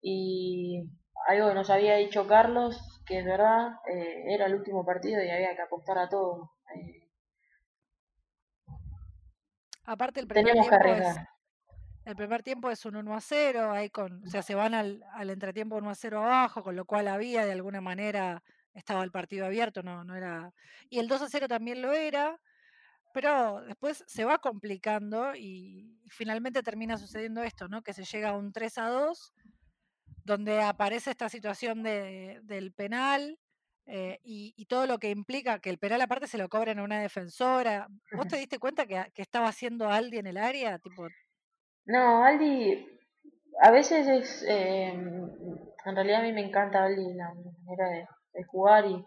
Y 0.02 0.90
algo 1.28 1.50
que 1.50 1.56
nos 1.56 1.70
había 1.70 1.96
dicho 1.96 2.28
Carlos, 2.28 3.02
que 3.06 3.20
es 3.20 3.26
verdad, 3.26 3.74
eh, 3.94 4.34
era 4.34 4.46
el 4.46 4.56
último 4.56 4.86
partido 4.86 5.22
y 5.24 5.30
había 5.30 5.56
que 5.56 5.62
apostar 5.62 5.98
a 5.98 6.10
todo. 6.10 6.52
Eh. 6.76 7.10
Aparte 9.86 10.22
el 10.22 10.28
primer 10.28 10.54
tiempo 10.54 10.86
es, 10.86 11.18
el 12.06 12.16
primer 12.16 12.44
tiempo 12.44 12.70
es 12.70 12.86
un 12.86 12.96
1 12.96 13.14
a 13.14 13.20
0, 13.20 13.72
ahí 13.72 13.90
con, 13.90 14.26
o 14.26 14.30
sea, 14.30 14.42
se 14.42 14.56
van 14.56 14.74
al, 14.74 15.04
al 15.14 15.30
entretiempo 15.30 15.76
1 15.76 15.90
a 15.90 15.96
0 15.96 16.24
abajo, 16.24 16.64
con 16.64 16.78
lo 16.78 16.86
cual 16.86 17.10
había 17.10 17.46
de 17.46 17.52
alguna 17.52 17.82
manera 17.82 18.42
estaba 18.74 19.04
el 19.04 19.12
partido 19.12 19.46
abierto, 19.46 19.84
no, 19.84 20.04
no 20.04 20.16
era. 20.16 20.54
Y 20.90 21.00
el 21.00 21.08
2 21.08 21.24
a 21.24 21.30
0 21.30 21.48
también 21.48 21.82
lo 21.82 21.92
era, 21.92 22.40
pero 23.14 23.62
después 23.62 24.04
se 24.08 24.26
va 24.26 24.40
complicando 24.40 25.36
y, 25.36 26.02
finalmente 26.10 26.62
termina 26.62 26.98
sucediendo 26.98 27.42
esto, 27.42 27.68
¿no? 27.68 27.82
Que 27.82 27.94
se 27.94 28.04
llega 28.04 28.30
a 28.30 28.38
un 28.38 28.52
3 28.52 28.78
a 28.80 28.90
2 28.90 29.34
donde 30.26 30.62
aparece 30.62 31.12
esta 31.12 31.30
situación 31.30 31.84
de, 31.84 32.40
del 32.44 32.72
penal 32.72 33.40
eh, 33.86 34.20
y, 34.24 34.66
todo 34.66 34.86
lo 34.88 34.98
que 34.98 35.10
implica 35.10 35.60
que 35.60 35.70
el 35.70 35.78
penal 35.78 36.02
aparte 36.02 36.28
se 36.28 36.38
lo 36.38 36.50
cobren 36.50 36.80
a 36.80 36.84
una 36.84 37.02
defensora. 37.02 37.88
¿Vos 38.16 38.28
te 38.28 38.38
diste 38.38 38.60
cuenta 38.60 38.86
que, 38.86 39.12
estaba 39.16 39.48
haciendo 39.48 39.90
Aldi 39.90 40.20
en 40.20 40.28
el 40.28 40.38
área? 40.38 40.80
Tipo... 40.80 41.08
No, 41.86 42.24
Aldi 42.24 42.88
a 43.62 43.72
veces 43.72 44.08
es... 44.08 44.46
Em, 44.48 45.30
en 45.86 45.96
realidad 45.96 46.22
a 46.22 46.24
mí 46.24 46.32
me 46.32 46.46
encanta 46.46 46.84
Aldi 46.84 47.14
la 47.14 47.34
manera 47.34 47.90
de, 47.90 48.44
jugar 48.46 48.86
y 48.86 49.06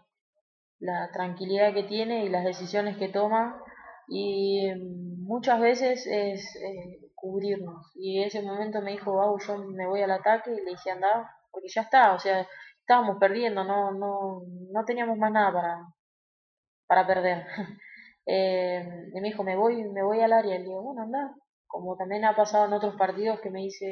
la 0.79 1.09
tranquilidad 1.11 1.73
que 1.73 1.83
tiene 1.83 2.25
y 2.25 2.29
las 2.29 2.45
decisiones 2.45 2.97
que 2.97 3.09
toma 3.09 3.61
y 4.07 4.67
em, 4.67 5.21
muchas 5.23 5.59
veces 5.59 6.07
es 6.07 6.55
eh, 6.57 6.99
cubrirnos. 7.15 7.91
Y 7.95 8.19
en 8.19 8.27
ese 8.27 8.41
momento 8.41 8.81
me 8.81 8.91
dijo, 8.91 9.13
wow, 9.13 9.37
yo 9.39 9.57
me 9.57 9.87
voy 9.87 10.01
al 10.01 10.11
ataque 10.11 10.51
y 10.51 10.63
le 10.63 10.71
dije, 10.71 10.91
anda, 10.91 11.29
porque 11.51 11.67
ya 11.69 11.81
está, 11.81 12.13
o 12.13 12.19
sea, 12.19 12.47
estábamos 12.79 13.17
perdiendo, 13.19 13.63
no, 13.63 13.91
no, 13.91 14.41
no 14.71 14.85
teníamos 14.85 15.17
más 15.17 15.31
nada 15.31 15.51
para, 15.53 15.87
para 16.87 17.07
perder. 17.07 17.45
eh, 18.25 19.09
y 19.13 19.21
me 19.21 19.27
dijo, 19.29 19.43
me 19.43 19.57
voy, 19.57 19.83
me 19.89 20.03
voy 20.03 20.21
al 20.21 20.33
área, 20.33 20.55
y 20.55 20.59
le 20.59 20.65
digo, 20.65 20.81
bueno, 20.81 21.03
anda, 21.03 21.35
como 21.67 21.97
también 21.97 22.25
ha 22.25 22.35
pasado 22.35 22.65
en 22.65 22.73
otros 22.73 22.95
partidos 22.95 23.41
que 23.41 23.49
me 23.49 23.61
dice, 23.61 23.85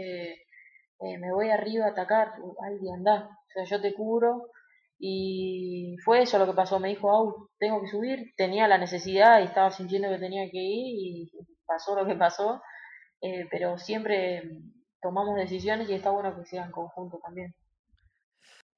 eh, 1.02 1.18
me 1.20 1.34
voy 1.34 1.50
arriba 1.50 1.88
a 1.88 1.90
atacar, 1.90 2.34
ay, 2.64 2.80
anda, 2.94 3.30
o 3.30 3.52
sea, 3.54 3.64
yo 3.66 3.82
te 3.82 3.94
cubro. 3.94 4.50
Y 4.98 5.98
fue 6.04 6.22
eso 6.22 6.40
lo 6.40 6.46
que 6.46 6.54
pasó, 6.54 6.80
me 6.80 6.90
dijo, 6.90 7.08
wow, 7.10 7.50
tengo 7.60 7.82
que 7.82 7.88
subir, 7.88 8.34
tenía 8.38 8.68
la 8.68 8.78
necesidad 8.78 9.42
y 9.42 9.46
estaba 9.46 9.72
sintiendo 9.72 10.10
que 10.10 10.20
tenía 10.20 10.50
que 10.50 10.58
ir 10.58 10.96
y 10.98 11.32
pasó 11.66 11.96
lo 11.96 12.06
que 12.06 12.16
pasó 12.16 12.62
eh, 13.22 13.48
pero 13.50 13.78
siempre 13.78 14.44
tomamos 15.02 15.36
decisiones 15.36 15.90
y 15.90 15.94
está 15.94 16.12
bueno 16.12 16.36
que 16.36 16.46
sea 16.46 16.66
en 16.66 16.72
conjunto 16.72 17.20
también. 17.24 17.56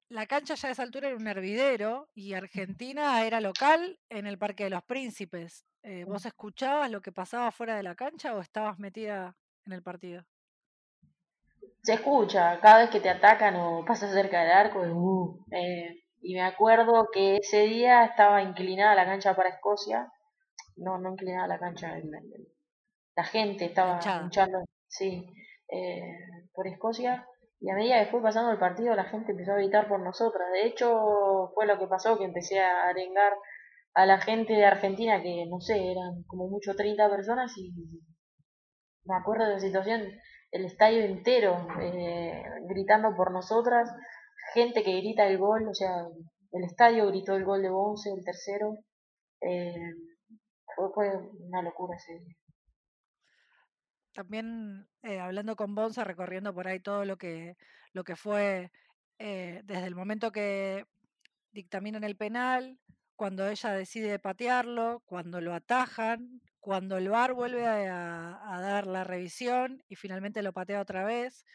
La 0.10 0.26
cancha 0.26 0.56
ya 0.56 0.70
a 0.70 0.72
esa 0.72 0.84
altura 0.84 1.08
era 1.08 1.18
un 1.18 1.28
hervidero 1.28 2.10
y 2.14 2.34
Argentina 2.34 3.26
era 3.26 3.42
local 3.42 4.00
en 4.10 4.26
el 4.26 4.38
Parque 4.38 4.64
de 4.64 4.70
los 4.70 4.84
Príncipes. 4.84 5.66
Eh, 5.84 6.06
¿Vos 6.06 6.26
escuchabas 6.26 6.90
lo 6.90 7.02
que 7.02 7.12
pasaba 7.12 7.52
fuera 7.52 7.76
de 7.76 7.84
la 7.84 7.96
cancha 7.96 8.34
o 8.36 8.40
estabas 8.40 8.80
metida 8.80 9.36
en 9.66 9.74
el 9.74 9.84
partido? 9.84 10.24
Se 11.84 11.96
escucha, 11.96 12.60
cada 12.62 12.80
vez 12.80 12.90
que 12.90 13.02
te 13.02 13.10
atacan 13.10 13.56
o 13.58 13.84
pasas 13.88 14.14
cerca 14.14 14.42
del 14.42 14.52
arco, 14.52 14.80
uh, 14.80 15.46
eh, 15.52 16.06
y 16.22 16.34
me 16.34 16.42
acuerdo 16.42 17.10
que 17.12 17.38
ese 17.38 17.62
día 17.62 18.04
estaba 18.06 18.42
inclinada 18.42 18.96
la 18.96 19.06
cancha 19.06 19.36
para 19.36 19.50
Escocia, 19.50 20.12
no, 20.76 20.98
no 20.98 21.12
inclinada 21.12 21.48
la 21.48 21.60
cancha, 21.60 21.96
la 23.16 23.24
gente 23.24 23.66
estaba 23.66 24.00
luchando 24.22 24.64
sí, 24.88 25.26
eh, 25.70 26.18
por 26.54 26.68
Escocia. 26.68 27.28
Y 27.60 27.72
a 27.72 27.76
medida 27.76 28.04
que 28.04 28.12
fue 28.12 28.22
pasando 28.22 28.52
el 28.52 28.60
partido 28.60 28.94
la 28.96 29.06
gente 29.06 29.32
empezó 29.32 29.54
a 29.54 29.58
gritar 29.58 29.88
por 29.88 30.00
nosotras. 30.00 30.52
De 30.52 30.68
hecho 30.68 31.52
fue 31.56 31.66
lo 31.66 31.80
que 31.80 31.88
pasó 31.88 32.18
que 32.18 32.26
empecé 32.26 32.60
a 32.60 32.88
arengar 32.88 33.34
a 33.96 34.06
la 34.06 34.20
gente 34.22 34.54
de 34.54 34.66
Argentina 34.66 35.22
que 35.24 35.46
no 35.50 35.60
sé, 35.60 35.92
eran 35.92 36.24
como 36.28 36.48
mucho 36.48 36.76
30 36.76 37.10
personas 37.10 37.58
y 37.58 37.74
me 39.06 39.16
acuerdo 39.16 39.46
de 39.46 39.54
la 39.54 39.60
situación, 39.60 40.02
el 40.52 40.66
estadio 40.66 41.02
entero 41.04 41.68
eh, 41.82 42.44
gritando 42.70 43.16
por 43.16 43.32
nosotras, 43.32 43.90
gente 44.58 44.84
que 44.84 44.98
grita 44.98 45.28
el 45.28 45.38
gol, 45.38 45.68
o 45.68 45.74
sea, 45.76 46.08
el 46.52 46.64
estadio 46.64 47.06
gritó 47.08 47.36
el 47.36 47.46
gol 47.46 47.62
de 47.62 47.70
Bonce, 47.70 48.10
el 48.12 48.24
tercero. 48.24 48.76
Eh, 49.42 49.94
fue, 50.94 51.10
una 51.40 51.62
locura 51.62 51.96
ese 51.96 52.14
día 52.14 52.36
también 54.14 54.88
eh, 55.04 55.20
hablando 55.20 55.56
con 55.56 55.76
Bonza, 55.76 56.04
recorriendo 56.04 56.52
por 56.52 56.68
ahí 56.68 56.80
todo 56.80 57.06
lo 57.06 57.18
que, 57.18 57.56
lo 57.94 58.04
que 58.04 58.16
fue 58.16 58.72
eh, 59.20 59.62
desde 59.64 59.86
el 59.86 59.94
momento 59.94 60.32
que 60.32 60.86
dictaminan 61.52 62.04
el 62.04 62.16
penal, 62.16 62.80
cuando 63.16 63.48
ella 63.48 63.74
decide 63.74 64.18
patearlo, 64.18 65.04
cuando 65.06 65.40
lo 65.40 65.54
atajan, 65.54 66.42
cuando 66.60 66.98
el 66.98 67.10
VAR 67.10 67.36
vuelve 67.36 67.68
a, 67.68 68.60
dar 68.60 68.88
la 68.88 69.04
revisión 69.04 69.84
y 69.88 69.96
finalmente 69.96 70.42
lo 70.42 70.52
patea 70.52 70.82
otra 70.82 71.06
vez. 71.06 71.46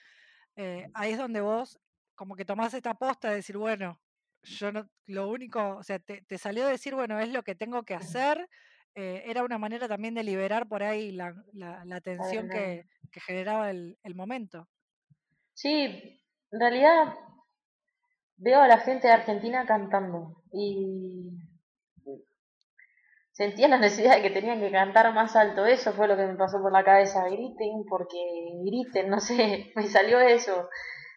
Ahí 0.95 1.13
es 1.13 1.19
donde 1.19 1.41
vos 1.41 1.81
como 2.15 2.37
que 2.37 2.45
tomás 2.45 2.75
esta 2.75 2.95
posta 2.95 3.31
de 3.31 3.37
decir, 3.37 3.57
bueno, 3.57 4.01
yo 4.43 4.73
no, 4.73 4.89
lo 5.07 5.29
único, 5.29 5.77
o 5.77 5.83
sea, 5.83 5.99
te, 5.99 6.23
te 6.23 6.39
salió 6.39 6.65
de 6.67 6.73
decir, 6.73 6.95
bueno, 6.95 7.19
es 7.21 7.29
lo 7.29 7.43
que 7.43 7.55
tengo 7.55 7.85
que 7.85 7.95
hacer 7.95 8.49
eh, 8.95 9.23
era 9.27 9.43
una 9.43 9.59
manera 9.59 9.89
también 9.89 10.15
de 10.15 10.23
liberar 10.23 10.69
por 10.69 10.83
ahí 10.83 11.13
la, 11.13 11.35
la, 11.55 12.01
tensión 12.03 12.49
que, 12.51 12.85
generaba 13.27 13.71
el, 13.71 13.97
momento. 14.15 14.69
Sí, 15.55 16.21
en 16.51 16.61
realidad 16.61 17.15
veo 18.37 18.61
a 18.61 18.69
la 18.69 18.79
gente 18.79 19.07
de 19.07 19.15
Argentina 19.15 19.65
cantando 19.67 20.43
y 20.53 21.31
sentía 23.33 23.69
la 23.69 23.79
necesidad 23.79 24.17
de 24.17 24.23
que 24.23 24.31
tenían 24.31 24.61
que 24.61 24.71
cantar 24.71 25.13
más 25.15 25.37
alto. 25.37 25.65
Eso 25.65 25.95
fue 25.95 26.07
lo 26.07 26.17
que 26.17 26.27
me 26.27 26.37
pasó 26.37 26.61
por 26.61 26.73
la 26.73 26.85
cabeza. 26.85 27.25
Griten 27.29 27.85
porque 27.89 28.19
griten, 28.67 29.09
no 29.09 29.21
sé, 29.21 29.73
me 29.75 29.89
salió 29.89 30.21
eso. 30.21 30.69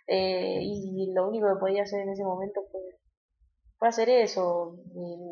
Eh, 0.08 0.60
y 0.62 1.12
lo 1.14 1.28
único 1.28 1.48
que 1.48 1.60
podía 1.60 1.84
hacer 1.84 2.02
en 2.02 2.10
ese 2.10 2.24
momento 2.24 2.62
fue 2.72 2.82
fue 3.78 3.88
hacer 3.90 4.10
eso. 4.10 4.78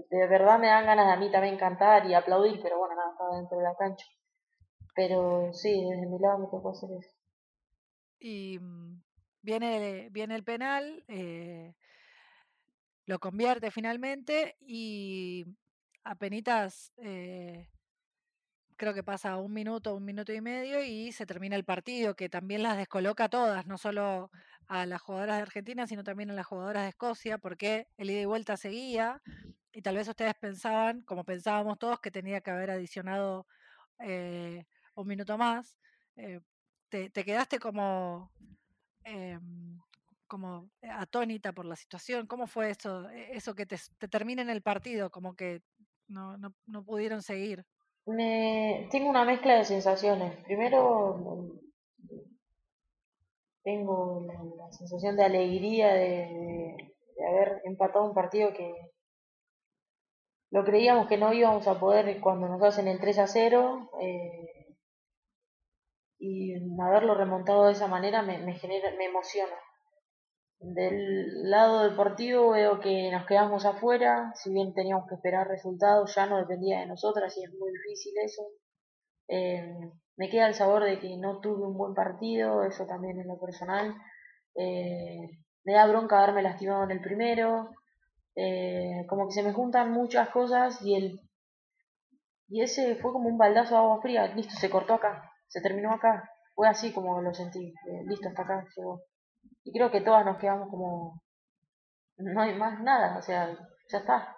de 0.09 0.27
verdad 0.27 0.59
me 0.59 0.67
dan 0.67 0.85
ganas 0.85 1.07
de 1.07 1.13
a 1.13 1.17
mí 1.17 1.31
también 1.31 1.57
cantar 1.57 2.05
y 2.05 2.13
aplaudir, 2.13 2.59
pero 2.61 2.77
bueno, 2.77 2.95
nada, 2.95 3.11
estaba 3.11 3.37
dentro 3.37 3.57
de 3.57 3.63
la 3.63 3.75
cancha. 3.75 4.05
Pero 4.95 5.53
sí, 5.53 5.71
desde 5.89 6.07
mi 6.07 6.19
lado 6.19 6.39
me 6.39 6.47
tocó 6.47 6.71
hacer 6.71 6.89
eso. 6.91 7.09
Y 8.19 8.59
mm, 8.59 9.01
viene, 9.41 10.09
viene 10.11 10.35
el 10.35 10.43
penal, 10.43 11.03
eh, 11.07 11.75
lo 13.05 13.19
convierte 13.19 13.71
finalmente 13.71 14.55
y 14.61 15.45
apenas 16.03 16.93
eh, 16.97 17.69
creo 18.77 18.93
que 18.93 19.03
pasa 19.03 19.37
un 19.37 19.53
minuto, 19.53 19.95
un 19.95 20.05
minuto 20.05 20.33
y 20.33 20.41
medio 20.41 20.83
y 20.83 21.11
se 21.11 21.25
termina 21.25 21.55
el 21.55 21.65
partido, 21.65 22.15
que 22.15 22.29
también 22.29 22.63
las 22.63 22.77
descoloca 22.77 23.29
todas, 23.29 23.65
no 23.65 23.77
solo 23.77 24.31
a 24.73 24.87
las 24.87 25.01
jugadoras 25.03 25.37
de 25.37 25.43
Argentina, 25.43 25.85
sino 25.85 26.03
también 26.03 26.31
a 26.31 26.33
las 26.33 26.47
jugadoras 26.47 26.83
de 26.83 26.89
Escocia, 26.89 27.37
porque 27.37 27.87
el 27.95 28.09
ida 28.09 28.21
y 28.21 28.25
vuelta 28.25 28.57
seguía 28.57 29.21
y 29.71 29.83
tal 29.83 29.97
vez 29.97 30.07
ustedes 30.07 30.33
pensaban, 30.33 31.01
como 31.01 31.23
pensábamos 31.23 31.77
todos, 31.77 31.99
que 31.99 32.09
tenía 32.09 32.41
que 32.41 32.49
haber 32.49 32.71
adicionado 32.71 33.45
eh, 33.99 34.65
un 34.95 35.07
minuto 35.07 35.37
más. 35.37 35.77
Eh, 36.15 36.39
te, 36.89 37.11
quedaste 37.11 37.59
como, 37.59 38.31
em, 39.03 39.79
como 40.27 40.71
atónita 40.81 41.53
por 41.53 41.65
la 41.65 41.75
situación. 41.75 42.25
¿Cómo 42.25 42.47
fue 42.47 42.71
eso, 42.71 43.09
e, 43.11 43.37
eso 43.37 43.53
que 43.53 43.67
te, 43.67 43.77
te 43.99 44.07
termina 44.07 44.41
en 44.41 44.49
el 44.49 44.63
partido, 44.63 45.11
como 45.11 45.35
que 45.35 45.61
no, 46.07 46.35
no, 46.37 46.51
no 46.65 46.83
pudieron 46.83 47.21
seguir? 47.21 47.63
Me, 48.07 48.87
tengo 48.89 49.09
una 49.09 49.23
mezcla 49.23 49.55
de 49.55 49.65
sensaciones. 49.65 50.35
Primero, 50.45 51.61
tengo 53.63 54.21
la, 54.25 54.71
sensación 54.71 55.15
de 55.15 55.23
alegría 55.23 55.93
de, 55.93 56.93
haber 57.27 57.61
empatado 57.63 58.05
un 58.05 58.13
partido 58.13 58.53
que 58.53 58.73
lo 60.51 60.63
creíamos 60.63 61.07
que 61.07 61.17
no 61.17 61.33
íbamos 61.33 61.67
a 61.67 61.79
poder 61.79 62.19
cuando 62.21 62.47
nos 62.47 62.61
hacen 62.61 62.87
el 62.87 62.99
3 62.99 63.19
a 63.19 63.27
0 63.27 63.91
eh, 64.01 64.75
y 66.19 66.53
haberlo 66.81 67.15
remontado 67.15 67.65
de 67.65 67.73
esa 67.73 67.87
manera 67.87 68.21
me, 68.21 68.37
me, 68.39 68.53
genera, 68.53 68.91
me 68.97 69.05
emociona. 69.05 69.55
Del 70.59 71.49
lado 71.49 71.89
deportivo 71.89 72.51
veo 72.51 72.79
que 72.79 73.11
nos 73.11 73.25
quedamos 73.25 73.65
afuera, 73.65 74.31
si 74.35 74.53
bien 74.53 74.73
teníamos 74.73 75.07
que 75.09 75.15
esperar 75.15 75.47
resultados, 75.47 76.15
ya 76.15 76.25
no 76.25 76.37
dependía 76.37 76.79
de 76.79 76.85
nosotras 76.85 77.37
y 77.37 77.43
es 77.43 77.51
muy 77.59 77.71
difícil 77.71 78.13
eso. 78.23 78.43
Eh, 79.27 79.91
me 80.17 80.29
queda 80.29 80.47
el 80.47 80.55
sabor 80.55 80.83
de 80.83 80.99
que 80.99 81.17
no 81.17 81.39
tuve 81.39 81.65
un 81.65 81.77
buen 81.77 81.93
partido, 81.93 82.63
eso 82.63 82.85
también 82.85 83.19
en 83.19 83.27
lo 83.27 83.39
personal. 83.39 83.95
Eh, 84.55 85.29
me 85.63 85.73
da 85.73 85.87
bronca 85.87 86.21
haberme 86.21 86.43
lastimado 86.43 86.83
en 86.83 86.91
el 86.91 87.01
primero. 87.01 87.71
Eh, 88.35 89.05
como 89.07 89.27
que 89.27 89.33
se 89.33 89.43
me 89.43 89.53
juntan 89.53 89.91
muchas 89.91 90.29
cosas 90.29 90.81
y 90.81 90.95
el 90.95 91.21
y 92.49 92.61
ese 92.61 92.95
fue 92.97 93.11
como 93.13 93.29
un 93.29 93.37
baldazo 93.37 93.75
de 93.75 93.81
agua 93.81 94.01
fría. 94.01 94.27
Listo, 94.35 94.53
se 94.55 94.69
cortó 94.69 94.93
acá, 94.95 95.31
se 95.47 95.61
terminó 95.61 95.91
acá. 95.91 96.29
Fue 96.55 96.67
así 96.67 96.93
como 96.93 97.21
lo 97.21 97.33
sentí. 97.33 97.73
listo, 98.05 98.29
hasta 98.29 98.43
acá 98.43 98.67
llegó. 98.75 99.01
Y 99.63 99.71
creo 99.73 99.91
que 99.91 100.01
todas 100.01 100.25
nos 100.25 100.37
quedamos 100.37 100.69
como, 100.69 101.21
no 102.17 102.41
hay 102.41 102.55
más 102.55 102.79
nada, 102.81 103.17
o 103.17 103.21
sea, 103.21 103.57
ya 103.89 103.97
está. 103.97 104.35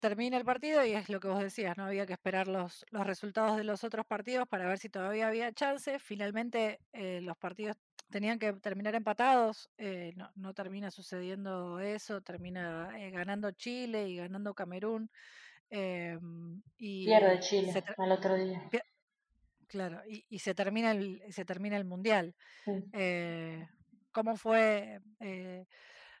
Termina 0.00 0.36
el 0.36 0.44
partido 0.44 0.84
y 0.84 0.92
es 0.92 1.08
lo 1.08 1.18
que 1.18 1.26
vos 1.26 1.40
decías, 1.40 1.76
no 1.76 1.84
había 1.84 2.06
que 2.06 2.12
esperar 2.12 2.46
los, 2.46 2.86
los 2.90 3.04
resultados 3.04 3.56
de 3.56 3.64
los 3.64 3.82
otros 3.82 4.06
partidos 4.06 4.46
para 4.46 4.68
ver 4.68 4.78
si 4.78 4.88
todavía 4.88 5.26
había 5.26 5.52
chance. 5.52 5.98
Finalmente 5.98 6.78
eh, 6.92 7.20
los 7.20 7.36
partidos 7.36 7.76
tenían 8.08 8.38
que 8.38 8.52
terminar 8.54 8.94
empatados, 8.94 9.70
eh, 9.76 10.12
no, 10.16 10.30
no, 10.36 10.54
termina 10.54 10.90
sucediendo 10.90 11.80
eso, 11.80 12.20
termina 12.20 12.90
eh, 12.96 13.10
ganando 13.10 13.50
Chile 13.50 14.08
y 14.08 14.16
ganando 14.16 14.54
Camerún. 14.54 15.10
Em, 15.68 16.62
y 16.78 17.04
Pierde 17.04 17.40
Chile 17.40 17.84
al 17.96 18.12
otro 18.12 18.36
día. 18.36 18.68
Claro, 19.66 20.00
y, 20.08 20.38
se 20.38 20.54
termina 20.54 20.92
el, 20.92 21.22
se 21.30 21.44
termina 21.44 21.76
el 21.76 21.84
mundial. 21.84 22.34
Eh, 22.92 23.66
¿Cómo 24.12 24.36
fue? 24.36 25.00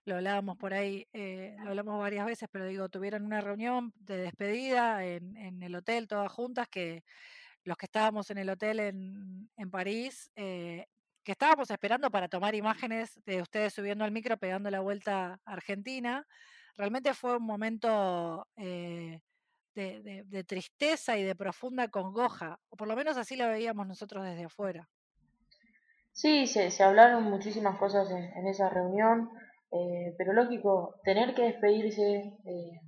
Eh, 0.08 0.10
lo 0.10 0.16
hablábamos 0.16 0.56
por 0.56 0.72
ahí, 0.72 1.06
eh, 1.12 1.54
lo 1.62 1.70
hablamos 1.70 2.00
varias 2.00 2.24
veces, 2.24 2.48
pero 2.50 2.64
digo, 2.64 2.88
tuvieron 2.88 3.24
una 3.24 3.40
reunión 3.40 3.92
de 3.96 4.16
despedida 4.16 5.04
en, 5.04 5.36
en 5.36 5.62
el 5.62 5.74
hotel, 5.74 6.08
todas 6.08 6.32
juntas, 6.32 6.68
que 6.68 7.04
los 7.64 7.76
que 7.76 7.86
estábamos 7.86 8.30
en 8.30 8.38
el 8.38 8.48
hotel 8.48 8.80
en, 8.80 9.50
en 9.56 9.70
París, 9.70 10.30
que 10.34 10.86
estábamos 11.32 11.70
esperando 11.70 12.10
para 12.10 12.28
tomar 12.28 12.54
imágenes 12.54 13.20
de 13.26 13.42
ustedes 13.42 13.74
subiendo 13.74 14.04
al 14.04 14.12
micro, 14.12 14.38
pegando 14.38 14.70
la 14.70 14.80
vuelta 14.80 15.40
a 15.44 15.52
Argentina. 15.52 16.26
Realmente 16.74 17.12
fue 17.12 17.36
un 17.36 17.44
momento 17.44 18.46
de, 18.56 20.44
tristeza 20.46 21.18
y 21.18 21.22
de 21.22 21.36
profunda 21.36 21.88
congoja, 21.88 22.58
o 22.70 22.76
por 22.76 22.88
lo 22.88 22.96
menos 22.96 23.18
así 23.18 23.36
la 23.36 23.48
veíamos 23.48 23.86
nosotros 23.86 24.24
desde 24.24 24.44
afuera. 24.44 24.88
Sí, 26.12 26.46
se, 26.46 26.70
se 26.70 26.82
hablaron 26.82 27.24
muchísimas 27.24 27.78
cosas 27.78 28.10
en, 28.10 28.46
esa 28.48 28.68
reunión, 28.68 29.30
eh, 29.70 30.14
pero 30.16 30.32
lógico, 30.32 31.00
tener 31.04 31.34
que 31.34 31.42
despedirse 31.42 32.38
eh, 32.46 32.80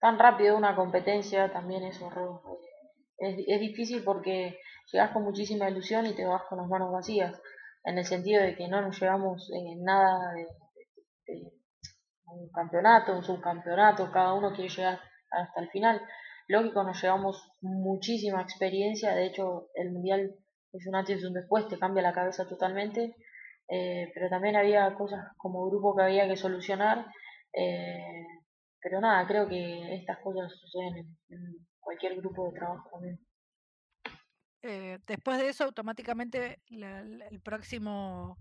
tan 0.00 0.18
rápido 0.18 0.52
de 0.52 0.58
una 0.58 0.74
competencia 0.74 1.52
también 1.52 1.84
es 1.84 2.00
horror. 2.00 2.40
Es, 3.18 3.36
es, 3.46 3.60
difícil 3.60 4.02
porque 4.04 4.58
llegas 4.90 5.12
con 5.12 5.24
muchísima 5.24 5.68
ilusión 5.68 6.06
y 6.06 6.14
te 6.14 6.24
vas 6.24 6.42
con 6.48 6.58
las 6.58 6.68
manos 6.68 6.90
vacías, 6.92 7.40
en 7.84 7.98
el 7.98 8.04
sentido 8.04 8.42
de 8.42 8.56
que 8.56 8.68
no 8.68 8.80
nos 8.80 9.00
llevamos 9.00 9.50
eh, 9.50 9.76
nada 9.80 10.32
de, 10.32 10.46
de, 11.26 11.52
un 12.26 12.50
campeonato, 12.50 13.14
un 13.14 13.22
subcampeonato, 13.22 14.10
cada 14.10 14.32
uno 14.32 14.52
quiere 14.54 14.70
llegar 14.70 15.00
hasta 15.30 15.60
el 15.60 15.68
final. 15.70 16.00
Lógico, 16.48 16.82
nos 16.82 17.00
llevamos 17.00 17.52
muchísima 17.60 18.42
experiencia, 18.42 19.14
de 19.14 19.26
hecho 19.26 19.68
el 19.74 19.92
Mundial 19.92 20.34
es 20.72 20.86
un 20.86 20.96
antes 20.96 21.20
y 21.20 21.26
un 21.26 21.34
después, 21.34 21.68
te 21.68 21.78
cambia 21.78 22.02
la 22.02 22.14
cabeza 22.14 22.48
totalmente, 22.48 23.14
eh, 23.68 24.10
pero 24.14 24.28
también 24.28 24.56
había 24.56 24.94
cosas 24.94 25.28
como 25.36 25.68
grupo 25.68 25.96
que 25.96 26.02
había 26.02 26.28
que 26.28 26.36
solucionar, 26.36 27.06
eh, 27.52 28.26
pero 28.80 29.00
nada, 29.00 29.26
creo 29.26 29.48
que 29.48 29.94
estas 29.94 30.18
cosas 30.18 30.52
suceden 30.52 31.16
en, 31.28 31.66
cualquier 31.80 32.16
grupo 32.16 32.46
de 32.46 32.58
trabajo 32.58 32.88
también. 32.90 33.18
Eh, 34.62 34.98
después 35.06 35.38
de 35.38 35.48
eso, 35.48 35.64
automáticamente 35.64 36.60
el 36.70 37.40
próximo 37.42 38.38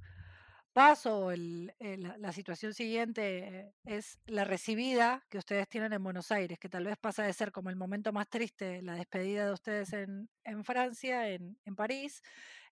paso, 0.72 1.32
el, 1.32 1.74
eh, 1.80 1.98
la, 1.98 2.32
situación 2.32 2.74
siguiente 2.74 3.74
es 3.86 4.20
la 4.26 4.44
recibida 4.46 5.26
que 5.30 5.38
ustedes 5.38 5.68
tienen 5.68 5.94
en 5.94 6.04
Buenos 6.04 6.32
Aires, 6.32 6.60
que 6.60 6.70
tal 6.70 6.86
vez 6.86 6.98
pasa 6.98 7.24
de 7.24 7.34
ser 7.34 7.52
como 7.52 7.70
el 7.70 7.76
momento 7.76 8.14
más 8.14 8.28
triste, 8.30 8.82
la 8.82 8.96
despedida 8.96 9.46
de 9.46 9.54
ustedes 9.54 9.94
en, 9.94 10.30
en 10.44 10.64
Francia, 10.64 11.30
en, 11.30 11.58
en, 11.66 11.76
París, 11.76 12.24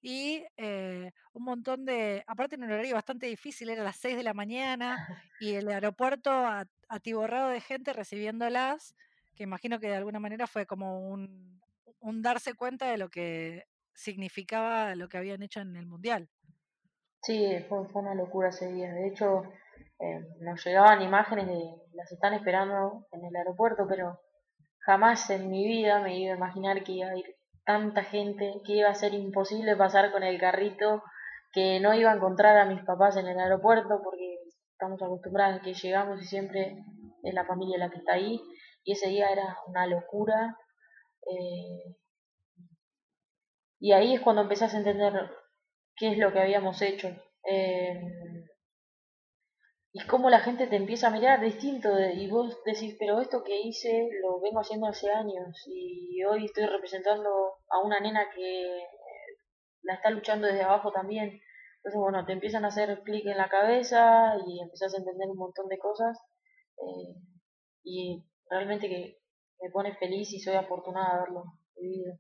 y 0.02 0.44
eh, 0.58 1.12
un 1.34 1.44
montón 1.44 1.86
de, 1.86 2.24
aparte 2.28 2.56
en 2.56 2.64
un 2.64 2.72
horario 2.72 2.96
bastante 2.96 3.28
difícil, 3.28 3.70
era 3.70 3.84
las 3.84 3.98
6 3.98 4.18
de 4.18 4.24
la 4.24 4.34
mañana, 4.34 4.98
y 5.40 5.54
el 5.54 5.68
aeropuerto 5.68 6.32
atiborrado 6.88 7.50
de 7.50 7.62
gente 7.62 7.94
recibiéndolas, 7.94 8.96
que 9.36 9.44
imagino 9.44 9.80
que 9.80 9.88
de 9.88 9.96
alguna 9.96 10.20
manera 10.20 10.48
fue 10.48 10.66
como 10.66 11.10
un, 11.10 11.62
un 12.00 12.22
darse 12.22 12.54
cuenta 12.54 12.90
de 12.90 12.98
lo 12.98 13.10
que 13.10 13.66
significaba 13.94 14.96
lo 14.96 15.10
que 15.10 15.18
habían 15.18 15.44
hecho 15.44 15.60
en 15.60 15.76
el 15.76 15.86
Mundial. 15.86 16.30
Sí, 17.22 17.66
fue, 17.68 17.88
fue 17.90 18.02
una 18.02 18.16
locura 18.16 18.50
ese 18.50 18.72
día. 18.72 18.94
De 18.94 19.08
hecho, 19.08 19.44
eh, 20.00 20.26
nos 20.40 20.64
llegaban 20.66 21.02
imágenes 21.02 21.48
de 21.48 21.76
las 21.94 22.12
están 22.12 22.34
esperando 22.34 23.08
en 23.12 23.26
el 23.26 23.36
aeropuerto, 23.36 23.86
pero 23.88 24.20
jamás 24.80 25.30
en 25.30 25.50
mi 25.50 25.68
vida 25.68 26.00
me 26.00 26.18
iba 26.18 26.34
a 26.34 26.38
imaginar 26.38 26.84
que 26.84 26.94
iba 26.94 27.10
a 27.10 27.18
ir 27.18 27.36
tanta 27.66 28.04
gente, 28.04 28.62
que 28.66 28.74
iba 28.78 28.90
a 28.90 28.96
ser 28.96 29.14
imposible 29.14 29.76
pasar 29.76 30.12
con 30.12 30.24
el 30.24 30.40
carrito, 30.40 31.04
que 31.52 31.80
no 31.80 31.94
iba 31.94 32.12
a 32.12 32.16
encontrar 32.16 32.58
a 32.58 32.66
mis 32.66 32.84
papás 32.84 33.18
en 33.18 33.28
el 33.28 33.40
aeropuerto 33.40 34.02
porque 34.04 34.38
estamos 34.72 35.02
acostumbrados 35.02 35.60
a 35.60 35.62
que 35.62 35.74
llegamos 35.74 36.22
y 36.22 36.26
siempre 36.26 36.78
es 37.24 37.34
la 37.34 37.46
familia 37.46 37.78
la 37.78 37.90
que 37.90 37.98
está 37.98 38.14
ahí. 38.14 38.42
Y 38.84 38.94
ese 38.94 39.10
día 39.10 39.30
era 39.30 39.58
una 39.68 39.86
locura. 39.86 40.58
Eh, 41.30 41.96
y 43.80 43.92
ahí 43.92 44.16
es 44.16 44.22
cuando 44.22 44.44
empezás 44.44 44.74
a 44.74 44.78
entender 44.78 45.30
qué 46.00 46.12
es 46.14 46.18
lo 46.18 46.32
que 46.32 46.40
habíamos 46.40 46.82
hecho. 46.82 47.10
Eh, 47.44 48.02
y 49.92 50.06
cómo 50.06 50.30
la 50.30 50.40
gente 50.40 50.68
te 50.68 50.76
empieza 50.76 51.08
a 51.08 51.12
mirar 51.12 51.42
distinto 51.42 51.90
y 52.00 52.30
vos 52.30 52.62
decís, 52.64 52.96
pero 53.00 53.20
esto 53.20 53.44
que 53.44 53.60
hice 53.60 54.08
lo 54.22 54.40
vengo 54.40 54.60
haciendo 54.60 54.88
hace 54.88 55.12
años 55.12 55.64
y 55.66 56.24
hoy 56.24 56.46
estoy 56.46 56.66
representando 56.68 57.30
a 57.70 57.80
una 57.84 58.00
nena 58.00 58.30
que 58.36 58.84
la 59.82 59.96
está 59.96 60.12
luchando 60.12 60.48
desde 60.48 60.62
abajo 60.62 60.92
también. 60.92 61.42
Entonces, 61.78 62.00
bueno, 62.00 62.26
te 62.26 62.34
empiezan 62.34 62.66
a 62.66 62.68
hacer 62.68 63.02
clic 63.04 63.26
en 63.26 63.38
la 63.38 63.50
cabeza 63.50 64.36
y 64.46 64.62
empiezas 64.62 64.94
a 64.94 64.98
entender 64.98 65.28
un 65.30 65.38
montón 65.38 65.68
de 65.68 65.80
cosas 65.80 66.20
eh, 66.78 67.16
y 67.84 68.24
realmente 68.50 68.90
que 68.90 69.18
me 69.62 69.72
pone 69.72 69.96
feliz 69.96 70.32
y 70.34 70.40
soy 70.40 70.56
afortunada 70.56 71.14
de 71.14 71.18
haberlo 71.20 71.44
vivido. 71.76 72.14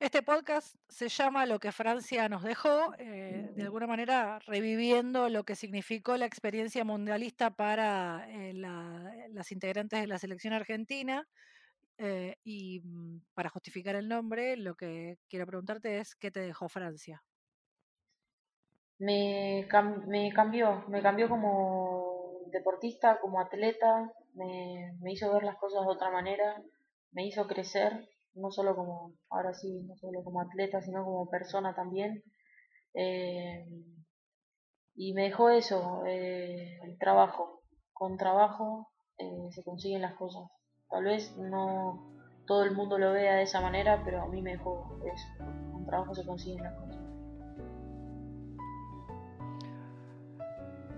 Este 0.00 0.22
podcast 0.22 0.76
se 0.88 1.10
llama 1.10 1.44
Lo 1.44 1.58
que 1.58 1.72
Francia 1.72 2.26
nos 2.30 2.42
dejó, 2.42 2.94
eh, 2.96 3.50
de 3.54 3.62
alguna 3.62 3.86
manera 3.86 4.38
reviviendo 4.46 5.28
lo 5.28 5.44
que 5.44 5.54
significó 5.54 6.16
la 6.16 6.24
experiencia 6.24 6.84
mundialista 6.84 7.50
para 7.50 8.26
eh, 8.30 8.54
las 8.54 9.52
integrantes 9.52 10.00
de 10.00 10.06
la 10.06 10.16
selección 10.16 10.54
argentina. 10.54 11.28
Eh, 11.98 12.38
y 12.42 12.80
mm, 12.80 13.24
para 13.34 13.50
justificar 13.50 13.94
el 13.94 14.08
nombre, 14.08 14.56
lo 14.56 14.74
que 14.74 15.18
quiero 15.28 15.46
preguntarte 15.46 15.98
es, 15.98 16.14
¿qué 16.14 16.30
te 16.30 16.40
dejó 16.40 16.70
Francia? 16.70 17.22
Me, 18.98 19.68
me 20.06 20.32
cambió, 20.32 20.82
me 20.88 21.02
cambió 21.02 21.28
como 21.28 22.40
deportista, 22.46 23.20
como 23.20 23.38
atleta, 23.38 24.10
me, 24.32 24.96
me 25.02 25.12
hizo 25.12 25.30
ver 25.30 25.42
las 25.42 25.58
cosas 25.58 25.82
de 25.82 25.92
otra 25.92 26.10
manera, 26.10 26.56
me 27.12 27.26
hizo 27.26 27.46
crecer, 27.46 28.08
no 28.34 28.50
solo 28.50 28.74
como, 28.76 29.14
ahora 29.28 29.54
sí, 29.54 29.82
no 29.82 29.96
solo 29.96 30.22
como 30.22 30.40
atleta, 30.40 30.80
sino 30.80 31.04
como 31.04 31.28
persona 31.28 31.74
también. 31.74 32.22
Eh, 32.94 33.66
y 34.94 35.14
me 35.14 35.24
dejó 35.24 35.50
eso, 35.50 36.04
eh, 36.06 36.78
el 36.82 36.98
trabajo. 36.98 37.62
Con 37.92 38.16
trabajo 38.16 38.90
eh, 39.18 39.48
se 39.50 39.62
consiguen 39.62 40.02
las 40.02 40.14
cosas. 40.14 40.42
Tal 40.88 41.04
vez 41.04 41.36
no 41.36 42.10
todo 42.46 42.64
el 42.64 42.74
mundo 42.74 42.98
lo 42.98 43.12
vea 43.12 43.36
de 43.36 43.42
esa 43.42 43.60
manera, 43.60 44.02
pero 44.04 44.22
a 44.22 44.26
mí 44.26 44.42
me 44.42 44.52
dejó 44.52 44.98
eso. 45.04 45.44
Con 45.72 45.86
trabajo 45.86 46.14
se 46.14 46.26
consiguen 46.26 46.64
las 46.64 46.74
cosas. 46.74 47.00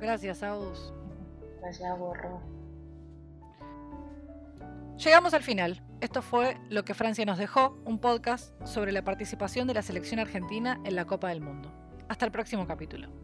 Gracias, 0.01 0.43
Aus. 0.43 0.93
Gracias 1.61 1.91
a 1.91 1.95
vos, 1.95 2.17
Llegamos 4.97 5.35
al 5.35 5.43
final. 5.43 5.81
Esto 6.03 6.21
fue 6.21 6.57
Lo 6.69 6.85
que 6.85 6.95
Francia 6.95 7.25
nos 7.25 7.39
dejó, 7.39 7.81
un 7.85 8.01
podcast 8.01 8.53
sobre 8.67 8.91
la 8.91 9.05
participación 9.05 9.69
de 9.69 9.75
la 9.75 9.83
selección 9.83 10.19
argentina 10.19 10.81
en 10.85 10.97
la 10.97 11.05
Copa 11.05 11.29
del 11.29 11.41
Mundo. 11.41 11.73
Hasta 12.09 12.27
el 12.27 12.33
próximo 12.33 12.67
capítulo. 12.67 13.22